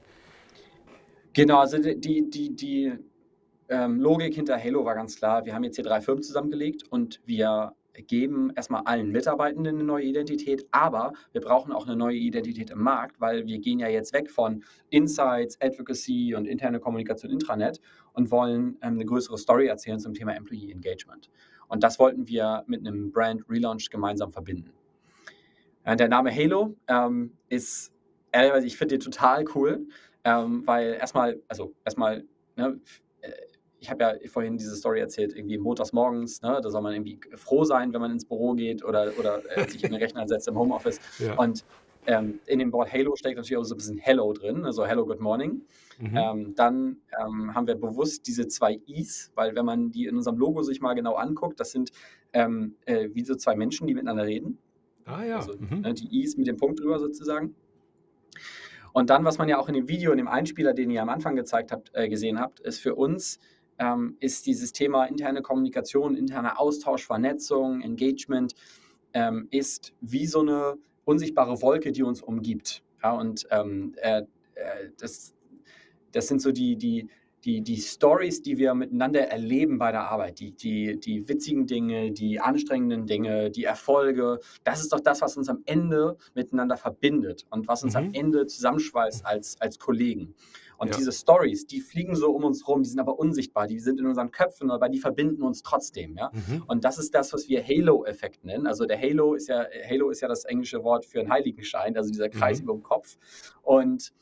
Genau, 1.32 1.60
also 1.60 1.78
die, 1.78 2.28
die, 2.28 2.56
die, 2.56 2.92
ähm, 3.70 4.00
Logik 4.00 4.34
hinter 4.34 4.62
Halo 4.62 4.84
war 4.84 4.94
ganz 4.94 5.16
klar. 5.16 5.44
Wir 5.44 5.54
haben 5.54 5.64
jetzt 5.64 5.76
hier 5.76 5.84
drei 5.84 6.00
Firmen 6.00 6.22
zusammengelegt 6.22 6.84
und 6.90 7.20
wir 7.24 7.74
geben 8.06 8.52
erstmal 8.56 8.82
allen 8.84 9.10
Mitarbeitenden 9.10 9.76
eine 9.76 9.84
neue 9.84 10.04
Identität, 10.04 10.66
aber 10.70 11.12
wir 11.32 11.40
brauchen 11.40 11.72
auch 11.72 11.86
eine 11.86 11.96
neue 11.96 12.16
Identität 12.16 12.70
im 12.70 12.82
Markt, 12.82 13.20
weil 13.20 13.46
wir 13.46 13.58
gehen 13.58 13.78
ja 13.78 13.88
jetzt 13.88 14.12
weg 14.12 14.30
von 14.30 14.64
Insights, 14.90 15.60
Advocacy 15.60 16.34
und 16.34 16.46
interne 16.46 16.80
Kommunikation 16.80 17.30
Intranet 17.30 17.80
und 18.12 18.30
wollen 18.30 18.76
ähm, 18.82 18.94
eine 18.94 19.04
größere 19.04 19.38
Story 19.38 19.66
erzählen 19.66 19.98
zum 19.98 20.14
Thema 20.14 20.34
Employee 20.34 20.72
Engagement. 20.72 21.30
Und 21.68 21.82
das 21.82 21.98
wollten 21.98 22.26
wir 22.26 22.64
mit 22.66 22.86
einem 22.86 23.12
Brand 23.12 23.48
Relaunch 23.48 23.90
gemeinsam 23.90 24.32
verbinden. 24.32 24.72
Äh, 25.84 25.96
der 25.96 26.08
Name 26.08 26.34
Halo 26.34 26.76
ähm, 26.88 27.32
ist, 27.48 27.92
ehrlich, 28.32 28.64
ich 28.64 28.76
finde 28.76 28.98
den 28.98 29.00
total 29.00 29.44
cool, 29.54 29.86
ähm, 30.24 30.66
weil 30.66 30.94
erstmal, 30.94 31.40
also 31.48 31.72
erstmal, 31.84 32.24
ne, 32.56 32.80
ich 33.80 33.90
habe 33.90 34.04
ja 34.04 34.14
vorhin 34.28 34.56
diese 34.58 34.76
Story 34.76 35.00
erzählt, 35.00 35.34
irgendwie 35.34 35.58
montags 35.58 35.92
morgens, 35.92 36.42
ne, 36.42 36.60
da 36.62 36.70
soll 36.70 36.82
man 36.82 36.92
irgendwie 36.92 37.18
froh 37.34 37.64
sein, 37.64 37.92
wenn 37.92 38.00
man 38.00 38.12
ins 38.12 38.26
Büro 38.26 38.52
geht 38.52 38.84
oder, 38.84 39.12
oder 39.18 39.42
äh, 39.56 39.66
sich 39.68 39.82
in 39.82 39.92
den 39.92 40.00
Rechner 40.00 40.28
setzt 40.28 40.48
im 40.48 40.58
Homeoffice. 40.58 41.00
Ja. 41.18 41.34
Und 41.36 41.64
ähm, 42.06 42.40
in 42.46 42.58
dem 42.58 42.72
Wort 42.72 42.92
Halo 42.92 43.16
steckt 43.16 43.36
natürlich 43.36 43.56
auch 43.56 43.64
so 43.64 43.74
ein 43.74 43.78
bisschen 43.78 43.98
Hello 43.98 44.32
drin, 44.32 44.64
also 44.64 44.86
Hello, 44.86 45.06
Good 45.06 45.20
Morning. 45.20 45.62
Mhm. 45.98 46.16
Ähm, 46.16 46.54
dann 46.54 46.96
ähm, 47.20 47.54
haben 47.54 47.66
wir 47.66 47.74
bewusst 47.74 48.26
diese 48.26 48.48
zwei 48.48 48.80
Is, 48.86 49.32
weil 49.34 49.54
wenn 49.54 49.64
man 49.64 49.90
die 49.90 50.06
in 50.06 50.16
unserem 50.16 50.38
Logo 50.38 50.62
sich 50.62 50.80
mal 50.80 50.94
genau 50.94 51.14
anguckt, 51.14 51.58
das 51.58 51.72
sind 51.72 51.90
ähm, 52.32 52.76
äh, 52.84 53.08
wie 53.12 53.24
so 53.24 53.34
zwei 53.34 53.54
Menschen, 53.54 53.86
die 53.86 53.94
miteinander 53.94 54.24
reden. 54.24 54.58
Ah 55.04 55.24
ja. 55.24 55.36
Also, 55.36 55.54
mhm. 55.58 55.80
ne, 55.80 55.94
die 55.94 56.22
Is 56.22 56.36
mit 56.36 56.46
dem 56.46 56.56
Punkt 56.56 56.80
drüber 56.80 56.98
sozusagen. 56.98 57.54
Und 58.92 59.10
dann, 59.10 59.24
was 59.24 59.38
man 59.38 59.48
ja 59.48 59.58
auch 59.58 59.68
in 59.68 59.74
dem 59.74 59.88
Video, 59.88 60.10
in 60.10 60.18
dem 60.18 60.28
Einspieler, 60.28 60.74
den 60.74 60.90
ihr 60.90 61.02
am 61.02 61.08
Anfang 61.08 61.36
gezeigt 61.36 61.70
habt, 61.70 61.90
äh, 61.94 62.08
gesehen 62.08 62.40
habt, 62.40 62.60
ist 62.60 62.80
für 62.80 62.94
uns 62.94 63.38
ähm, 63.80 64.16
ist 64.20 64.46
dieses 64.46 64.72
Thema 64.72 65.06
interne 65.06 65.42
Kommunikation, 65.42 66.14
interner 66.14 66.60
Austausch, 66.60 67.06
Vernetzung, 67.06 67.80
Engagement, 67.80 68.54
ähm, 69.14 69.48
ist 69.50 69.92
wie 70.00 70.26
so 70.26 70.40
eine 70.40 70.74
unsichtbare 71.04 71.60
Wolke, 71.62 71.90
die 71.90 72.02
uns 72.02 72.22
umgibt. 72.22 72.84
Ja, 73.02 73.12
und 73.12 73.46
ähm, 73.50 73.94
äh, 73.96 74.20
äh, 74.54 74.90
das, 74.98 75.34
das 76.12 76.28
sind 76.28 76.42
so 76.42 76.52
die, 76.52 76.76
die, 76.76 77.08
die, 77.44 77.62
die 77.62 77.78
Stories, 77.78 78.42
die 78.42 78.58
wir 78.58 78.74
miteinander 78.74 79.28
erleben 79.28 79.78
bei 79.78 79.92
der 79.92 80.02
Arbeit, 80.10 80.40
die, 80.40 80.52
die, 80.52 81.00
die 81.00 81.26
witzigen 81.26 81.66
Dinge, 81.66 82.12
die 82.12 82.38
anstrengenden 82.38 83.06
Dinge, 83.06 83.50
die 83.50 83.64
Erfolge, 83.64 84.40
das 84.62 84.80
ist 84.80 84.92
doch 84.92 85.00
das, 85.00 85.22
was 85.22 85.38
uns 85.38 85.48
am 85.48 85.62
Ende 85.64 86.18
miteinander 86.34 86.76
verbindet 86.76 87.46
und 87.48 87.66
was 87.66 87.82
uns 87.82 87.94
mhm. 87.94 88.00
am 88.00 88.12
Ende 88.12 88.46
zusammenschweißt 88.46 89.24
als, 89.24 89.58
als 89.58 89.78
Kollegen. 89.78 90.34
Und 90.80 90.88
ja. 90.88 90.96
diese 90.96 91.12
Stories, 91.12 91.66
die 91.66 91.82
fliegen 91.82 92.16
so 92.16 92.32
um 92.32 92.42
uns 92.42 92.66
rum, 92.66 92.82
die 92.82 92.88
sind 92.88 93.00
aber 93.00 93.18
unsichtbar, 93.18 93.66
die 93.66 93.78
sind 93.78 94.00
in 94.00 94.06
unseren 94.06 94.30
Köpfen, 94.30 94.70
aber 94.70 94.88
die 94.88 94.98
verbinden 94.98 95.42
uns 95.42 95.62
trotzdem, 95.62 96.16
ja. 96.16 96.30
Mhm. 96.32 96.62
Und 96.68 96.84
das 96.84 96.96
ist 96.96 97.14
das, 97.14 97.34
was 97.34 97.50
wir 97.50 97.62
Halo-Effekt 97.62 98.46
nennen. 98.46 98.66
Also 98.66 98.86
der 98.86 98.98
Halo 98.98 99.34
ist 99.34 99.48
ja, 99.48 99.66
Halo 99.86 100.08
ist 100.08 100.22
ja 100.22 100.28
das 100.28 100.46
englische 100.46 100.82
Wort 100.82 101.04
für 101.04 101.20
einen 101.20 101.30
Heiligenschein, 101.30 101.98
also 101.98 102.10
dieser 102.10 102.30
Kreis 102.30 102.60
mhm. 102.60 102.64
über 102.64 102.72
dem 102.72 102.82
Kopf. 102.82 103.18
Und 103.60 104.14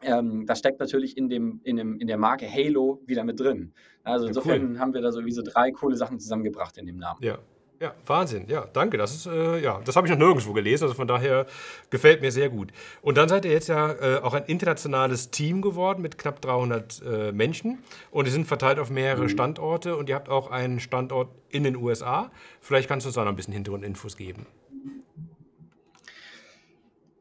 ähm, 0.00 0.46
das 0.46 0.60
steckt 0.60 0.80
natürlich 0.80 1.18
in, 1.18 1.28
dem, 1.28 1.60
in, 1.62 1.76
dem, 1.76 1.98
in 1.98 2.06
der 2.06 2.16
Marke 2.16 2.50
Halo 2.50 3.02
wieder 3.04 3.24
mit 3.24 3.38
drin. 3.38 3.74
Also 4.02 4.26
insofern 4.26 4.70
cool. 4.70 4.78
haben 4.78 4.94
wir 4.94 5.02
da 5.02 5.12
sowieso 5.12 5.42
drei 5.42 5.72
coole 5.72 5.96
Sachen 5.96 6.18
zusammengebracht 6.18 6.78
in 6.78 6.86
dem 6.86 6.96
Namen. 6.96 7.22
Ja, 7.22 7.38
ja, 7.80 7.94
Wahnsinn. 8.06 8.46
Ja, 8.48 8.66
danke. 8.72 8.96
Das 8.96 9.14
ist 9.14 9.26
äh, 9.26 9.58
ja, 9.60 9.80
das 9.84 9.96
habe 9.96 10.06
ich 10.06 10.10
noch 10.10 10.18
nirgendwo 10.18 10.52
gelesen. 10.52 10.84
Also 10.84 10.94
von 10.94 11.06
daher 11.06 11.46
gefällt 11.90 12.22
mir 12.22 12.32
sehr 12.32 12.48
gut. 12.48 12.72
Und 13.02 13.18
dann 13.18 13.28
seid 13.28 13.44
ihr 13.44 13.52
jetzt 13.52 13.68
ja 13.68 13.92
äh, 13.92 14.20
auch 14.22 14.32
ein 14.34 14.44
internationales 14.44 15.30
Team 15.30 15.60
geworden 15.60 16.00
mit 16.00 16.16
knapp 16.16 16.40
300 16.40 17.02
äh, 17.02 17.32
Menschen 17.32 17.78
und 18.10 18.26
die 18.26 18.30
sind 18.30 18.46
verteilt 18.46 18.78
auf 18.78 18.90
mehrere 18.90 19.24
mhm. 19.24 19.28
Standorte 19.28 19.96
und 19.96 20.08
ihr 20.08 20.14
habt 20.14 20.28
auch 20.28 20.50
einen 20.50 20.80
Standort 20.80 21.28
in 21.50 21.64
den 21.64 21.76
USA. 21.76 22.30
Vielleicht 22.60 22.88
kannst 22.88 23.04
du 23.04 23.08
uns 23.08 23.14
da 23.16 23.24
noch 23.24 23.30
ein 23.30 23.36
bisschen 23.36 23.52
Hintergrundinfos 23.54 24.16
geben. 24.16 24.46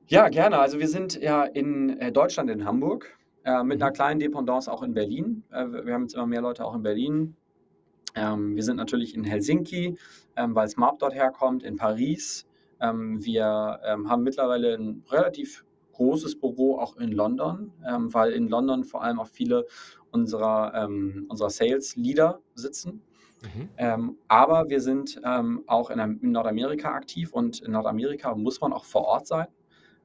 Ja, 0.08 0.30
gerne. 0.30 0.60
Also 0.60 0.80
wir 0.80 0.88
sind 0.88 1.20
ja 1.20 1.44
in 1.44 2.00
äh, 2.00 2.12
Deutschland 2.12 2.50
in 2.50 2.64
Hamburg 2.64 3.18
äh, 3.44 3.64
mit 3.64 3.82
einer 3.82 3.92
mhm. 3.92 3.96
kleinen 3.96 4.20
Dependance 4.20 4.72
auch 4.72 4.84
in 4.84 4.94
Berlin. 4.94 5.44
Äh, 5.52 5.66
wir 5.86 5.94
haben 5.94 6.04
jetzt 6.04 6.14
immer 6.16 6.28
mehr 6.28 6.42
Leute 6.42 6.64
auch 6.64 6.76
in 6.76 6.84
Berlin. 6.84 7.36
Ähm, 8.16 8.56
wir 8.56 8.64
sind 8.64 8.78
natürlich 8.78 9.14
in 9.14 9.24
Helsinki, 9.24 9.98
ähm, 10.36 10.56
weil 10.56 10.68
Smart 10.68 11.02
dort 11.02 11.14
herkommt, 11.14 11.64
in 11.64 11.76
Paris. 11.76 12.48
Ähm, 12.80 13.24
wir 13.24 13.80
ähm, 13.86 14.10
haben 14.10 14.24
mittlerweile 14.24 14.76
ein 14.76 15.04
relativ 15.10 15.66
großes 15.94 16.40
Büro 16.40 16.78
auch 16.78 16.98
in 16.98 17.12
London, 17.12 17.72
ähm, 17.88 18.14
weil 18.14 18.32
in 18.32 18.48
London 18.50 18.84
vor 18.84 19.04
allem 19.04 19.20
auch 19.20 19.28
viele 19.28 19.66
unserer, 20.12 20.74
ähm, 20.76 21.26
unserer 21.30 21.50
Sales-Leader 21.50 22.42
sitzen. 22.54 23.02
Mhm. 23.78 24.18
aber 24.28 24.70
wir 24.70 24.82
sind 24.82 25.22
auch 25.68 25.92
in, 25.92 26.00
in 26.00 26.32
Nordamerika 26.32 26.96
aktiv 26.96 27.32
und 27.32 27.62
in 27.62 27.74
Nordamerika 27.74 28.34
muss 28.34 28.60
man 28.60 28.74
auch 28.74 28.86
vor 28.86 29.04
Ort 29.04 29.28
sein. 29.28 29.46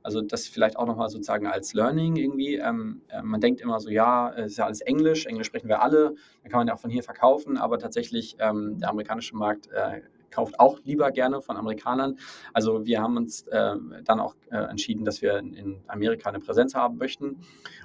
Also 0.03 0.21
das 0.23 0.47
vielleicht 0.47 0.77
auch 0.77 0.87
nochmal 0.87 1.09
sozusagen 1.09 1.47
als 1.47 1.75
Learning 1.75 2.17
irgendwie. 2.17 2.57
Ähm, 2.57 3.03
äh, 3.09 3.23
man 3.23 3.41
denkt 3.41 3.61
immer 3.61 3.81
so, 3.81 3.91
ja, 3.91 4.33
es 4.35 4.53
ist 4.53 4.59
ja 4.59 4.67
alles 4.67 4.81
Englisch, 4.81 5.27
Englisch 5.27 5.47
sprechen 5.47 5.69
wir 5.69 5.83
alle, 5.83 6.15
dann 6.43 6.51
kann 6.51 6.61
man 6.61 6.69
ja 6.69 6.75
auch 6.75 6.81
von 6.81 6.91
hier 6.91 7.03
verkaufen, 7.03 7.57
aber 7.57 7.79
tatsächlich 7.79 8.37
ähm, 8.39 8.79
der 8.79 8.91
amerikanische 8.91 9.37
Markt 9.37 9.69
äh, 9.73 10.01
kauft 10.31 10.59
auch 10.59 10.79
lieber 10.85 11.11
gerne 11.11 11.41
von 11.43 11.57
Amerikanern. 11.57 12.19
Also 12.53 12.87
wir 12.87 13.01
haben 13.01 13.17
uns 13.17 13.47
äh, 13.49 13.75
dann 14.05 14.21
auch 14.21 14.35
äh, 14.51 14.57
entschieden, 14.57 15.05
dass 15.05 15.23
wir 15.23 15.39
in, 15.39 15.55
in, 15.55 15.81
Amerika 15.87 16.29
eine 16.29 16.41
Präsenz 16.41 16.75
haben 16.75 16.99
möchten. 16.99 17.31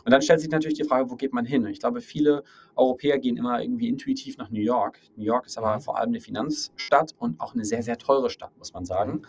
Und 0.05 0.11
dann 0.11 0.21
stellt 0.21 0.39
sich 0.39 0.49
natürlich 0.49 0.77
die 0.77 0.83
Frage, 0.83 1.09
wo 1.09 1.15
geht 1.15 1.33
man 1.33 1.45
hin? 1.45 1.65
Ich 1.67 1.79
glaube, 1.79 2.01
viele 2.01 2.43
Europäer 2.75 3.19
gehen 3.19 3.37
immer 3.37 3.61
irgendwie 3.61 3.89
intuitiv 3.89 4.37
nach 4.37 4.49
New 4.49 4.61
York. 4.61 4.99
New 5.15 5.23
York 5.23 5.47
ist 5.47 5.57
aber 5.57 5.75
mhm. 5.75 5.81
vor 5.81 5.97
allem 5.97 6.09
eine 6.09 6.19
Finanzstadt 6.19 7.15
und 7.17 7.39
auch 7.39 7.53
eine 7.53 7.65
sehr, 7.65 7.83
sehr 7.83 7.97
teure 7.97 8.29
Stadt, 8.29 8.57
muss 8.57 8.73
man 8.73 8.85
sagen. 8.85 9.23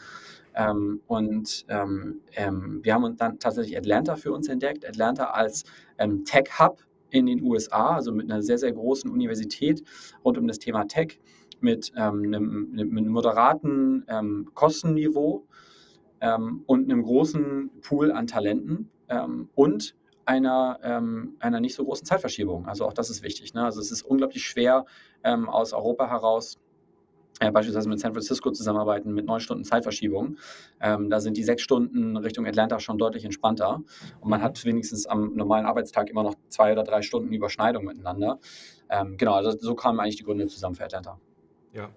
Ähm, 0.57 1.03
und 1.07 1.67
ähm, 1.69 2.23
ähm, 2.35 2.81
wir 2.83 2.95
haben 2.95 3.17
dann 3.17 3.39
tatsächlich 3.39 3.77
Atlanta 3.77 4.17
für 4.17 4.33
uns 4.33 4.49
entdeckt. 4.49 4.89
Atlanta 4.89 5.27
als 5.27 5.65
ähm, 5.99 6.25
Tech-Hub 6.25 6.83
in 7.11 7.27
den 7.27 7.43
USA, 7.43 7.97
also 7.97 8.11
mit 8.11 8.31
einer 8.31 8.43
sehr, 8.43 8.59
sehr 8.59 8.73
großen 8.73 9.11
Universität 9.11 9.83
rund 10.25 10.39
um 10.39 10.49
das 10.49 10.59
Thema 10.59 10.85
Tech, 10.85 11.21
mit, 11.61 11.93
ähm, 11.97 12.25
einem, 12.25 12.71
mit 12.73 12.91
einem, 12.91 13.09
moderaten 13.09 14.05
ähm, 14.09 14.51
Kostenniveau 14.55 15.47
und 16.67 16.91
einem 16.91 17.03
großen 17.03 17.71
Pool 17.83 18.11
an 18.11 18.27
Talenten 18.27 18.91
und 19.55 19.95
einer, 20.25 20.79
einer 21.41 21.61
nicht 21.61 21.75
so 21.75 21.85
großen 21.85 22.07
Zeitverschiebung. 22.07 22.67
Also 22.67 22.87
auch 22.87 22.95
das 22.95 23.11
ist 23.11 23.23
wichtig. 23.23 23.53
Ne? 23.53 23.63
Also 23.63 23.81
es 23.83 23.93
ist 23.93 24.03
unglaublich 24.03 24.43
schwer, 24.45 24.87
aus 25.23 25.75
Europa 25.75 26.09
heraus 26.09 26.59
äh, 27.41 27.51
beispielsweise 27.51 27.89
mit 27.89 28.01
San 28.01 28.13
Francisco 28.13 28.51
zusammenarbeiten 28.51 29.13
mit 29.13 29.27
neun 29.27 29.41
Stunden 29.41 29.65
Zeitverschiebung. 29.65 30.37
Ähm, 30.81 31.11
da 31.11 31.21
sind 31.21 31.37
die 31.37 31.45
sechs 31.45 31.63
Stunden 31.63 32.17
Richtung 32.17 32.47
Atlanta 32.47 32.81
schon 32.81 32.99
deutlich 32.99 33.25
entspannter 33.25 33.83
und 34.21 34.31
man 34.31 34.43
hat 34.43 34.65
wenigstens 34.65 35.07
am 35.07 35.35
normalen 35.35 35.67
Arbeitstag 35.67 36.09
immer 36.09 36.23
noch 36.23 36.35
zwei 36.49 36.73
oder 36.73 36.83
drei 36.83 37.03
Stunden 37.03 37.33
Überschneidung 37.33 37.85
miteinander. 37.85 38.39
Ähm, 38.89 39.17
genau, 39.17 39.35
also 39.35 39.57
so 39.59 39.75
kamen 39.75 40.01
eigentlich 40.01 40.17
die 40.17 40.25
Gründe 40.25 40.47
zusammen 40.47 40.75
für 40.75 40.85
Atlanta. 40.85 41.19
Ja, 41.73 41.91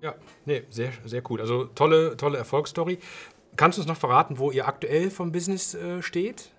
ja, 0.00 0.14
nee, 0.44 0.62
sehr, 0.70 0.92
sehr 1.04 1.22
cool. 1.30 1.40
Also 1.40 1.64
tolle, 1.64 2.16
tolle 2.16 2.38
Erfolgsstory. 2.38 2.98
Kannst 3.56 3.78
du 3.78 3.82
uns 3.82 3.88
noch 3.88 3.96
verraten, 3.96 4.38
wo 4.38 4.50
ihr 4.50 4.68
aktuell 4.68 5.10
vom 5.10 5.32
Business 5.32 5.74
äh, 5.74 6.02
steht? 6.02 6.50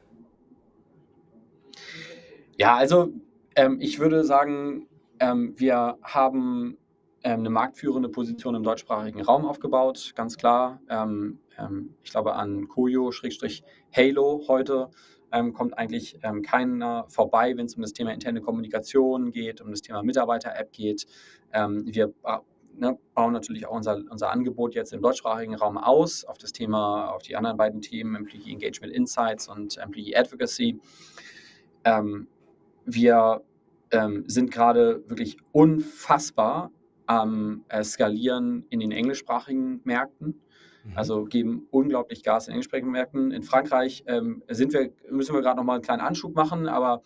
Ja, 2.58 2.76
also 2.76 3.14
ähm, 3.56 3.78
ich 3.80 4.00
würde 4.00 4.24
sagen, 4.24 4.88
ähm, 5.20 5.54
wir 5.58 5.98
haben 6.02 6.78
eine 7.34 7.50
marktführende 7.50 8.10
Position 8.10 8.56
im 8.56 8.64
deutschsprachigen 8.64 9.22
Raum 9.22 9.46
aufgebaut, 9.46 10.14
ganz 10.16 10.38
klar. 10.38 10.82
Ähm, 10.90 11.40
ähm, 11.58 11.96
ich 12.04 12.12
glaube 12.12 12.36
an 12.36 12.68
Koyo-Halo 12.68 14.46
heute 14.48 14.90
ähm, 15.32 15.54
kommt 15.54 15.78
eigentlich 15.78 16.20
ähm, 16.24 16.42
keiner 16.42 17.06
vorbei, 17.10 17.56
wenn 17.58 17.66
es 17.66 17.76
um 17.76 17.82
das 17.82 17.94
Thema 17.94 18.14
interne 18.14 18.42
Kommunikation 18.42 19.32
geht, 19.32 19.62
um 19.62 19.72
das 19.72 19.82
Thema 19.82 20.04
Mitarbeiter-App 20.04 20.72
geht. 20.72 21.06
Ähm, 21.52 21.84
wir 21.86 22.14
ne, 22.76 22.98
bauen 23.14 23.34
natürlich 23.34 23.66
auch 23.68 23.76
unser, 23.76 24.02
unser 24.10 24.32
Angebot 24.32 24.76
jetzt 24.76 24.94
im 24.94 25.02
deutschsprachigen 25.02 25.56
Raum 25.56 25.78
aus, 25.78 26.24
auf 26.24 26.38
das 26.38 26.54
Thema, 26.54 27.10
auf 27.12 27.24
die 27.24 27.36
anderen 27.36 27.58
beiden 27.58 27.82
Themen, 27.82 28.16
Employee 28.16 28.54
Engagement 28.54 28.94
Insights 28.94 29.48
und 29.50 29.78
Employee 29.78 30.16
Advocacy. 30.16 30.80
Ähm, 31.84 32.28
wir 32.86 33.42
ähm, 33.92 34.24
sind 34.28 34.52
gerade 34.52 35.04
wirklich 35.10 35.38
unfassbar 35.52 36.72
am 37.08 37.64
äh, 37.70 37.84
Skalieren 37.84 38.66
in 38.70 38.80
den 38.80 38.92
englischsprachigen 38.92 39.82
Märkten. 39.84 40.42
Mhm. 40.84 40.98
Also 40.98 41.26
geben 41.26 41.68
unglaublich 41.72 42.22
Gas 42.22 42.48
in 42.48 42.54
englischsprachigen 42.54 42.92
Märkten. 42.92 43.32
In 43.32 43.44
Frankreich 43.44 44.04
ähm, 44.08 44.44
sind 44.50 44.74
wir, 44.74 44.92
müssen 45.10 45.34
wir 45.34 45.42
gerade 45.42 45.58
noch 45.58 45.64
mal 45.64 45.76
einen 45.76 45.84
kleinen 45.84 46.02
Anschub 46.02 46.36
machen, 46.36 46.68
aber 46.68 47.02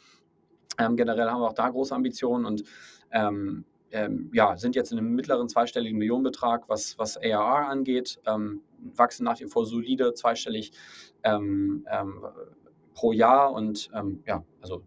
ähm, 0.78 0.98
generell 0.98 1.30
haben 1.30 1.42
wir 1.42 1.48
auch 1.48 1.54
da 1.54 1.70
große 1.70 1.96
Ambitionen 1.96 2.46
und 2.46 2.64
ähm, 3.12 3.66
ähm, 3.92 4.32
ja, 4.34 4.58
sind 4.58 4.76
jetzt 4.76 4.92
in 4.92 4.98
einem 4.98 5.14
mittleren 5.14 5.50
zweistelligen 5.50 5.98
Millionenbetrag, 5.98 6.70
was, 6.70 6.98
was 6.98 7.18
ARR 7.18 7.68
angeht, 7.68 8.20
ähm, 8.26 8.62
wachsen 8.96 9.26
nach 9.26 9.40
wie 9.40 9.46
vor 9.46 9.66
solide 9.66 10.14
zweistellig 10.14 10.72
ähm, 11.24 11.86
pro 12.94 13.12
Jahr 13.12 13.52
und 13.52 13.92
ja, 14.26 14.44
also 14.62 14.84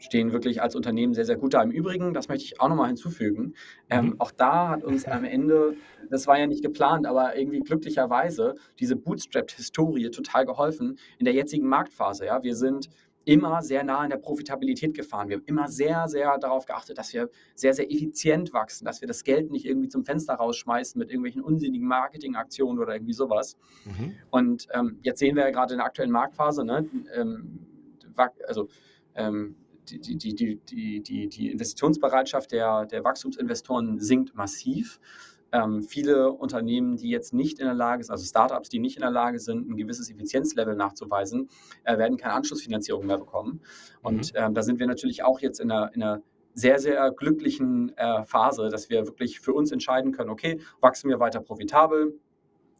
stehen 0.00 0.32
wirklich 0.32 0.60
als 0.60 0.74
Unternehmen 0.74 1.14
sehr, 1.14 1.24
sehr 1.24 1.36
gut 1.36 1.54
da. 1.54 1.62
Im 1.62 1.70
Übrigen, 1.70 2.12
das 2.12 2.28
möchte 2.28 2.44
ich 2.44 2.60
auch 2.60 2.68
nochmal 2.68 2.88
hinzufügen, 2.88 3.54
mhm. 3.90 4.16
auch 4.18 4.32
da 4.32 4.70
hat 4.70 4.82
uns 4.82 5.04
am 5.04 5.24
Ende, 5.24 5.76
das 6.08 6.26
war 6.26 6.38
ja 6.38 6.46
nicht 6.46 6.62
geplant, 6.62 7.06
aber 7.06 7.36
irgendwie 7.36 7.60
glücklicherweise 7.60 8.56
diese 8.78 8.96
Bootstrapped-Historie 8.96 10.10
total 10.10 10.46
geholfen 10.46 10.98
in 11.18 11.24
der 11.24 11.34
jetzigen 11.34 11.68
Marktphase. 11.68 12.26
Ja? 12.26 12.42
Wir 12.42 12.56
sind 12.56 12.88
immer 13.24 13.62
sehr 13.62 13.84
nah 13.84 13.98
an 13.98 14.10
der 14.10 14.16
Profitabilität 14.16 14.94
gefahren. 14.94 15.28
Wir 15.28 15.36
haben 15.36 15.44
immer 15.44 15.68
sehr, 15.68 16.08
sehr 16.08 16.38
darauf 16.38 16.64
geachtet, 16.64 16.98
dass 16.98 17.12
wir 17.12 17.28
sehr, 17.54 17.74
sehr 17.74 17.90
effizient 17.90 18.52
wachsen, 18.52 18.86
dass 18.86 19.02
wir 19.02 19.08
das 19.08 19.24
Geld 19.24 19.50
nicht 19.50 19.66
irgendwie 19.66 19.88
zum 19.88 20.04
Fenster 20.04 20.34
rausschmeißen 20.34 20.98
mit 20.98 21.10
irgendwelchen 21.10 21.42
unsinnigen 21.42 21.86
Marketingaktionen 21.86 22.80
oder 22.80 22.94
irgendwie 22.94 23.12
sowas. 23.12 23.56
Mhm. 23.84 24.14
Und 24.30 24.68
ähm, 24.72 24.98
jetzt 25.02 25.18
sehen 25.18 25.36
wir 25.36 25.44
ja 25.44 25.50
gerade 25.50 25.74
in 25.74 25.78
der 25.78 25.86
aktuellen 25.86 26.10
Marktphase, 26.10 26.64
ne, 26.64 26.88
ähm, 27.14 27.66
also 28.46 28.68
ähm, 29.14 29.56
die, 29.98 30.16
die, 30.16 30.34
die, 30.34 31.02
die, 31.02 31.28
die 31.28 31.50
Investitionsbereitschaft 31.50 32.52
der, 32.52 32.86
der 32.86 33.04
Wachstumsinvestoren 33.04 33.98
sinkt 33.98 34.34
massiv 34.34 35.00
ähm, 35.52 35.82
viele 35.82 36.32
Unternehmen, 36.32 36.96
die 36.96 37.10
jetzt 37.10 37.32
nicht 37.32 37.58
in 37.58 37.66
der 37.66 37.74
Lage 37.74 38.04
sind, 38.04 38.12
also 38.12 38.24
Startups, 38.24 38.68
die 38.68 38.78
nicht 38.78 38.96
in 38.96 39.02
der 39.02 39.10
Lage 39.10 39.38
sind, 39.38 39.68
ein 39.68 39.76
gewisses 39.76 40.10
Effizienzlevel 40.10 40.76
nachzuweisen, 40.76 41.48
äh, 41.84 41.98
werden 41.98 42.16
keine 42.16 42.34
Anschlussfinanzierung 42.34 43.06
mehr 43.06 43.18
bekommen. 43.18 43.60
Und 44.02 44.32
mhm. 44.32 44.38
ähm, 44.38 44.54
da 44.54 44.62
sind 44.62 44.78
wir 44.78 44.86
natürlich 44.86 45.24
auch 45.24 45.40
jetzt 45.40 45.60
in 45.60 45.70
einer, 45.70 45.92
in 45.94 46.02
einer 46.02 46.22
sehr, 46.54 46.78
sehr 46.78 47.10
glücklichen 47.12 47.96
äh, 47.96 48.24
Phase, 48.24 48.68
dass 48.68 48.90
wir 48.90 49.06
wirklich 49.06 49.40
für 49.40 49.52
uns 49.52 49.72
entscheiden 49.72 50.12
können, 50.12 50.30
okay, 50.30 50.60
wachsen 50.80 51.08
wir 51.08 51.20
weiter 51.20 51.40
profitabel, 51.40 52.18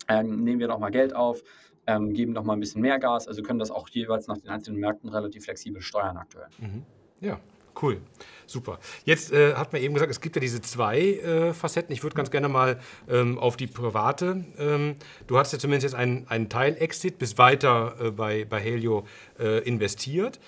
ähm, 0.09 0.43
nehmen 0.43 0.61
wir 0.61 0.69
nochmal 0.69 0.91
Geld 0.91 1.15
auf, 1.15 1.43
ähm, 1.87 2.13
geben 2.13 2.33
nochmal 2.33 2.57
ein 2.57 2.61
bisschen 2.61 2.83
mehr 2.83 2.99
Gas, 2.99 3.29
also 3.29 3.43
können 3.43 3.59
das 3.59 3.71
auch 3.71 3.89
jeweils 3.89 4.27
nach 4.27 4.39
den 4.39 4.51
einzelnen 4.51 4.81
Märkten 4.81 5.09
relativ 5.09 5.45
flexibel 5.45 5.81
steuern 5.81 6.17
aktuell. 6.17 6.49
Mhm. 6.59 6.85
Ja, 7.21 7.41
Cool, 7.81 8.01
super. 8.47 8.79
Jetzt 9.05 9.33
äh, 9.33 9.55
hat 9.55 9.73
man 9.73 9.81
eben 9.81 9.95
gesagt, 9.95 10.11
es 10.11 10.21
gibt 10.21 10.37
ja 10.37 10.41
diese 10.41 10.61
zwei 10.61 11.01
äh, 11.01 11.55
Facetten. 11.55 11.93
Ich 11.93 12.03
würde 12.03 12.15
ganz 12.15 12.31
gerne 12.31 12.49
mal 12.49 12.79
ähm, 13.09 13.39
auf 13.39 13.57
die 13.57 13.67
private. 13.67 14.45
Ähm, 14.59 14.97
du 15.27 15.39
hast 15.39 15.53
ja 15.53 15.59
zumindest 15.59 15.85
jetzt 15.85 15.95
einen, 15.95 16.27
einen 16.29 16.49
Teil 16.49 16.77
Exit 16.79 17.19
bis 17.19 17.39
weiter 17.39 17.95
äh, 18.01 18.11
bei, 18.11 18.45
bei 18.45 18.61
Helio 18.61 19.07
äh, 19.39 19.61
investiert. 19.61 20.41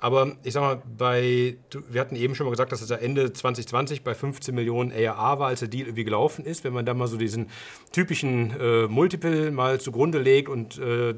Aber 0.00 0.36
ich 0.44 0.52
sag 0.52 0.62
mal, 0.62 0.82
bei, 0.96 1.56
wir 1.88 2.00
hatten 2.00 2.16
eben 2.16 2.34
schon 2.34 2.46
mal 2.46 2.50
gesagt, 2.50 2.72
dass 2.72 2.80
es 2.80 2.88
ja 2.88 2.96
Ende 2.96 3.32
2020 3.32 4.04
bei 4.04 4.14
15 4.14 4.54
Millionen 4.54 4.92
ARA 4.92 5.38
war, 5.38 5.48
als 5.48 5.60
der 5.60 5.68
Deal 5.68 5.86
irgendwie 5.86 6.04
gelaufen 6.04 6.44
ist. 6.44 6.64
Wenn 6.64 6.72
man 6.72 6.86
da 6.86 6.94
mal 6.94 7.08
so 7.08 7.16
diesen 7.16 7.48
typischen 7.92 8.58
äh, 8.60 8.86
Multiple 8.86 9.50
mal 9.50 9.80
zugrunde 9.80 10.18
legt 10.18 10.48
und 10.48 10.78
äh, 10.78 11.14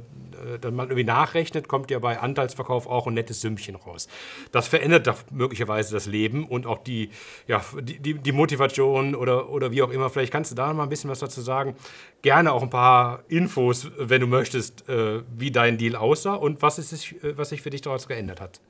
dann 0.61 0.75
mal 0.75 0.85
irgendwie 0.85 1.05
nachrechnet, 1.05 1.69
kommt 1.69 1.91
ja 1.91 1.99
bei 1.99 2.19
Anteilsverkauf 2.19 2.87
auch 2.87 3.07
ein 3.07 3.15
nettes 3.15 3.41
Sümmchen 3.41 3.75
raus. 3.75 4.09
Das 4.53 4.69
verändert 4.69 5.07
doch 5.07 5.19
möglicherweise 5.31 5.93
das 5.93 6.07
Leben 6.07 6.47
und 6.47 6.67
auch 6.67 6.79
die, 6.79 7.11
ja, 7.47 7.63
die, 7.81 7.99
die, 7.99 8.15
die 8.15 8.33
Motivation 8.33 9.15
oder, 9.15 9.51
oder 9.51 9.71
wie 9.73 9.83
auch 9.83 9.91
immer. 9.91 10.11
Vielleicht 10.11 10.33
kannst 10.33 10.51
du 10.51 10.55
da 10.55 10.73
mal 10.73 10.85
ein 10.85 10.89
bisschen 10.89 11.11
was 11.11 11.19
dazu 11.19 11.41
sagen. 11.41 11.75
Gerne 12.23 12.53
auch 12.53 12.63
ein 12.63 12.71
paar 12.71 13.25
Infos, 13.29 13.91
wenn 13.99 14.21
du 14.21 14.27
möchtest, 14.27 14.89
äh, 14.89 15.23
wie 15.37 15.51
dein 15.51 15.79
Deal 15.79 15.97
aussah 15.97 16.35
und 16.35 16.61
was, 16.61 16.79
ist, 16.79 17.15
was 17.37 17.49
sich 17.49 17.63
für 17.63 17.71
dich 17.71 17.81
daraus 17.81 18.09
geändert 18.09 18.41
hat. 18.41 18.61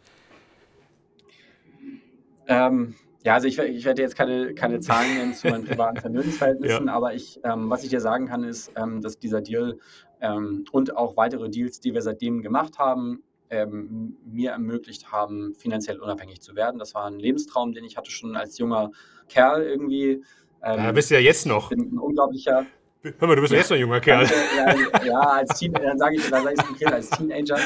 Ähm, 2.47 2.95
ja, 3.25 3.35
also 3.35 3.49
ich, 3.49 3.59
ich, 3.59 3.85
werde 3.85 4.03
jetzt 4.03 4.17
keine, 4.17 4.55
keine 4.55 4.81
Zahlen 4.81 5.15
nennen 5.15 5.35
zu 5.35 5.49
meinen 5.49 5.65
privaten 5.65 5.97
Vermögensverhältnissen, 6.01 6.87
ja. 6.87 6.93
aber 6.93 7.15
ich, 7.15 7.41
ähm, 7.45 7.69
was 7.69 7.85
ich 7.85 7.91
dir 7.91 8.01
sagen 8.01 8.27
kann, 8.27 8.45
ist, 8.45 8.73
ähm, 8.77 9.01
dass 9.03 9.19
dieser 9.19 9.41
Deal 9.41 9.79
ähm, 10.21 10.65
und 10.73 10.97
auch 10.97 11.17
weitere 11.17 11.51
Deals, 11.51 11.81
die 11.81 11.93
wir 11.93 12.03
seitdem 12.03 12.43
gemacht 12.43 12.79
haben, 12.79 13.23
ähm, 13.51 14.17
mir 14.25 14.53
ermöglicht 14.53 15.13
haben, 15.13 15.55
finanziell 15.55 15.99
unabhängig 15.99 16.41
zu 16.41 16.55
werden. 16.55 16.79
Das 16.79 16.95
war 16.95 17.07
ein 17.07 17.19
Lebenstraum, 17.19 17.73
den 17.73 17.85
ich 17.85 17.97
hatte 17.97 18.11
schon 18.11 18.37
als 18.37 18.59
junger 18.59 18.91
Kerl 19.29 19.63
irgendwie. 19.63 20.23
Ähm, 20.63 20.79
ja, 20.79 20.93
bist 20.93 21.11
du 21.11 21.15
ja 21.15 21.21
jetzt 21.21 21.47
noch. 21.47 21.71
Ich 21.71 21.77
bin 21.77 21.93
ein 21.95 21.99
unglaublicher, 21.99 22.67
Hör 23.03 23.29
mal, 23.29 23.37
du 23.37 23.43
bist 23.43 23.53
ja 23.53 23.61
noch 23.61 23.71
ein 23.71 23.81
junger 23.81 24.01
Kerl. 24.01 24.29
Ja, 24.57 25.05
ja 25.05 25.21
als 25.21 25.59
Teenager, 25.59 25.87
dann 25.87 25.99
sage 25.99 26.17
ich, 26.17 26.29
dann 26.29 26.45
sage 26.45 26.57
ich 26.75 26.83
es 26.83 26.93
als 26.93 27.11
Teenager. 27.11 27.59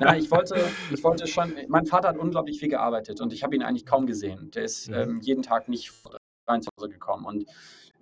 Na, 0.00 0.16
ich, 0.16 0.30
wollte, 0.30 0.62
ich 0.90 1.02
wollte 1.02 1.26
schon, 1.26 1.54
mein 1.68 1.86
Vater 1.86 2.08
hat 2.08 2.18
unglaublich 2.18 2.58
viel 2.58 2.68
gearbeitet 2.68 3.20
und 3.20 3.32
ich 3.32 3.42
habe 3.42 3.56
ihn 3.56 3.62
eigentlich 3.62 3.86
kaum 3.86 4.06
gesehen. 4.06 4.50
Der 4.50 4.64
ist 4.64 4.88
mhm. 4.88 4.94
ähm, 4.94 5.20
jeden 5.22 5.42
Tag 5.42 5.68
nicht 5.68 5.92
rein 6.46 6.60
zu 6.60 6.68
Hause 6.78 6.90
gekommen. 6.90 7.24
Und 7.24 7.46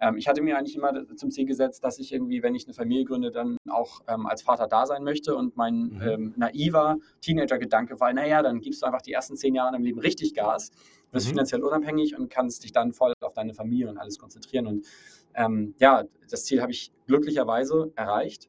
ähm, 0.01 0.17
ich 0.17 0.29
hatte 0.29 0.43
mir 0.43 0.57
eigentlich 0.57 0.77
immer 0.77 1.07
zum 1.17 1.31
Ziel 1.31 1.45
gesetzt, 1.45 1.85
dass 1.85 1.99
ich 1.99 2.13
irgendwie, 2.13 2.43
wenn 2.43 2.55
ich 2.55 2.67
eine 2.67 2.75
Familie 2.75 3.05
gründe, 3.05 3.31
dann 3.31 3.59
auch 3.69 4.01
ähm, 4.09 4.27
als 4.27 4.43
Vater 4.43 4.67
da 4.67 4.87
sein 4.87 5.05
möchte. 5.05 5.37
Und 5.37 5.57
mein 5.57 5.75
mhm. 5.75 6.03
ähm, 6.03 6.35
naiver 6.37 6.97
Teenager-Gedanke 7.21 8.01
war, 8.01 8.13
naja, 8.13 8.43
dann 8.43 8.61
gibst 8.61 8.83
du 8.83 8.87
einfach 8.87 9.03
die 9.03 9.13
ersten 9.13 9.37
zehn 9.37 9.55
Jahre 9.55 9.77
im 9.77 9.85
Leben 9.85 10.01
richtig 10.01 10.35
Gas, 10.35 10.71
wirst 11.13 11.27
mhm. 11.27 11.31
finanziell 11.33 11.63
unabhängig 11.63 12.19
und 12.19 12.31
kannst 12.31 12.65
dich 12.65 12.73
dann 12.73 12.93
voll 12.93 13.13
auf 13.21 13.35
deine 13.35 13.55
Familie 13.55 13.89
und 13.91 13.99
alles 13.99 14.19
konzentrieren. 14.19 14.67
Und 14.67 14.87
ähm, 15.35 15.75
ja, 15.79 16.05
das 16.31 16.45
Ziel 16.45 16.63
habe 16.63 16.73
ich 16.73 16.93
glücklicherweise 17.07 17.93
erreicht. 17.95 18.49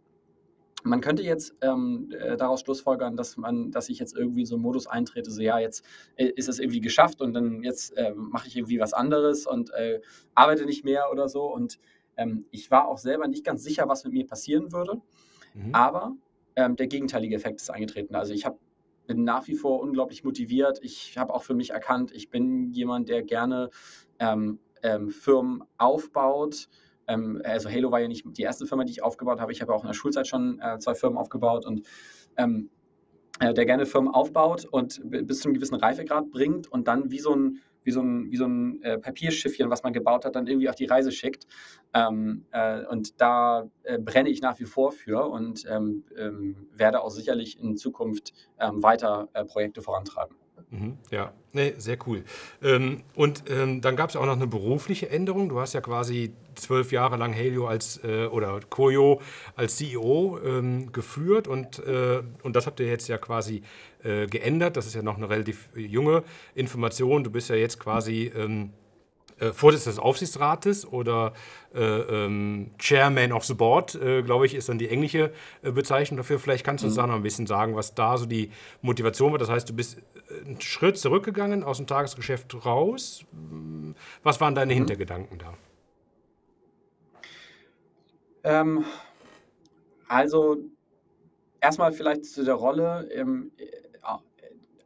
Man 0.84 1.02
könnte 1.02 1.24
jetzt 1.24 1.56
ähm, 1.62 2.10
äh, 2.12 2.38
daraus 2.38 2.62
schlussfolgern, 2.62 3.16
dass 3.16 3.38
man, 3.38 3.72
dass 3.72 3.90
ich 3.90 4.00
jetzt 4.00 4.16
irgendwie 4.16 4.46
so 4.46 4.56
einen 4.56 4.64
Modus 4.64 4.88
eintrete, 4.88 5.30
so 5.32 5.42
ja, 5.42 5.60
jetzt 5.60 5.86
äh, 6.16 6.26
ist 6.36 6.50
es 6.50 6.60
irgendwie 6.60 6.82
geschafft 6.82 7.22
und 7.22 7.34
dann 7.34 7.64
jetzt 7.64 7.96
äh, 7.98 8.14
mache 8.16 8.48
ich 8.48 8.58
irgendwie 8.58 8.80
was 8.80 8.94
anderes 8.94 9.46
und 9.46 9.72
äh, 9.74 10.02
arbeite 10.34 10.66
nicht 10.66 10.84
mehr 10.84 11.12
oder 11.12 11.30
so. 11.30 11.44
Und 11.44 11.80
ähm, 12.18 12.46
ich 12.52 12.72
war 12.72 12.88
auch 12.88 12.98
selber 12.98 13.28
nicht 13.28 13.46
ganz 13.46 13.64
sicher, 13.64 13.88
was 13.88 14.04
mit 14.04 14.14
mir 14.14 14.26
passieren 14.26 14.72
würde. 14.72 15.02
Mhm. 15.54 15.74
Aber 15.76 16.16
ähm, 16.56 16.76
der 16.76 16.88
gegenteilige 16.88 17.36
Effekt 17.36 17.62
ist 17.62 17.70
eingetreten. 17.70 18.16
Also 18.16 18.34
ich 18.34 18.46
habe 18.46 18.58
bin 19.08 19.24
nach 19.24 19.48
wie 19.48 19.56
vor 19.56 19.82
unglaublich 19.82 20.24
motiviert. 20.24 20.80
Ich 20.82 21.18
habe 21.18 21.34
auch 21.34 21.44
für 21.44 21.54
mich 21.54 21.72
erkannt, 21.72 22.12
ich 22.14 22.30
bin 22.30 22.72
jemand, 22.72 23.10
der 23.10 23.24
gerne 23.24 23.70
ähm, 24.20 24.60
ähm, 24.84 25.10
Firmen 25.10 25.64
aufbaut. 25.78 26.70
Ähm, 27.08 27.42
also 27.44 27.70
Halo 27.70 27.92
war 27.92 28.00
ja 28.00 28.08
nicht 28.08 28.26
die 28.26 28.42
erste 28.42 28.66
Firma, 28.66 28.84
die 28.84 28.92
ich 28.92 29.04
aufgebaut 29.04 29.40
habe. 29.40 29.52
Ich 29.52 29.62
habe 29.62 29.74
auch 29.74 29.84
in 29.84 29.88
der 29.88 29.94
Schulzeit 29.94 30.28
schon 30.28 30.60
äh, 30.60 30.80
zwei 30.80 30.96
Firmen 30.96 31.18
aufgebaut 31.18 31.66
und 31.66 31.88
ähm, 32.38 32.70
äh, 33.40 33.54
der 33.54 33.66
gerne 33.66 33.86
Firmen 33.86 34.14
aufbaut 34.14 34.66
und 34.66 35.02
bis 35.04 35.40
zu 35.40 35.48
einem 35.48 35.56
gewissen 35.56 35.76
Reifegrad 35.76 36.30
bringt 36.32 36.72
und 36.72 36.88
dann 36.88 37.12
wie 37.12 37.20
so 37.20 37.36
ein 37.36 37.62
wie 37.84 37.92
so 37.92 38.02
ein, 38.02 38.32
wie 38.32 38.38
so 38.38 38.46
ein 38.46 38.82
äh, 38.84 38.98
Papierschiffchen, 38.98 39.70
was 39.70 39.84
man 39.84 39.94
gebaut 39.94 40.26
hat, 40.26 40.36
dann 40.36 40.48
irgendwie 40.48 40.70
auf 40.70 40.76
die 40.76 40.86
Reise 40.86 41.12
schickt. 41.12 41.48
Ähm, 41.94 42.46
äh, 42.52 42.86
und 42.86 43.20
da 43.20 43.70
äh, 43.84 43.98
brenne 43.98 44.30
ich 44.30 44.42
nach 44.42 44.60
wie 44.60 44.66
vor 44.66 44.92
für 44.92 45.30
und 45.30 45.66
ähm, 45.70 46.04
ähm, 46.18 46.68
werde 46.74 47.02
auch 47.02 47.10
sicherlich 47.10 47.60
in 47.60 47.78
Zukunft 47.78 48.34
ähm, 48.60 48.84
weiter 48.84 49.30
äh, 49.34 49.46
Projekte 49.46 49.82
vorantreiben. 49.82 50.36
Mhm, 50.72 50.98
ja, 51.10 51.34
nee, 51.52 51.74
sehr 51.78 51.98
cool. 52.08 52.24
Ähm, 52.64 53.04
und 53.14 53.44
ähm, 53.50 53.82
dann 53.82 53.98
gab 53.98 54.10
es 54.10 54.16
auch 54.16 54.26
noch 54.26 54.38
eine 54.38 54.48
berufliche 54.48 55.10
Änderung. 55.10 55.50
Du 55.50 55.60
hast 55.60 55.74
ja 55.74 55.82
quasi 55.82 56.34
zwölf 56.56 56.94
Jahre 56.94 57.18
lang 57.18 57.34
Helio 57.34 57.68
als 57.68 58.02
äh, 58.06 58.28
oder 58.28 58.58
Koyo 58.70 59.20
als 59.58 59.76
CEO 59.76 60.40
ähm, 60.46 60.94
geführt 60.94 61.50
und, 61.50 61.80
äh, 61.80 62.24
und 62.44 62.56
das 62.56 62.68
habt 62.68 62.80
ihr 62.80 62.88
jetzt 62.88 63.10
ja 63.10 63.18
quasi 63.18 63.64
äh, 64.04 64.28
geändert. 64.28 64.78
Das 64.78 64.86
ist 64.86 64.96
ja 64.96 65.02
noch 65.02 65.18
eine 65.18 65.30
relativ 65.30 65.68
junge 65.76 66.24
Information. 66.56 67.26
Du 67.26 67.32
bist 67.32 67.50
ja 67.50 67.58
jetzt 67.58 67.78
quasi 67.78 68.32
ähm, 68.34 68.72
äh, 69.42 69.52
Vorsitzender 69.54 69.96
des 69.96 70.00
Aufsichtsrates 70.00 70.86
oder 70.86 71.34
äh, 71.74 71.80
ähm, 71.82 72.72
Chairman 72.78 73.32
of 73.32 73.44
the 73.46 73.54
Board, 73.54 73.96
äh, 73.96 74.22
glaube 74.22 74.46
ich, 74.46 74.54
ist 74.54 74.70
dann 74.70 74.78
die 74.78 74.88
englische 74.88 75.32
äh, 75.64 75.72
Bezeichnung 75.72 76.18
dafür. 76.18 76.38
Vielleicht 76.38 76.64
kannst 76.64 76.84
du 76.84 76.88
uns 76.88 76.96
mhm. 76.96 77.02
da 77.02 77.08
noch 77.08 77.16
ein 77.16 77.24
bisschen 77.24 77.48
sagen, 77.48 77.76
was 77.76 77.96
da 77.96 78.18
so 78.18 78.26
die 78.26 78.52
Motivation 78.82 79.32
war. 79.32 79.40
Das 79.40 79.50
heißt, 79.50 79.68
du 79.68 79.74
bist 79.74 79.98
äh, 80.30 80.46
einen 80.46 80.62
Schritt 80.62 80.98
zurückgegangen 80.98 81.64
aus 81.64 81.78
dem 81.78 81.88
Tagesgeschäft 81.88 82.66
raus. 82.66 83.26
Was 84.24 84.40
waren 84.40 84.54
deine 84.54 84.74
mhm. 84.74 84.80
Hintergedanken 84.80 85.40
da? 85.40 85.54
Ähm, 88.44 88.86
also 90.08 90.58
erstmal 91.60 91.94
vielleicht 91.94 92.26
zu 92.26 92.44
der 92.44 92.56
Rolle. 92.56 93.10
Ähm, 93.12 93.52
äh, 93.58 93.66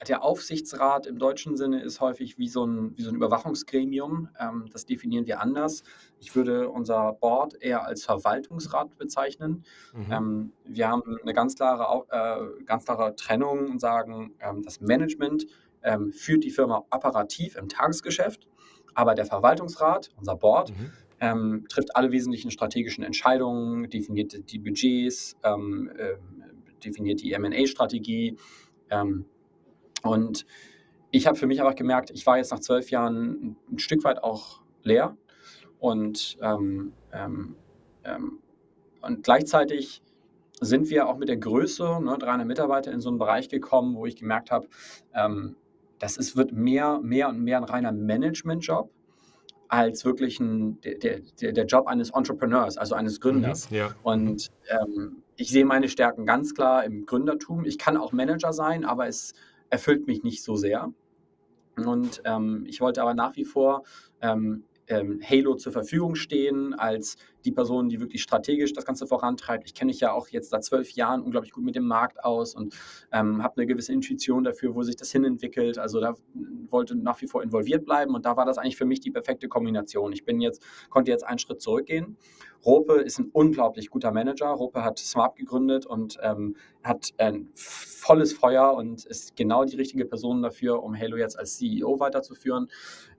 der 0.07 0.23
Aufsichtsrat 0.23 1.07
im 1.07 1.17
deutschen 1.17 1.57
Sinne 1.57 1.81
ist 1.81 2.01
häufig 2.01 2.37
wie 2.37 2.47
so 2.47 2.65
ein, 2.65 2.97
wie 2.97 3.03
so 3.03 3.09
ein 3.09 3.15
Überwachungsgremium. 3.15 4.29
Ähm, 4.39 4.65
das 4.71 4.85
definieren 4.85 5.25
wir 5.25 5.41
anders. 5.41 5.83
Ich 6.19 6.35
würde 6.35 6.69
unser 6.69 7.13
Board 7.13 7.61
eher 7.61 7.85
als 7.85 8.03
Verwaltungsrat 8.03 8.97
bezeichnen. 8.97 9.63
Mhm. 9.93 10.11
Ähm, 10.11 10.53
wir 10.65 10.89
haben 10.89 11.17
eine 11.21 11.33
ganz 11.33 11.55
klare, 11.55 12.05
äh, 12.09 12.63
ganz 12.63 12.85
klare 12.85 13.15
Trennung 13.15 13.69
und 13.69 13.79
sagen, 13.79 14.33
ähm, 14.39 14.61
das 14.63 14.81
Management 14.81 15.45
ähm, 15.83 16.11
führt 16.11 16.43
die 16.43 16.51
Firma 16.51 16.83
operativ 16.89 17.55
im 17.55 17.69
Tagesgeschäft, 17.69 18.47
aber 18.93 19.13
der 19.13 19.25
Verwaltungsrat, 19.25 20.09
unser 20.17 20.35
Board, 20.35 20.71
mhm. 20.71 20.91
Ähm, 21.21 21.65
trifft 21.69 21.95
alle 21.95 22.11
wesentlichen 22.11 22.51
strategischen 22.51 23.01
Entscheidungen, 23.01 23.89
definiert 23.89 24.51
die 24.51 24.59
Budgets, 24.59 25.37
ähm, 25.43 25.89
äh, 25.97 26.17
definiert 26.83 27.21
die 27.21 27.33
MA-Strategie. 27.39 28.35
Ähm, 28.89 29.25
und 30.05 30.45
ich 31.11 31.27
habe 31.27 31.37
für 31.37 31.47
mich 31.47 31.61
einfach 31.61 31.75
gemerkt, 31.75 32.11
ich 32.11 32.25
war 32.25 32.37
jetzt 32.37 32.51
nach 32.51 32.59
zwölf 32.59 32.89
Jahren 32.89 33.57
ein 33.71 33.79
Stück 33.79 34.03
weit 34.03 34.23
auch 34.23 34.61
leer 34.83 35.15
und, 35.79 36.37
ähm, 36.41 36.93
ähm, 37.13 37.55
ähm, 38.03 38.39
und 39.01 39.23
gleichzeitig 39.23 40.01
sind 40.61 40.89
wir 40.89 41.07
auch 41.07 41.17
mit 41.17 41.29
der 41.29 41.37
Größe, 41.37 41.99
ne, 42.01 42.17
300 42.17 42.47
Mitarbeiter, 42.47 42.91
in 42.91 43.01
so 43.01 43.09
einen 43.09 43.19
Bereich 43.19 43.49
gekommen, 43.49 43.95
wo 43.95 44.05
ich 44.05 44.15
gemerkt 44.15 44.51
habe, 44.51 44.67
ähm, 45.13 45.55
das 45.99 46.17
ist, 46.17 46.35
wird 46.35 46.51
mehr, 46.51 46.99
mehr 47.01 47.29
und 47.29 47.41
mehr 47.41 47.57
ein 47.57 47.63
reiner 47.63 47.91
Management-Job 47.91 48.89
als 49.67 50.05
wirklich 50.05 50.39
ein, 50.39 50.79
der, 50.81 51.21
der, 51.41 51.51
der 51.51 51.65
Job 51.65 51.87
eines 51.87 52.11
Entrepreneurs, 52.11 52.77
also 52.77 52.95
eines 52.95 53.19
Gründers. 53.19 53.69
Mhm, 53.69 53.77
ja. 53.77 53.95
Und 54.03 54.49
ähm, 54.69 55.23
ich 55.35 55.49
sehe 55.49 55.65
meine 55.65 55.89
Stärken 55.89 56.25
ganz 56.25 56.53
klar 56.53 56.83
im 56.83 57.05
Gründertum. 57.05 57.65
Ich 57.65 57.77
kann 57.77 57.97
auch 57.97 58.11
Manager 58.11 58.53
sein, 58.53 58.85
aber 58.85 59.07
es 59.07 59.33
erfüllt 59.69 60.07
mich 60.07 60.23
nicht 60.23 60.43
so 60.43 60.55
sehr. 60.55 60.93
Und 61.75 62.21
ähm, 62.25 62.65
ich 62.67 62.81
wollte 62.81 63.01
aber 63.01 63.13
nach 63.13 63.35
wie 63.35 63.45
vor 63.45 63.83
ähm, 64.21 64.63
ähm, 64.87 65.19
Halo 65.27 65.55
zur 65.55 65.71
Verfügung 65.71 66.15
stehen 66.15 66.73
als 66.73 67.17
die 67.45 67.51
Person, 67.51 67.89
die 67.89 67.99
wirklich 67.99 68.23
strategisch 68.23 68.73
das 68.73 68.85
Ganze 68.85 69.07
vorantreibt. 69.07 69.65
Ich 69.65 69.73
kenne 69.73 69.89
mich 69.89 69.99
ja 69.99 70.11
auch 70.11 70.27
jetzt 70.29 70.49
seit 70.49 70.63
zwölf 70.63 70.91
Jahren 70.91 71.21
unglaublich 71.21 71.53
gut 71.53 71.63
mit 71.63 71.75
dem 71.75 71.87
Markt 71.87 72.23
aus 72.23 72.55
und 72.55 72.75
ähm, 73.11 73.43
habe 73.43 73.57
eine 73.57 73.67
gewisse 73.67 73.93
Intuition 73.93 74.43
dafür, 74.43 74.75
wo 74.75 74.83
sich 74.83 74.95
das 74.95 75.11
hinentwickelt. 75.11 75.77
Also 75.77 75.99
da 75.99 76.15
wollte 76.69 76.95
nach 76.95 77.21
wie 77.21 77.27
vor 77.27 77.43
involviert 77.43 77.85
bleiben 77.85 78.15
und 78.15 78.25
da 78.25 78.35
war 78.35 78.45
das 78.45 78.57
eigentlich 78.57 78.77
für 78.77 78.85
mich 78.85 78.99
die 78.99 79.11
perfekte 79.11 79.47
Kombination. 79.47 80.11
Ich 80.11 80.25
bin 80.25 80.41
jetzt, 80.41 80.61
konnte 80.89 81.11
jetzt 81.11 81.23
einen 81.23 81.39
Schritt 81.39 81.61
zurückgehen. 81.61 82.17
Rope 82.65 82.95
ist 82.95 83.19
ein 83.19 83.29
unglaublich 83.31 83.91
guter 83.91 84.11
Manager. 84.11 84.47
Rope 84.47 84.83
hat 84.83 84.97
Smart 84.97 85.35
gegründet 85.35 85.85
und 85.85 86.17
ähm, 86.21 86.55
hat 86.83 87.13
ein 87.17 87.49
volles 87.53 88.33
Feuer 88.33 88.73
und 88.73 89.05
ist 89.05 89.35
genau 89.35 89.65
die 89.65 89.75
richtige 89.75 90.05
Person 90.05 90.41
dafür, 90.41 90.81
um 90.83 90.97
Halo 90.97 91.17
jetzt 91.17 91.37
als 91.37 91.57
CEO 91.57 91.99
weiterzuführen. 91.99 92.67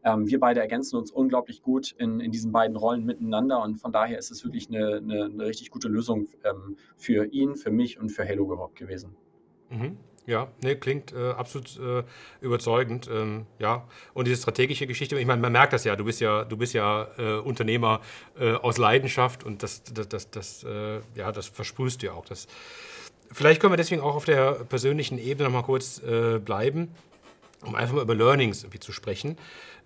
Ähm, 0.04 0.26
wir 0.26 0.40
beide 0.40 0.60
ergänzen 0.60 0.96
uns 0.96 1.12
unglaublich 1.12 1.62
gut 1.62 1.92
in, 1.92 2.18
in 2.18 2.32
diesen 2.32 2.50
beiden 2.50 2.76
Rollen 2.76 3.04
miteinander 3.04 3.62
und 3.62 3.76
von 3.76 3.92
daher 3.92 4.15
ist 4.18 4.30
es 4.30 4.44
wirklich 4.44 4.68
eine, 4.68 4.96
eine, 4.96 5.24
eine 5.24 5.46
richtig 5.46 5.70
gute 5.70 5.88
Lösung 5.88 6.28
ähm, 6.44 6.76
für 6.96 7.24
ihn, 7.26 7.56
für 7.56 7.70
mich 7.70 7.98
und 7.98 8.10
für 8.10 8.26
Halo 8.26 8.44
überhaupt 8.44 8.76
gewesen. 8.76 9.16
Mhm. 9.70 9.96
Ja, 10.26 10.50
ne, 10.60 10.74
klingt 10.76 11.12
äh, 11.12 11.30
absolut 11.30 11.78
äh, 11.78 12.02
überzeugend. 12.40 13.08
Ähm, 13.08 13.46
ja, 13.60 13.86
und 14.12 14.26
diese 14.26 14.42
strategische 14.42 14.88
Geschichte, 14.88 15.16
ich 15.18 15.26
meine, 15.26 15.40
man 15.40 15.52
merkt 15.52 15.72
das 15.72 15.84
ja, 15.84 15.94
du 15.94 16.04
bist 16.04 16.20
ja, 16.20 16.44
du 16.44 16.56
bist 16.56 16.74
ja 16.74 17.08
äh, 17.16 17.38
Unternehmer 17.38 18.00
äh, 18.38 18.54
aus 18.54 18.76
Leidenschaft 18.76 19.44
und 19.44 19.62
das, 19.62 19.84
das, 19.84 20.08
das, 20.08 20.30
das 20.30 20.64
äh, 20.64 21.00
ja, 21.14 21.30
das 21.30 21.46
versprühst 21.46 22.02
du 22.02 22.06
ja 22.06 22.12
auch. 22.14 22.24
Das, 22.24 22.48
vielleicht 23.30 23.60
können 23.60 23.72
wir 23.72 23.76
deswegen 23.76 24.02
auch 24.02 24.16
auf 24.16 24.24
der 24.24 24.64
persönlichen 24.64 25.18
Ebene 25.18 25.48
noch 25.48 25.54
mal 25.54 25.62
kurz 25.62 26.02
äh, 26.02 26.40
bleiben 26.40 26.88
um 27.66 27.74
einfach 27.74 27.94
mal 27.94 28.02
über 28.02 28.14
Learnings 28.14 28.62
irgendwie 28.62 28.80
zu 28.80 28.92
sprechen. 28.92 29.36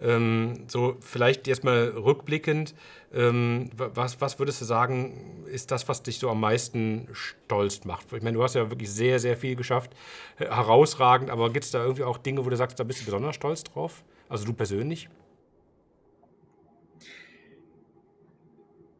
Ähm, 0.01 0.65
so 0.69 0.97
vielleicht 1.01 1.47
erstmal 1.47 1.89
rückblickend, 1.89 2.75
ähm, 3.13 3.71
was, 3.77 4.21
was 4.21 4.39
würdest 4.39 4.61
du 4.61 4.65
sagen, 4.65 5.45
ist 5.47 5.71
das, 5.71 5.89
was 5.89 6.03
dich 6.03 6.19
so 6.19 6.31
am 6.31 6.41
meisten 6.41 7.09
stolz 7.13 7.85
macht? 7.85 8.13
Ich 8.13 8.23
meine, 8.23 8.37
du 8.37 8.43
hast 8.43 8.55
ja 8.55 8.71
wirklich 8.71 8.91
sehr, 8.91 9.19
sehr 9.19 9.37
viel 9.37 9.57
geschafft, 9.57 9.93
herausragend, 10.37 11.29
aber 11.31 11.53
gibt 11.53 11.65
es 11.65 11.71
da 11.71 11.83
irgendwie 11.83 12.05
auch 12.05 12.19
Dinge, 12.19 12.45
wo 12.45 12.51
du 12.51 12.57
sagst, 12.57 12.79
da 12.81 12.85
bist 12.85 13.01
du 13.01 13.05
besonders 13.05 13.35
stolz 13.35 13.65
drauf? 13.65 14.05
Also 14.29 14.47
du 14.47 14.53
persönlich? 14.53 15.11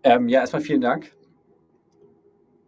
Ähm, 0.03 0.29
ja, 0.29 0.41
erstmal 0.41 0.63
vielen 0.63 0.81
Dank. 0.81 1.13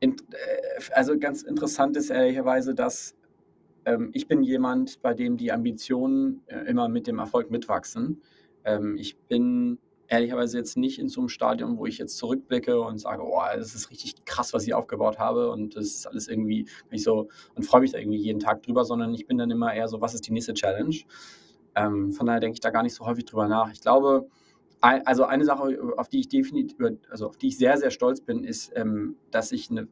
In, 0.00 0.16
äh, 0.30 0.92
also 0.92 1.18
ganz 1.18 1.42
interessant 1.42 1.96
ist 1.96 2.10
ehrlicherweise, 2.10 2.74
dass 2.74 3.14
ich 4.12 4.28
bin 4.28 4.42
jemand, 4.42 5.02
bei 5.02 5.12
dem 5.14 5.36
die 5.36 5.50
Ambitionen 5.50 6.42
äh, 6.46 6.68
immer 6.68 6.88
mit 6.88 7.06
dem 7.06 7.18
Erfolg 7.18 7.50
mitwachsen. 7.50 8.22
Ähm, 8.64 8.96
ich 8.96 9.16
bin 9.16 9.78
ehrlicherweise 10.08 10.58
jetzt 10.58 10.76
nicht 10.76 10.98
in 10.98 11.08
so 11.08 11.22
einem 11.22 11.28
Stadium, 11.28 11.78
wo 11.78 11.86
ich 11.86 11.98
jetzt 11.98 12.18
zurückblicke 12.18 12.80
und 12.80 12.98
sage, 12.98 13.22
oh, 13.24 13.40
das 13.56 13.74
ist 13.74 13.90
richtig 13.90 14.24
krass, 14.24 14.52
was 14.52 14.66
ich 14.66 14.74
aufgebaut 14.74 15.18
habe 15.18 15.50
und 15.50 15.74
das 15.74 15.86
ist 15.86 16.06
alles 16.06 16.28
irgendwie 16.28 16.66
nicht 16.90 17.02
so 17.02 17.28
und 17.54 17.62
freue 17.64 17.80
mich 17.80 17.92
da 17.92 17.98
irgendwie 17.98 18.18
jeden 18.18 18.38
Tag 18.38 18.62
drüber, 18.62 18.84
sondern 18.84 19.14
ich 19.14 19.26
bin 19.26 19.38
dann 19.38 19.50
immer 19.50 19.72
eher 19.72 19.88
so, 19.88 20.00
was 20.00 20.14
ist 20.14 20.26
die 20.26 20.32
nächste 20.32 20.52
Challenge? 20.52 20.94
Ähm, 21.74 22.12
von 22.12 22.26
daher 22.26 22.40
denke 22.40 22.54
ich 22.54 22.60
da 22.60 22.70
gar 22.70 22.82
nicht 22.82 22.94
so 22.94 23.06
häufig 23.06 23.24
drüber 23.24 23.48
nach. 23.48 23.72
Ich 23.72 23.80
glaube, 23.80 24.28
also 24.82 25.24
eine 25.24 25.44
Sache, 25.44 25.78
auf 25.96 26.08
die 26.08 26.20
ich 26.20 26.28
definitiv, 26.28 26.76
also 27.08 27.28
auf 27.28 27.36
die 27.36 27.48
ich 27.48 27.56
sehr, 27.56 27.78
sehr 27.78 27.90
stolz 27.90 28.20
bin, 28.20 28.42
ist, 28.42 28.72
ähm, 28.74 29.16
dass 29.30 29.52
ich 29.52 29.70
eine, 29.70 29.86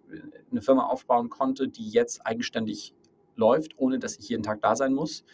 eine 0.51 0.63
Firma 0.63 0.87
aufbauen 0.87 1.31
konnte, 1.31 1.69
die 1.69 1.89
jetzt 1.89 2.27
eigenständig 2.27 2.93
läuft, 3.41 3.73
ohne 3.77 3.99
dass 3.99 4.19
ich 4.19 4.29
jeden 4.29 4.45
Tag 4.45 4.61
da 4.63 4.77
sein 4.77 4.95
muss. 4.95 5.25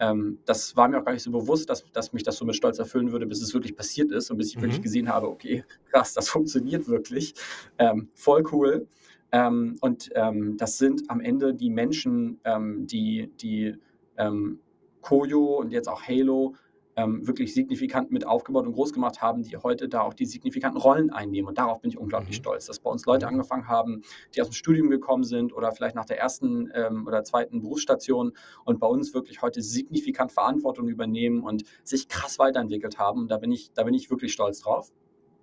Ähm, 0.00 0.38
das 0.46 0.76
war 0.76 0.88
mir 0.88 0.98
auch 0.98 1.04
gar 1.04 1.12
nicht 1.12 1.22
so 1.22 1.30
bewusst, 1.30 1.70
dass, 1.70 1.84
dass 1.92 2.12
mich 2.12 2.24
das 2.24 2.36
so 2.36 2.44
mit 2.44 2.56
Stolz 2.56 2.78
erfüllen 2.80 3.12
würde, 3.12 3.26
bis 3.26 3.40
es 3.40 3.54
wirklich 3.54 3.76
passiert 3.76 4.10
ist 4.10 4.30
und 4.30 4.38
bis 4.38 4.48
ich 4.48 4.56
mhm. 4.56 4.62
wirklich 4.62 4.82
gesehen 4.82 5.08
habe, 5.08 5.28
okay, 5.28 5.64
krass, 5.90 6.12
das 6.14 6.28
funktioniert 6.28 6.88
wirklich. 6.88 7.34
Ähm, 7.78 8.08
voll 8.14 8.42
cool. 8.52 8.88
Ähm, 9.30 9.76
und 9.80 10.10
ähm, 10.14 10.56
das 10.56 10.78
sind 10.78 11.08
am 11.08 11.20
Ende 11.20 11.54
die 11.54 11.70
Menschen, 11.70 12.40
ähm, 12.44 12.86
die, 12.86 13.30
die 13.40 13.76
ähm, 14.16 14.58
Koyo 15.00 15.58
und 15.60 15.70
jetzt 15.70 15.88
auch 15.88 16.02
Halo 16.02 16.54
ähm, 16.96 17.26
wirklich 17.26 17.54
signifikant 17.54 18.10
mit 18.10 18.26
aufgebaut 18.26 18.66
und 18.66 18.72
groß 18.72 18.92
gemacht 18.92 19.22
haben, 19.22 19.42
die 19.42 19.56
heute 19.56 19.88
da 19.88 20.02
auch 20.02 20.14
die 20.14 20.26
signifikanten 20.26 20.80
Rollen 20.80 21.10
einnehmen. 21.10 21.48
Und 21.48 21.58
darauf 21.58 21.80
bin 21.80 21.90
ich 21.90 21.98
unglaublich 21.98 22.38
mhm. 22.38 22.42
stolz, 22.42 22.66
dass 22.66 22.80
bei 22.80 22.90
uns 22.90 23.06
Leute 23.06 23.26
mhm. 23.26 23.32
angefangen 23.32 23.68
haben, 23.68 24.02
die 24.34 24.42
aus 24.42 24.48
dem 24.48 24.54
Studium 24.54 24.90
gekommen 24.90 25.24
sind 25.24 25.52
oder 25.52 25.72
vielleicht 25.72 25.94
nach 25.94 26.04
der 26.04 26.18
ersten 26.18 26.70
ähm, 26.74 27.06
oder 27.06 27.24
zweiten 27.24 27.60
Berufsstation 27.60 28.32
und 28.64 28.78
bei 28.78 28.86
uns 28.86 29.14
wirklich 29.14 29.42
heute 29.42 29.62
signifikant 29.62 30.32
Verantwortung 30.32 30.88
übernehmen 30.88 31.42
und 31.42 31.64
sich 31.82 32.08
krass 32.08 32.38
weiterentwickelt 32.38 32.98
haben. 32.98 33.20
Und 33.20 33.30
da 33.30 33.38
bin 33.38 33.52
ich, 33.52 33.72
da 33.72 33.84
bin 33.84 33.94
ich 33.94 34.10
wirklich 34.10 34.32
stolz 34.32 34.60
drauf. 34.60 34.92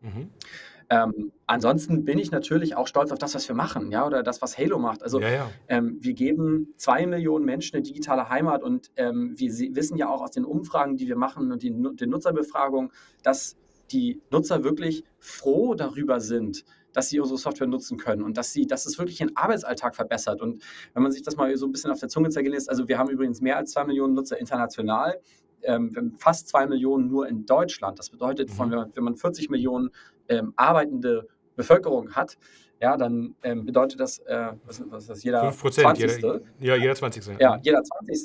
Mhm. 0.02 0.30
Ähm, 0.92 1.32
ansonsten 1.46 2.04
bin 2.04 2.18
ich 2.18 2.32
natürlich 2.32 2.76
auch 2.76 2.88
stolz 2.88 3.12
auf 3.12 3.20
das, 3.20 3.36
was 3.36 3.48
wir 3.48 3.56
machen, 3.56 3.92
ja, 3.92 4.08
oder 4.08 4.24
das, 4.24 4.42
was 4.42 4.58
Halo 4.58 4.80
macht. 4.80 5.04
Also 5.04 5.22
ja, 5.22 5.30
ja. 5.30 5.52
Ähm, 5.68 5.98
wir 6.02 6.14
geben 6.14 6.74
zwei 6.78 7.06
Millionen 7.06 7.46
Menschen 7.46 7.76
eine 7.76 7.84
digitale 7.84 8.30
Heimat 8.30 8.64
und 8.64 8.92
ähm, 8.96 9.34
wir 9.38 9.52
wissen 9.76 9.98
ja 9.98 10.10
auch 10.10 10.22
aus 10.22 10.32
den 10.32 10.46
Umfragen, 10.46 10.98
die 10.98 11.08
wir 11.08 11.16
machen 11.16 11.52
und 11.52 11.62
die, 11.62 11.70
den 11.70 12.10
Nutzerbefragungen, 12.10 12.92
dass 13.22 13.56
die 13.92 14.22
Nutzer 14.32 14.64
wirklich 14.64 15.04
froh 15.20 15.76
darüber 15.76 16.20
sind, 16.20 16.66
dass 16.94 17.10
sie 17.10 17.20
unsere 17.20 17.38
Software 17.38 17.68
nutzen 17.68 17.98
können 17.98 18.24
und 18.24 18.38
dass 18.38 18.52
sie, 18.52 18.66
dass 18.66 18.88
es 18.88 18.98
wirklich 18.98 19.22
ihren 19.22 19.36
Arbeitsalltag 19.36 19.96
verbessert. 19.96 20.42
Und 20.42 20.64
wenn 20.94 21.04
man 21.04 21.12
sich 21.12 21.22
das 21.22 21.36
mal 21.36 21.56
so 21.56 21.68
ein 21.68 21.72
bisschen 21.72 21.92
auf 21.92 22.00
der 22.00 22.10
Zunge 22.10 22.30
zergehen 22.30 22.54
lässt, 22.54 22.70
also 22.70 22.88
wir 22.88 22.98
haben 22.98 23.10
übrigens 23.10 23.42
mehr 23.42 23.58
als 23.58 23.72
zwei 23.72 23.84
Millionen 23.84 24.16
Nutzer 24.16 24.40
international 24.40 25.20
ähm, 25.64 26.16
fast 26.18 26.48
zwei 26.48 26.66
Millionen 26.68 27.08
nur 27.08 27.28
in 27.28 27.46
Deutschland. 27.46 28.00
Das 28.00 28.10
bedeutet, 28.10 28.52
von, 28.52 28.70
mhm. 28.70 28.86
wenn 28.94 29.04
man 29.04 29.16
40 29.16 29.50
Millionen 29.50 29.90
ähm, 30.28 30.54
arbeitende 30.56 31.28
Bevölkerung 31.56 32.12
hat, 32.16 32.38
ja, 32.82 32.96
dann 32.96 33.36
ähm, 33.44 33.66
bedeutet 33.66 34.00
das, 34.00 34.20
äh, 34.20 34.54
was, 34.66 34.82
was 34.90 35.04
ist 35.04 35.10
das, 35.10 35.24
jeder 35.24 35.52
20. 35.52 36.00
Jeder, 36.00 36.40
ja, 36.60 36.76
jeder 36.76 36.96
20. 36.96 37.40
Ja, 37.40 37.60
jeder 37.62 37.84
20 37.84 38.18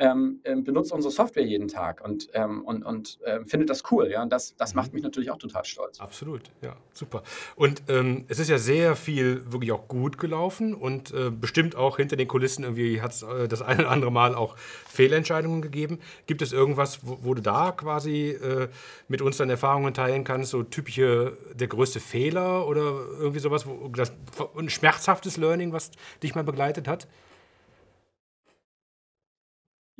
ähm, 0.00 0.40
ähm, 0.44 0.64
benutzt 0.64 0.92
unsere 0.92 1.12
Software 1.12 1.44
jeden 1.44 1.68
Tag 1.68 2.02
und, 2.02 2.28
ähm, 2.32 2.62
und, 2.62 2.82
und 2.84 3.18
äh, 3.22 3.44
findet 3.44 3.68
das 3.68 3.82
cool. 3.92 4.10
Ja? 4.10 4.22
Und 4.22 4.32
das, 4.32 4.56
das 4.56 4.74
macht 4.74 4.88
mhm. 4.88 4.94
mich 4.94 5.02
natürlich 5.02 5.30
auch 5.30 5.36
total 5.36 5.64
stolz. 5.66 6.00
Absolut, 6.00 6.50
ja, 6.62 6.74
super. 6.94 7.22
Und 7.54 7.82
ähm, 7.88 8.24
es 8.28 8.38
ist 8.38 8.48
ja 8.48 8.56
sehr 8.56 8.96
viel 8.96 9.52
wirklich 9.52 9.72
auch 9.72 9.88
gut 9.88 10.16
gelaufen 10.16 10.74
und 10.74 11.12
äh, 11.12 11.30
bestimmt 11.30 11.76
auch 11.76 11.98
hinter 11.98 12.16
den 12.16 12.28
Kulissen 12.28 12.64
irgendwie 12.64 13.02
hat 13.02 13.12
es 13.12 13.22
äh, 13.22 13.46
das 13.46 13.60
eine 13.70 13.82
oder 13.82 13.90
andere 13.90 14.10
Mal 14.10 14.34
auch 14.34 14.56
Fehlentscheidungen 14.56 15.60
gegeben. 15.60 15.98
Gibt 16.26 16.40
es 16.40 16.54
irgendwas, 16.54 17.06
wo, 17.06 17.18
wo 17.20 17.34
du 17.34 17.42
da 17.42 17.70
quasi 17.70 18.30
äh, 18.30 18.68
mit 19.06 19.20
uns 19.20 19.36
deine 19.36 19.52
Erfahrungen 19.52 19.92
teilen 19.92 20.24
kannst, 20.24 20.50
so 20.50 20.62
typische, 20.62 21.36
der 21.52 21.68
größte 21.68 22.00
Fehler 22.00 22.66
oder 22.66 22.80
irgendwie 23.18 23.40
sowas, 23.40 23.66
wo, 23.66 23.88
das, 23.88 24.12
ein 24.56 24.70
schmerzhaftes 24.70 25.36
Learning, 25.36 25.74
was 25.74 25.90
dich 26.22 26.34
mal 26.34 26.44
begleitet 26.44 26.88
hat? 26.88 27.06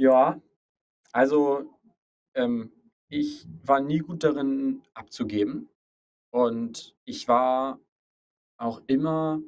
Ja, 0.01 0.41
also, 1.13 1.65
ähm, 2.35 2.73
ich 3.09 3.47
war 3.65 3.81
nie 3.81 3.99
gut 4.01 4.25
darin 4.25 4.83
abzugeben 4.95 5.69
und 6.31 6.97
ich 7.05 7.29
war 7.29 7.81
auch 8.59 8.83
immer 8.89 9.41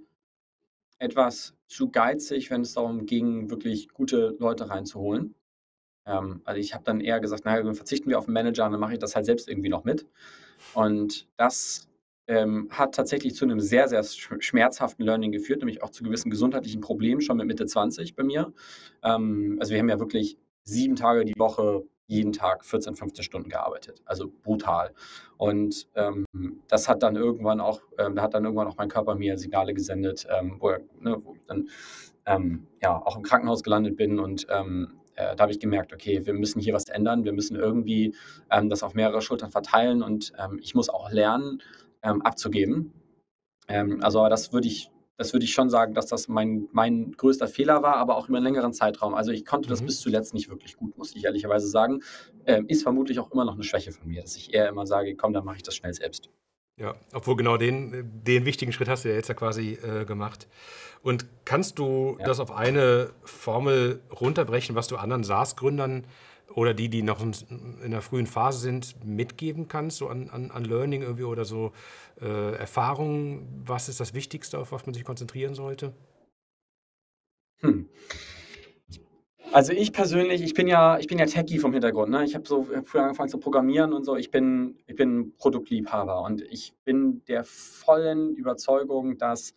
etwas 0.99 1.55
zu 1.67 1.91
geizig, 1.91 2.51
wenn 2.51 2.63
es 2.63 2.75
darum 2.75 3.07
ging, 3.07 3.51
wirklich 3.51 3.89
gute 3.89 4.37
Leute 4.39 4.71
reinzuholen. 4.71 5.35
Ähm, 6.07 6.43
also 6.45 6.61
ich 6.61 6.75
habe 6.75 6.85
dann 6.85 7.01
eher 7.01 7.21
gesagt, 7.21 7.45
naja, 7.47 7.63
dann 7.63 7.75
verzichten 7.75 8.11
wir 8.11 8.19
auf 8.19 8.27
den 8.27 8.35
Manager 8.35 8.69
dann 8.71 8.81
mache 8.81 8.95
ich 8.95 8.99
das 9.01 9.17
halt 9.17 9.27
selbst 9.27 9.49
irgendwie 9.49 9.71
noch 9.71 9.85
mit. 9.85 10.07
Und 10.75 11.29
das 11.37 11.89
ähm, 12.29 12.69
hat 12.71 12.95
tatsächlich 12.95 13.35
zu 13.37 13.45
einem 13.45 13.61
sehr, 13.61 13.89
sehr 13.89 14.05
schmerzhaften 14.05 15.05
Learning 15.05 15.33
geführt, 15.33 15.61
nämlich 15.61 15.83
auch 15.83 15.91
zu 15.91 16.05
gewissen 16.05 16.31
gesundheitlichen 16.31 16.81
Problemen 16.81 17.21
schon 17.23 17.37
mit 17.39 17.47
Mitte 17.47 17.67
20 17.67 18.17
bei 18.17 18.25
mir. 18.25 18.53
Ähm, 19.03 19.59
also 19.61 19.73
wir 19.73 19.81
haben 19.81 19.89
ja 19.91 20.01
wirklich 20.01 20.39
sieben 20.65 20.97
Tage 20.97 21.25
die 21.25 21.39
Woche 21.39 21.85
jeden 22.07 22.33
Tag 22.33 22.65
14, 22.65 22.95
15 22.95 23.25
Stunden 23.25 23.49
gearbeitet. 23.49 24.03
Also 24.05 24.31
brutal. 24.43 24.93
Und 25.39 25.89
ähm, 25.95 26.27
das 26.69 26.89
hat 26.89 27.03
dann 27.03 27.17
irgendwann 27.17 27.61
auch, 27.61 27.81
ähm, 27.99 28.15
da 28.15 28.23
hat 28.23 28.35
dann 28.35 28.45
irgendwann 28.45 28.69
auch 28.69 28.77
mein 28.77 28.89
Körper 28.89 29.15
mir 29.15 29.39
Signale 29.39 29.73
gesendet, 29.73 30.27
ähm, 30.31 30.57
wo, 30.61 30.71
ne, 31.01 31.17
wo, 31.25 31.35
ich 31.35 31.45
dann 31.47 31.69
ähm, 32.27 32.67
ja 32.83 32.95
auch 32.95 33.17
im 33.17 33.23
Krankenhaus 33.23 33.63
gelandet 33.63 33.97
bin 33.97 34.19
und 34.19 34.47
ähm, 34.51 35.01
äh, 35.15 35.35
da 35.35 35.43
habe 35.43 35.53
ich 35.53 35.59
gemerkt, 35.59 35.93
okay, 35.93 36.25
wir 36.27 36.35
müssen 36.35 36.61
hier 36.61 36.75
was 36.75 36.89
ändern, 36.89 37.25
wir 37.25 37.33
müssen 37.33 37.57
irgendwie 37.57 38.15
ähm, 38.51 38.69
das 38.69 38.83
auf 38.83 38.95
mehrere 38.95 39.23
Schultern 39.23 39.51
verteilen 39.51 40.03
und 40.03 40.33
ich 40.61 40.75
muss 40.75 40.89
auch 40.89 41.11
lernen, 41.11 41.63
abzugeben. 42.03 42.93
also 43.69 44.29
das 44.29 44.53
würde 44.53 44.67
ich 44.67 44.92
das 45.17 45.33
würde 45.33 45.45
ich 45.45 45.53
schon 45.53 45.71
sagen, 45.71 45.95
dass 45.95 46.07
das 46.07 46.29
mein, 46.29 46.69
mein 46.73 47.13
größter 47.13 47.49
Fehler 47.49 47.83
war, 47.83 47.97
aber 47.97 48.17
auch 48.17 48.29
über 48.29 48.39
einen 48.39 48.45
längeren 48.45 48.73
Zeitraum. 48.73 49.15
Also 49.15 49.31
ich 49.31 49.45
konnte 49.45 49.69
das 49.69 49.83
mhm. 49.83 49.87
bis 49.87 50.01
zuletzt 50.01 50.35
nicht 50.35 50.49
wirklich 50.49 50.77
gut, 50.77 50.97
muss 50.97 51.15
ich 51.15 51.25
ehrlicherweise 51.25 51.69
sagen. 51.69 52.03
Ähm, 52.47 52.67
ist 52.69 52.83
vermutlich 52.83 53.21
auch 53.21 53.31
immer 53.31 53.45
noch 53.45 53.55
eine 53.55 53.65
Schwäche 53.65 53.93
von 53.93 54.09
mir, 54.09 54.23
dass 54.23 54.37
ich 54.37 54.53
eher 54.55 54.69
immer 54.69 54.87
sage, 54.87 55.15
komm, 55.15 55.33
dann 55.33 55.45
mache 55.45 55.57
ich 55.57 55.63
das 55.63 55.77
schnell 55.77 55.95
selbst. 55.95 56.31
Ja, 56.79 56.95
obwohl 57.13 57.37
genau 57.37 57.59
den, 57.59 58.23
den 58.25 58.47
wichtigen 58.47 58.73
Schritt 58.73 58.89
hast 58.89 59.05
du 59.05 59.11
ja 59.11 59.15
jetzt 59.15 59.29
ja 59.29 59.35
quasi 59.35 59.79
äh, 59.83 60.05
gemacht. 60.05 60.49
Und 61.03 61.27
kannst 61.45 61.79
du 61.79 62.17
ja. 62.19 62.25
das 62.25 62.41
auf 62.41 62.51
eine 62.51 63.11
Formel 63.23 64.01
runterbrechen, 64.21 64.75
was 64.75 64.89
du 64.89 64.97
anderen 64.97 65.25
SaaS-Gründern 65.25 66.05
oder 66.55 66.75
die, 66.75 66.89
die 66.89 67.03
noch 67.03 67.21
in 67.21 67.91
der 67.91 68.03
frühen 68.03 68.27
Phase 68.27 68.59
sind, 68.59 69.05
mitgeben 69.05 69.69
kannst, 69.69 69.99
so 69.99 70.09
an, 70.09 70.29
an, 70.31 70.51
an 70.51 70.65
Learning 70.65 71.03
irgendwie 71.03 71.25
oder 71.25 71.45
so 71.45 71.73
äh, 72.21 72.55
Erfahrungen? 72.57 73.63
Was 73.65 73.89
ist 73.89 74.01
das 74.01 74.15
Wichtigste, 74.15 74.59
auf 74.59 74.73
was 74.73 74.87
man 74.87 74.95
sich 74.95 75.05
konzentrieren 75.05 75.55
sollte? 75.55 75.93
Hm. 77.61 77.89
Also 79.53 79.73
ich 79.73 79.93
persönlich, 79.93 80.43
ich 80.43 80.55
bin 80.55 80.67
ja, 80.67 80.99
ich 80.99 81.07
bin 81.07 81.19
ja 81.19 81.27
Techie 81.27 81.59
vom 81.59 81.75
Hintergrund. 81.75 82.11
Ne? 82.11 82.25
Ich 82.25 82.35
habe 82.35 82.49
so 82.49 82.67
hab 82.75 82.89
früher 82.89 83.03
angefangen 83.03 83.29
zu 83.29 83.39
programmieren 83.39 83.93
und 83.93 84.05
so. 84.05 84.17
Ich 84.17 84.31
bin, 84.31 84.79
ich 84.87 84.97
bin 84.97 85.37
Produktliebhaber 85.37 86.23
und 86.23 86.41
ich 86.41 86.73
bin 86.85 87.23
der 87.27 87.45
vollen 87.45 88.35
Überzeugung, 88.35 89.19
dass 89.19 89.53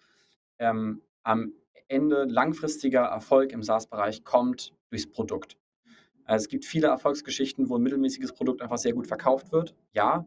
ähm, 0.59 1.01
am 1.23 1.53
Ende 1.87 2.25
langfristiger 2.25 3.03
Erfolg 3.03 3.53
im 3.53 3.63
SaaS-Bereich 3.63 4.25
kommt 4.25 4.73
durchs 4.89 5.07
Produkt. 5.07 5.55
Also 6.25 6.43
es 6.43 6.49
gibt 6.49 6.65
viele 6.65 6.87
Erfolgsgeschichten, 6.87 7.69
wo 7.69 7.77
ein 7.77 7.83
mittelmäßiges 7.83 8.33
Produkt 8.33 8.61
einfach 8.61 8.77
sehr 8.77 8.93
gut 8.93 9.07
verkauft 9.07 9.51
wird. 9.51 9.75
Ja, 9.93 10.25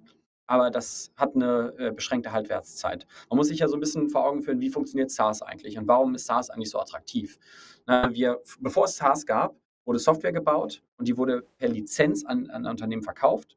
aber 0.49 0.71
das 0.71 1.13
hat 1.17 1.35
eine 1.35 1.75
äh, 1.79 1.93
beschränkte 1.93 2.33
Haltwertszeit. 2.33 3.07
Man 3.29 3.37
muss 3.37 3.49
sich 3.49 3.59
ja 3.59 3.69
so 3.69 3.77
ein 3.77 3.81
bisschen 3.81 4.09
vor 4.09 4.25
Augen 4.25 4.43
führen, 4.43 4.61
wie 4.61 4.71
funktioniert 4.71 5.11
SaaS 5.11 5.43
eigentlich 5.43 5.79
und 5.79 5.87
warum 5.87 6.15
ist 6.15 6.27
SaaS 6.27 6.51
eigentlich 6.51 6.71
so 6.71 6.81
attraktiv? 6.81 7.39
Na, 7.87 8.13
wir, 8.13 8.41
bevor 8.59 8.87
es 8.87 8.97
SaaS 8.97 9.27
gab, 9.27 9.57
wurde 9.85 9.99
Software 9.99 10.33
gebaut 10.33 10.83
und 10.97 11.07
die 11.07 11.17
wurde 11.17 11.43
per 11.59 11.69
Lizenz 11.69 12.25
an, 12.25 12.49
an 12.51 12.67
Unternehmen 12.67 13.03
verkauft 13.03 13.57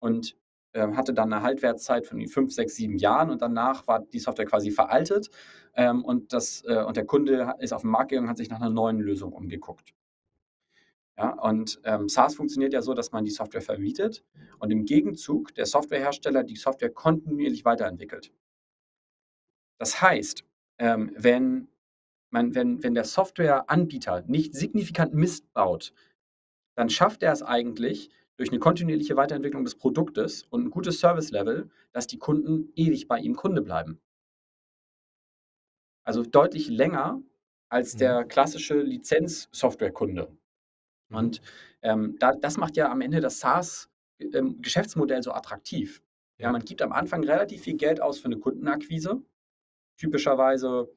und 0.00 0.36
äh, 0.72 0.88
hatte 0.88 1.14
dann 1.14 1.32
eine 1.32 1.42
Haltwertszeit 1.42 2.06
von 2.06 2.26
fünf, 2.26 2.52
sechs, 2.52 2.74
sieben 2.74 2.98
Jahren 2.98 3.30
und 3.30 3.40
danach 3.40 3.86
war 3.86 4.00
die 4.00 4.18
Software 4.18 4.46
quasi 4.46 4.72
veraltet 4.72 5.30
ähm, 5.74 6.04
und, 6.04 6.32
das, 6.32 6.64
äh, 6.66 6.82
und 6.82 6.96
der 6.96 7.04
Kunde 7.04 7.54
ist 7.60 7.72
auf 7.72 7.82
den 7.82 7.90
Markt 7.90 8.10
gegangen 8.10 8.26
und 8.26 8.30
hat 8.30 8.38
sich 8.38 8.50
nach 8.50 8.60
einer 8.60 8.70
neuen 8.70 8.98
Lösung 8.98 9.32
umgeguckt. 9.32 9.94
Ja, 11.18 11.34
und 11.42 11.80
ähm, 11.84 12.08
SaaS 12.08 12.34
funktioniert 12.34 12.72
ja 12.72 12.80
so, 12.80 12.94
dass 12.94 13.12
man 13.12 13.24
die 13.24 13.30
Software 13.30 13.60
vermietet 13.60 14.24
und 14.58 14.70
im 14.70 14.84
Gegenzug 14.86 15.54
der 15.54 15.66
Softwarehersteller 15.66 16.42
die 16.42 16.56
Software 16.56 16.90
kontinuierlich 16.90 17.64
weiterentwickelt. 17.64 18.32
Das 19.78 20.00
heißt, 20.00 20.44
ähm, 20.78 21.12
wenn, 21.16 21.68
man, 22.30 22.54
wenn, 22.54 22.82
wenn 22.82 22.94
der 22.94 23.04
Softwareanbieter 23.04 24.22
nicht 24.26 24.54
signifikant 24.54 25.12
Mist 25.12 25.52
baut, 25.52 25.92
dann 26.76 26.88
schafft 26.88 27.22
er 27.22 27.32
es 27.32 27.42
eigentlich 27.42 28.10
durch 28.36 28.50
eine 28.50 28.58
kontinuierliche 28.58 29.16
Weiterentwicklung 29.16 29.64
des 29.64 29.76
Produktes 29.76 30.44
und 30.44 30.64
ein 30.64 30.70
gutes 30.70 30.98
Service-Level, 31.00 31.70
dass 31.92 32.06
die 32.06 32.18
Kunden 32.18 32.72
ewig 32.74 33.06
bei 33.06 33.18
ihm 33.18 33.36
Kunde 33.36 33.60
bleiben. 33.60 34.00
Also 36.04 36.22
deutlich 36.22 36.68
länger 36.68 37.22
als 37.68 37.96
der 37.96 38.24
mhm. 38.24 38.28
klassische 38.28 38.80
Lizenz-Software-Kunde. 38.80 40.36
Mhm. 41.12 41.18
Und 41.18 41.40
ähm, 41.82 42.16
da, 42.18 42.32
das 42.32 42.56
macht 42.56 42.76
ja 42.76 42.90
am 42.90 43.00
Ende 43.00 43.20
das 43.20 43.38
SaaS-Geschäftsmodell 43.40 45.18
ähm, 45.18 45.22
so 45.22 45.32
attraktiv. 45.32 46.02
Ja. 46.38 46.46
ja, 46.46 46.52
man 46.52 46.64
gibt 46.64 46.82
am 46.82 46.92
Anfang 46.92 47.24
relativ 47.24 47.62
viel 47.62 47.76
Geld 47.76 48.00
aus 48.00 48.18
für 48.18 48.26
eine 48.26 48.38
Kundenakquise. 48.38 49.22
Typischerweise 49.96 50.88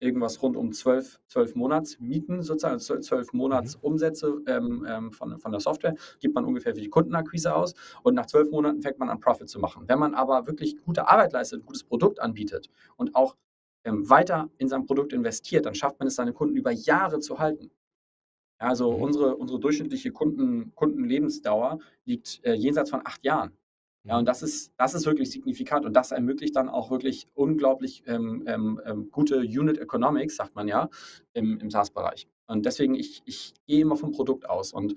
irgendwas 0.00 0.40
rund 0.42 0.56
um 0.56 0.72
zwölf, 0.72 1.20
zwölf 1.26 1.54
Monatsmieten, 1.54 2.42
sozusagen, 2.42 2.74
also 2.74 2.98
zwölf 3.00 3.32
Monats 3.32 3.76
mhm. 3.76 3.82
Umsätze 3.82 4.42
ähm, 4.46 4.86
ähm, 4.88 5.12
von, 5.12 5.38
von 5.38 5.50
der 5.50 5.60
Software, 5.60 5.96
gibt 6.20 6.34
man 6.34 6.44
ungefähr 6.44 6.74
für 6.74 6.80
die 6.80 6.88
Kundenakquise 6.88 7.54
aus 7.54 7.74
und 8.02 8.14
nach 8.14 8.26
zwölf 8.26 8.50
Monaten 8.50 8.80
fängt 8.80 8.98
man 8.98 9.08
an, 9.08 9.20
Profit 9.20 9.48
zu 9.48 9.58
machen. 9.58 9.88
Wenn 9.88 9.98
man 9.98 10.14
aber 10.14 10.46
wirklich 10.46 10.76
gute 10.84 11.08
Arbeit 11.08 11.32
leistet, 11.32 11.60
ein 11.60 11.66
gutes 11.66 11.84
Produkt 11.84 12.20
anbietet 12.20 12.70
und 12.96 13.14
auch 13.14 13.36
ähm, 13.84 14.08
weiter 14.08 14.50
in 14.58 14.68
sein 14.68 14.86
Produkt 14.86 15.12
investiert, 15.12 15.66
dann 15.66 15.74
schafft 15.74 15.98
man 15.98 16.08
es, 16.08 16.14
seine 16.14 16.32
Kunden 16.32 16.56
über 16.56 16.70
Jahre 16.70 17.18
zu 17.18 17.38
halten. 17.38 17.70
Also 18.58 18.92
mhm. 18.92 19.02
unsere, 19.02 19.36
unsere 19.36 19.60
durchschnittliche 19.60 20.12
Kunden, 20.12 20.72
Kundenlebensdauer 20.74 21.78
liegt 22.04 22.40
äh, 22.44 22.54
jenseits 22.54 22.90
von 22.90 23.00
acht 23.04 23.24
Jahren. 23.24 23.52
Ja, 24.04 24.16
und 24.16 24.22
mhm. 24.22 24.26
das 24.26 24.42
ist, 24.42 24.72
das 24.76 24.94
ist 24.94 25.06
wirklich 25.06 25.30
signifikant 25.30 25.84
und 25.84 25.92
das 25.92 26.12
ermöglicht 26.12 26.56
dann 26.56 26.68
auch 26.68 26.90
wirklich 26.90 27.28
unglaublich 27.34 28.04
ähm, 28.06 28.44
ähm, 28.46 28.80
ähm, 28.84 29.10
gute 29.10 29.40
Unit 29.40 29.78
Economics, 29.78 30.36
sagt 30.36 30.54
man 30.54 30.68
ja, 30.68 30.88
im, 31.34 31.58
im 31.60 31.70
SaaS-Bereich. 31.70 32.28
Und 32.46 32.64
deswegen, 32.64 32.94
ich, 32.94 33.22
ich 33.26 33.54
gehe 33.66 33.82
immer 33.82 33.96
vom 33.96 34.12
Produkt 34.12 34.48
aus. 34.48 34.72
Und 34.72 34.94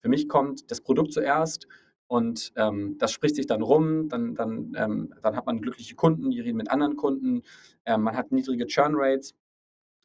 für 0.00 0.08
mich 0.08 0.28
kommt 0.28 0.70
das 0.70 0.80
Produkt 0.80 1.12
zuerst 1.12 1.66
und 2.06 2.52
ähm, 2.56 2.96
das 2.98 3.12
spricht 3.12 3.36
sich 3.36 3.46
dann 3.46 3.62
rum, 3.62 4.08
dann, 4.08 4.34
dann, 4.34 4.72
ähm, 4.76 5.14
dann 5.22 5.36
hat 5.36 5.46
man 5.46 5.60
glückliche 5.60 5.94
Kunden, 5.94 6.30
die 6.30 6.40
reden 6.40 6.56
mit 6.56 6.70
anderen 6.70 6.96
Kunden, 6.96 7.42
ähm, 7.86 8.02
man 8.02 8.16
hat 8.16 8.32
niedrige 8.32 8.66
Churn 8.66 8.94
Rates 8.94 9.34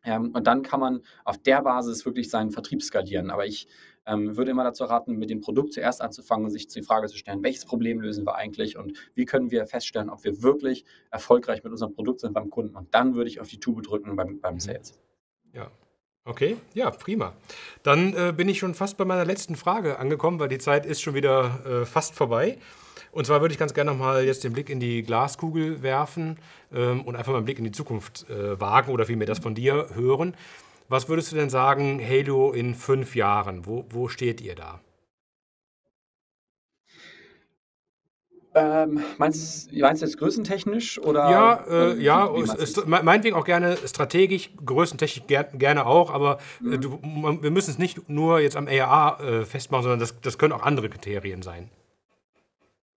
ähm, 0.04 0.32
und 0.34 0.48
dann 0.48 0.62
kann 0.62 0.80
man 0.80 1.02
auf 1.26 1.38
der 1.38 1.62
Basis 1.62 2.06
wirklich 2.06 2.30
seinen 2.30 2.52
Vertrieb 2.52 2.82
skalieren. 2.84 3.30
Aber 3.30 3.46
ich 3.46 3.68
ähm, 4.06 4.36
würde 4.38 4.52
immer 4.52 4.64
dazu 4.64 4.86
raten, 4.86 5.18
mit 5.18 5.30
dem 5.30 5.42
Produkt 5.42 5.74
zuerst 5.74 6.02
anzufangen 6.02 6.46
und 6.46 6.52
sich 6.52 6.68
die 6.68 6.82
Frage 6.82 7.08
zu 7.08 7.18
stellen, 7.18 7.44
welches 7.44 7.66
Problem 7.66 8.02
lösen 8.02 8.26
wir 8.26 8.36
eigentlich 8.36 8.78
und 8.78 8.94
wie 9.14 9.26
können 9.26 9.52
wir 9.52 9.68
feststellen, 9.68 10.10
ob 10.10 10.24
wir 10.24 10.42
wirklich 10.42 10.86
erfolgreich 11.12 11.64
mit 11.64 11.72
unserem 11.72 11.94
Produkt 11.94 12.22
sind 12.22 12.34
beim 12.34 12.50
Kunden. 12.50 12.76
Und 12.76 12.94
dann 12.96 13.16
würde 13.16 13.30
ich 13.30 13.40
auf 13.40 13.48
die 13.48 13.60
Tube 13.60 13.84
drücken 13.84 14.16
beim, 14.16 14.40
beim 14.40 14.56
mhm. 14.56 14.60
Sales. 14.60 15.00
Ja. 15.54 15.72
Okay, 16.26 16.58
ja, 16.74 16.92
prima. 16.92 17.34
Dann 17.82 18.14
äh, 18.14 18.34
bin 18.36 18.50
ich 18.50 18.60
schon 18.60 18.76
fast 18.76 18.98
bei 18.98 19.06
meiner 19.06 19.26
letzten 19.26 19.56
Frage 19.56 19.98
angekommen, 19.98 20.40
weil 20.40 20.50
die 20.50 20.60
Zeit 20.60 20.86
ist 20.86 21.02
schon 21.02 21.16
wieder 21.16 21.66
äh, 21.66 21.86
fast 21.86 22.14
vorbei. 22.14 22.58
Und 23.12 23.26
zwar 23.26 23.42
würde 23.42 23.54
ich 23.54 23.60
ganz 23.60 23.74
gerne 23.74 23.92
nochmal 23.92 24.26
jetzt 24.26 24.44
den 24.44 24.54
Blick 24.54 24.70
in 24.70 24.80
die 24.80 25.04
Glaskugel 25.04 25.82
werfen 25.82 26.38
ähm, 26.74 27.02
und 27.02 27.16
einfach 27.16 27.32
mal 27.32 27.38
einen 27.38 27.46
Blick 27.46 27.58
in 27.58 27.66
die 27.66 27.72
Zukunft 27.72 28.30
äh, 28.30 28.60
wagen 28.60 28.92
oder 28.92 29.06
vielmehr 29.06 29.28
das 29.28 29.40
von 29.40 29.56
dir 29.56 29.88
hören. 29.94 30.36
Was 30.88 31.08
würdest 31.08 31.32
du 31.32 31.36
denn 31.36 31.50
sagen, 31.50 32.02
Halo 32.06 32.52
in 32.52 32.76
fünf 32.76 33.16
Jahren? 33.16 33.66
Wo, 33.66 33.86
wo 33.90 34.08
steht 34.08 34.42
ihr 34.42 34.56
da? 34.56 34.80
Ähm, 38.56 39.04
meinst, 39.20 39.72
du, 39.72 39.80
meinst 39.80 40.02
du 40.02 40.08
jetzt 40.08 40.18
größentechnisch 40.18 41.00
oder? 41.00 41.30
Ja, 41.30 41.64
äh, 41.70 42.02
ja 42.02 42.36
ist, 42.36 42.88
meinetwegen 42.88 43.36
auch 43.36 43.46
gerne 43.46 43.78
strategisch, 43.86 44.50
größentechnisch 44.66 45.28
ger 45.28 45.44
gerne 45.44 45.86
auch, 45.86 46.10
aber 46.10 46.40
äh, 46.62 46.78
mhm. 46.78 46.82
du, 46.82 47.00
wir 47.44 47.52
müssen 47.52 47.70
es 47.70 47.78
nicht 47.78 48.10
nur 48.10 48.40
jetzt 48.40 48.56
am 48.56 48.68
ARA 48.68 49.20
äh, 49.22 49.46
festmachen, 49.46 49.84
sondern 49.84 50.00
das, 50.00 50.20
das 50.22 50.40
können 50.40 50.54
auch 50.54 50.64
andere 50.64 50.90
Kriterien 50.90 51.44
sein. 51.44 51.70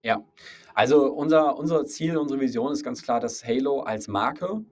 Ja, 0.05 0.25
also 0.75 1.13
unser, 1.13 1.57
unser 1.57 1.85
Ziel, 1.85 2.17
unsere 2.17 2.41
Vision 2.41 2.73
ist 2.73 2.83
ganz 2.83 3.03
klar, 3.03 3.21
dass 3.21 3.45
Halo 3.45 3.81
als 3.81 4.09
Marke 4.09 4.65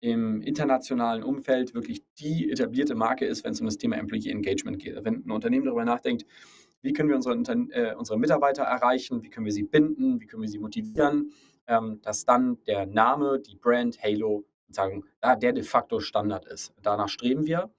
im 0.00 0.40
internationalen 0.42 1.22
Umfeld 1.22 1.74
wirklich 1.74 2.04
die 2.18 2.50
etablierte 2.50 2.94
Marke 2.94 3.26
ist, 3.26 3.44
wenn 3.44 3.52
es 3.52 3.60
um 3.60 3.66
das 3.66 3.76
Thema 3.76 3.96
Employee 3.96 4.30
Engagement 4.30 4.78
geht. 4.78 5.04
Wenn 5.04 5.26
ein 5.26 5.30
Unternehmen 5.30 5.66
darüber 5.66 5.84
nachdenkt, 5.84 6.24
wie 6.80 6.92
können 6.92 7.08
wir 7.08 7.16
unsere, 7.16 7.34
äh, 7.34 7.94
unsere 7.96 8.18
Mitarbeiter 8.18 8.62
erreichen, 8.62 9.22
wie 9.22 9.30
können 9.30 9.46
wir 9.46 9.52
sie 9.52 9.64
binden, 9.64 10.20
wie 10.20 10.26
können 10.26 10.42
wir 10.42 10.48
sie 10.48 10.60
motivieren, 10.60 11.32
ähm, 11.66 12.00
dass 12.02 12.24
dann 12.24 12.62
der 12.66 12.86
Name, 12.86 13.40
die 13.40 13.56
Brand 13.56 14.00
Halo 14.02 14.44
sagen, 14.68 15.04
da 15.20 15.34
der 15.34 15.52
de 15.52 15.64
facto 15.64 16.00
Standard 16.00 16.46
ist. 16.46 16.72
Danach 16.82 17.08
streben 17.08 17.46
wir. 17.46 17.70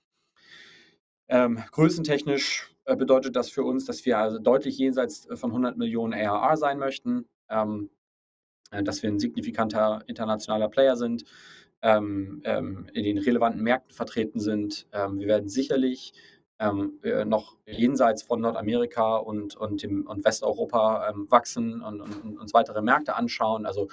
Ähm, 1.29 1.63
größentechnisch 1.71 2.75
bedeutet 2.95 3.35
das 3.35 3.49
für 3.49 3.63
uns, 3.63 3.85
dass 3.85 4.05
wir 4.05 4.17
also 4.17 4.39
deutlich 4.39 4.77
jenseits 4.77 5.25
äh, 5.27 5.35
von 5.35 5.51
100 5.51 5.77
Millionen 5.77 6.13
ARR 6.13 6.57
sein 6.57 6.79
möchten, 6.79 7.25
ähm, 7.49 7.89
äh, 8.71 8.83
dass 8.83 9.03
wir 9.03 9.09
ein 9.09 9.19
signifikanter 9.19 10.03
internationaler 10.07 10.69
Player 10.69 10.95
sind. 10.95 11.25
ähm, 11.81 12.41
ähm, 12.43 12.87
in 12.93 13.03
den 13.03 13.17
relevanten 13.17 13.61
Märkten 13.61 13.93
vertreten 13.93 14.39
sind. 14.39 14.87
Ähm, 14.91 15.19
wir 15.19 15.27
werden 15.27 15.49
sicherlich 15.49 16.13
ähm, 16.59 16.99
äh, 17.03 17.23
noch 17.23 17.55
jenseits 17.65 18.23
von 18.23 18.41
Nordamerika 18.41 19.15
und, 19.15 19.55
und, 19.55 19.81
dem, 19.81 20.05
und 20.05 20.25
Westeuropa 20.25 21.09
ähm, 21.09 21.27
wachsen 21.29 21.81
und, 21.81 22.01
und, 22.01 22.23
und, 22.23 22.37
uns 22.37 22.53
weitere 22.53 22.81
Märkte 22.81 23.15
anschauen. 23.15 23.65
Also 23.65 23.87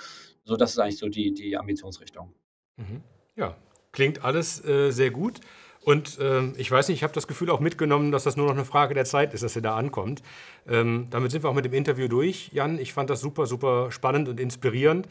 so, 0.44 0.56
das 0.56 0.72
ist 0.72 0.78
eigentlich 0.78 0.98
so 0.98 1.08
die, 1.08 1.32
die 1.32 1.56
Ambitionsrichtung. 1.56 2.34
Mhm. 2.76 3.02
Ja, 3.36 3.56
klingt 3.92 4.24
alles 4.24 4.64
äh, 4.64 4.90
sehr 4.90 5.10
gut. 5.10 5.40
Und 5.86 6.18
ähm, 6.20 6.52
ich 6.56 6.68
weiß 6.68 6.88
nicht, 6.88 6.98
ich 6.98 7.02
habe 7.04 7.12
das 7.12 7.28
Gefühl 7.28 7.48
auch 7.48 7.60
mitgenommen, 7.60 8.10
dass 8.10 8.24
das 8.24 8.36
nur 8.36 8.46
noch 8.46 8.54
eine 8.54 8.64
Frage 8.64 8.92
der 8.92 9.04
Zeit 9.04 9.32
ist, 9.32 9.44
dass 9.44 9.54
er 9.54 9.62
da 9.62 9.76
ankommt. 9.76 10.20
Ähm, 10.68 11.06
damit 11.10 11.30
sind 11.30 11.44
wir 11.44 11.48
auch 11.48 11.54
mit 11.54 11.64
dem 11.64 11.74
Interview 11.74 12.08
durch, 12.08 12.50
Jan. 12.52 12.80
Ich 12.80 12.92
fand 12.92 13.08
das 13.08 13.20
super, 13.20 13.46
super 13.46 13.92
spannend 13.92 14.28
und 14.28 14.40
inspirierend. 14.40 15.06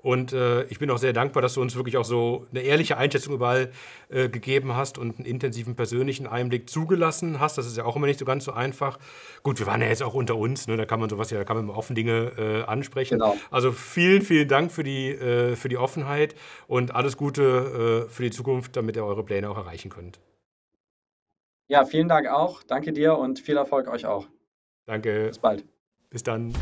Und 0.00 0.32
äh, 0.32 0.62
ich 0.64 0.78
bin 0.78 0.90
auch 0.90 0.98
sehr 0.98 1.12
dankbar, 1.12 1.42
dass 1.42 1.54
du 1.54 1.60
uns 1.60 1.74
wirklich 1.74 1.96
auch 1.96 2.04
so 2.04 2.46
eine 2.50 2.60
ehrliche 2.60 2.96
Einschätzung 2.96 3.34
überall 3.34 3.72
äh, 4.10 4.28
gegeben 4.28 4.76
hast 4.76 4.96
und 4.96 5.18
einen 5.18 5.26
intensiven 5.26 5.74
persönlichen 5.74 6.26
Einblick 6.26 6.70
zugelassen 6.70 7.40
hast. 7.40 7.58
Das 7.58 7.66
ist 7.66 7.76
ja 7.76 7.84
auch 7.84 7.96
immer 7.96 8.06
nicht 8.06 8.20
so 8.20 8.24
ganz 8.24 8.44
so 8.44 8.52
einfach. 8.52 8.98
Gut, 9.42 9.58
wir 9.58 9.66
waren 9.66 9.80
ja 9.80 9.88
jetzt 9.88 10.02
auch 10.04 10.14
unter 10.14 10.36
uns, 10.36 10.68
ne? 10.68 10.76
da 10.76 10.86
kann 10.86 11.00
man 11.00 11.10
sowas 11.10 11.30
ja, 11.30 11.38
da 11.38 11.44
kann 11.44 11.56
man 11.56 11.74
offen 11.74 11.96
Dinge 11.96 12.32
äh, 12.38 12.62
ansprechen. 12.62 13.18
Genau. 13.18 13.36
Also 13.50 13.72
vielen, 13.72 14.22
vielen 14.22 14.46
Dank 14.46 14.70
für 14.70 14.84
die, 14.84 15.10
äh, 15.10 15.56
für 15.56 15.68
die 15.68 15.76
Offenheit 15.76 16.36
und 16.68 16.94
alles 16.94 17.16
Gute 17.16 18.06
äh, 18.06 18.08
für 18.08 18.22
die 18.22 18.30
Zukunft, 18.30 18.76
damit 18.76 18.94
ihr 18.94 19.04
eure 19.04 19.24
Pläne 19.24 19.50
auch 19.50 19.56
erreichen 19.56 19.90
könnt. 19.90 20.20
Ja, 21.66 21.84
vielen 21.84 22.08
Dank 22.08 22.28
auch. 22.28 22.62
Danke 22.62 22.92
dir 22.92 23.18
und 23.18 23.40
viel 23.40 23.56
Erfolg 23.56 23.88
euch 23.88 24.06
auch. 24.06 24.26
Danke. 24.86 25.26
Bis 25.28 25.38
bald. 25.38 25.64
Bis 26.08 26.22
dann. 26.22 26.54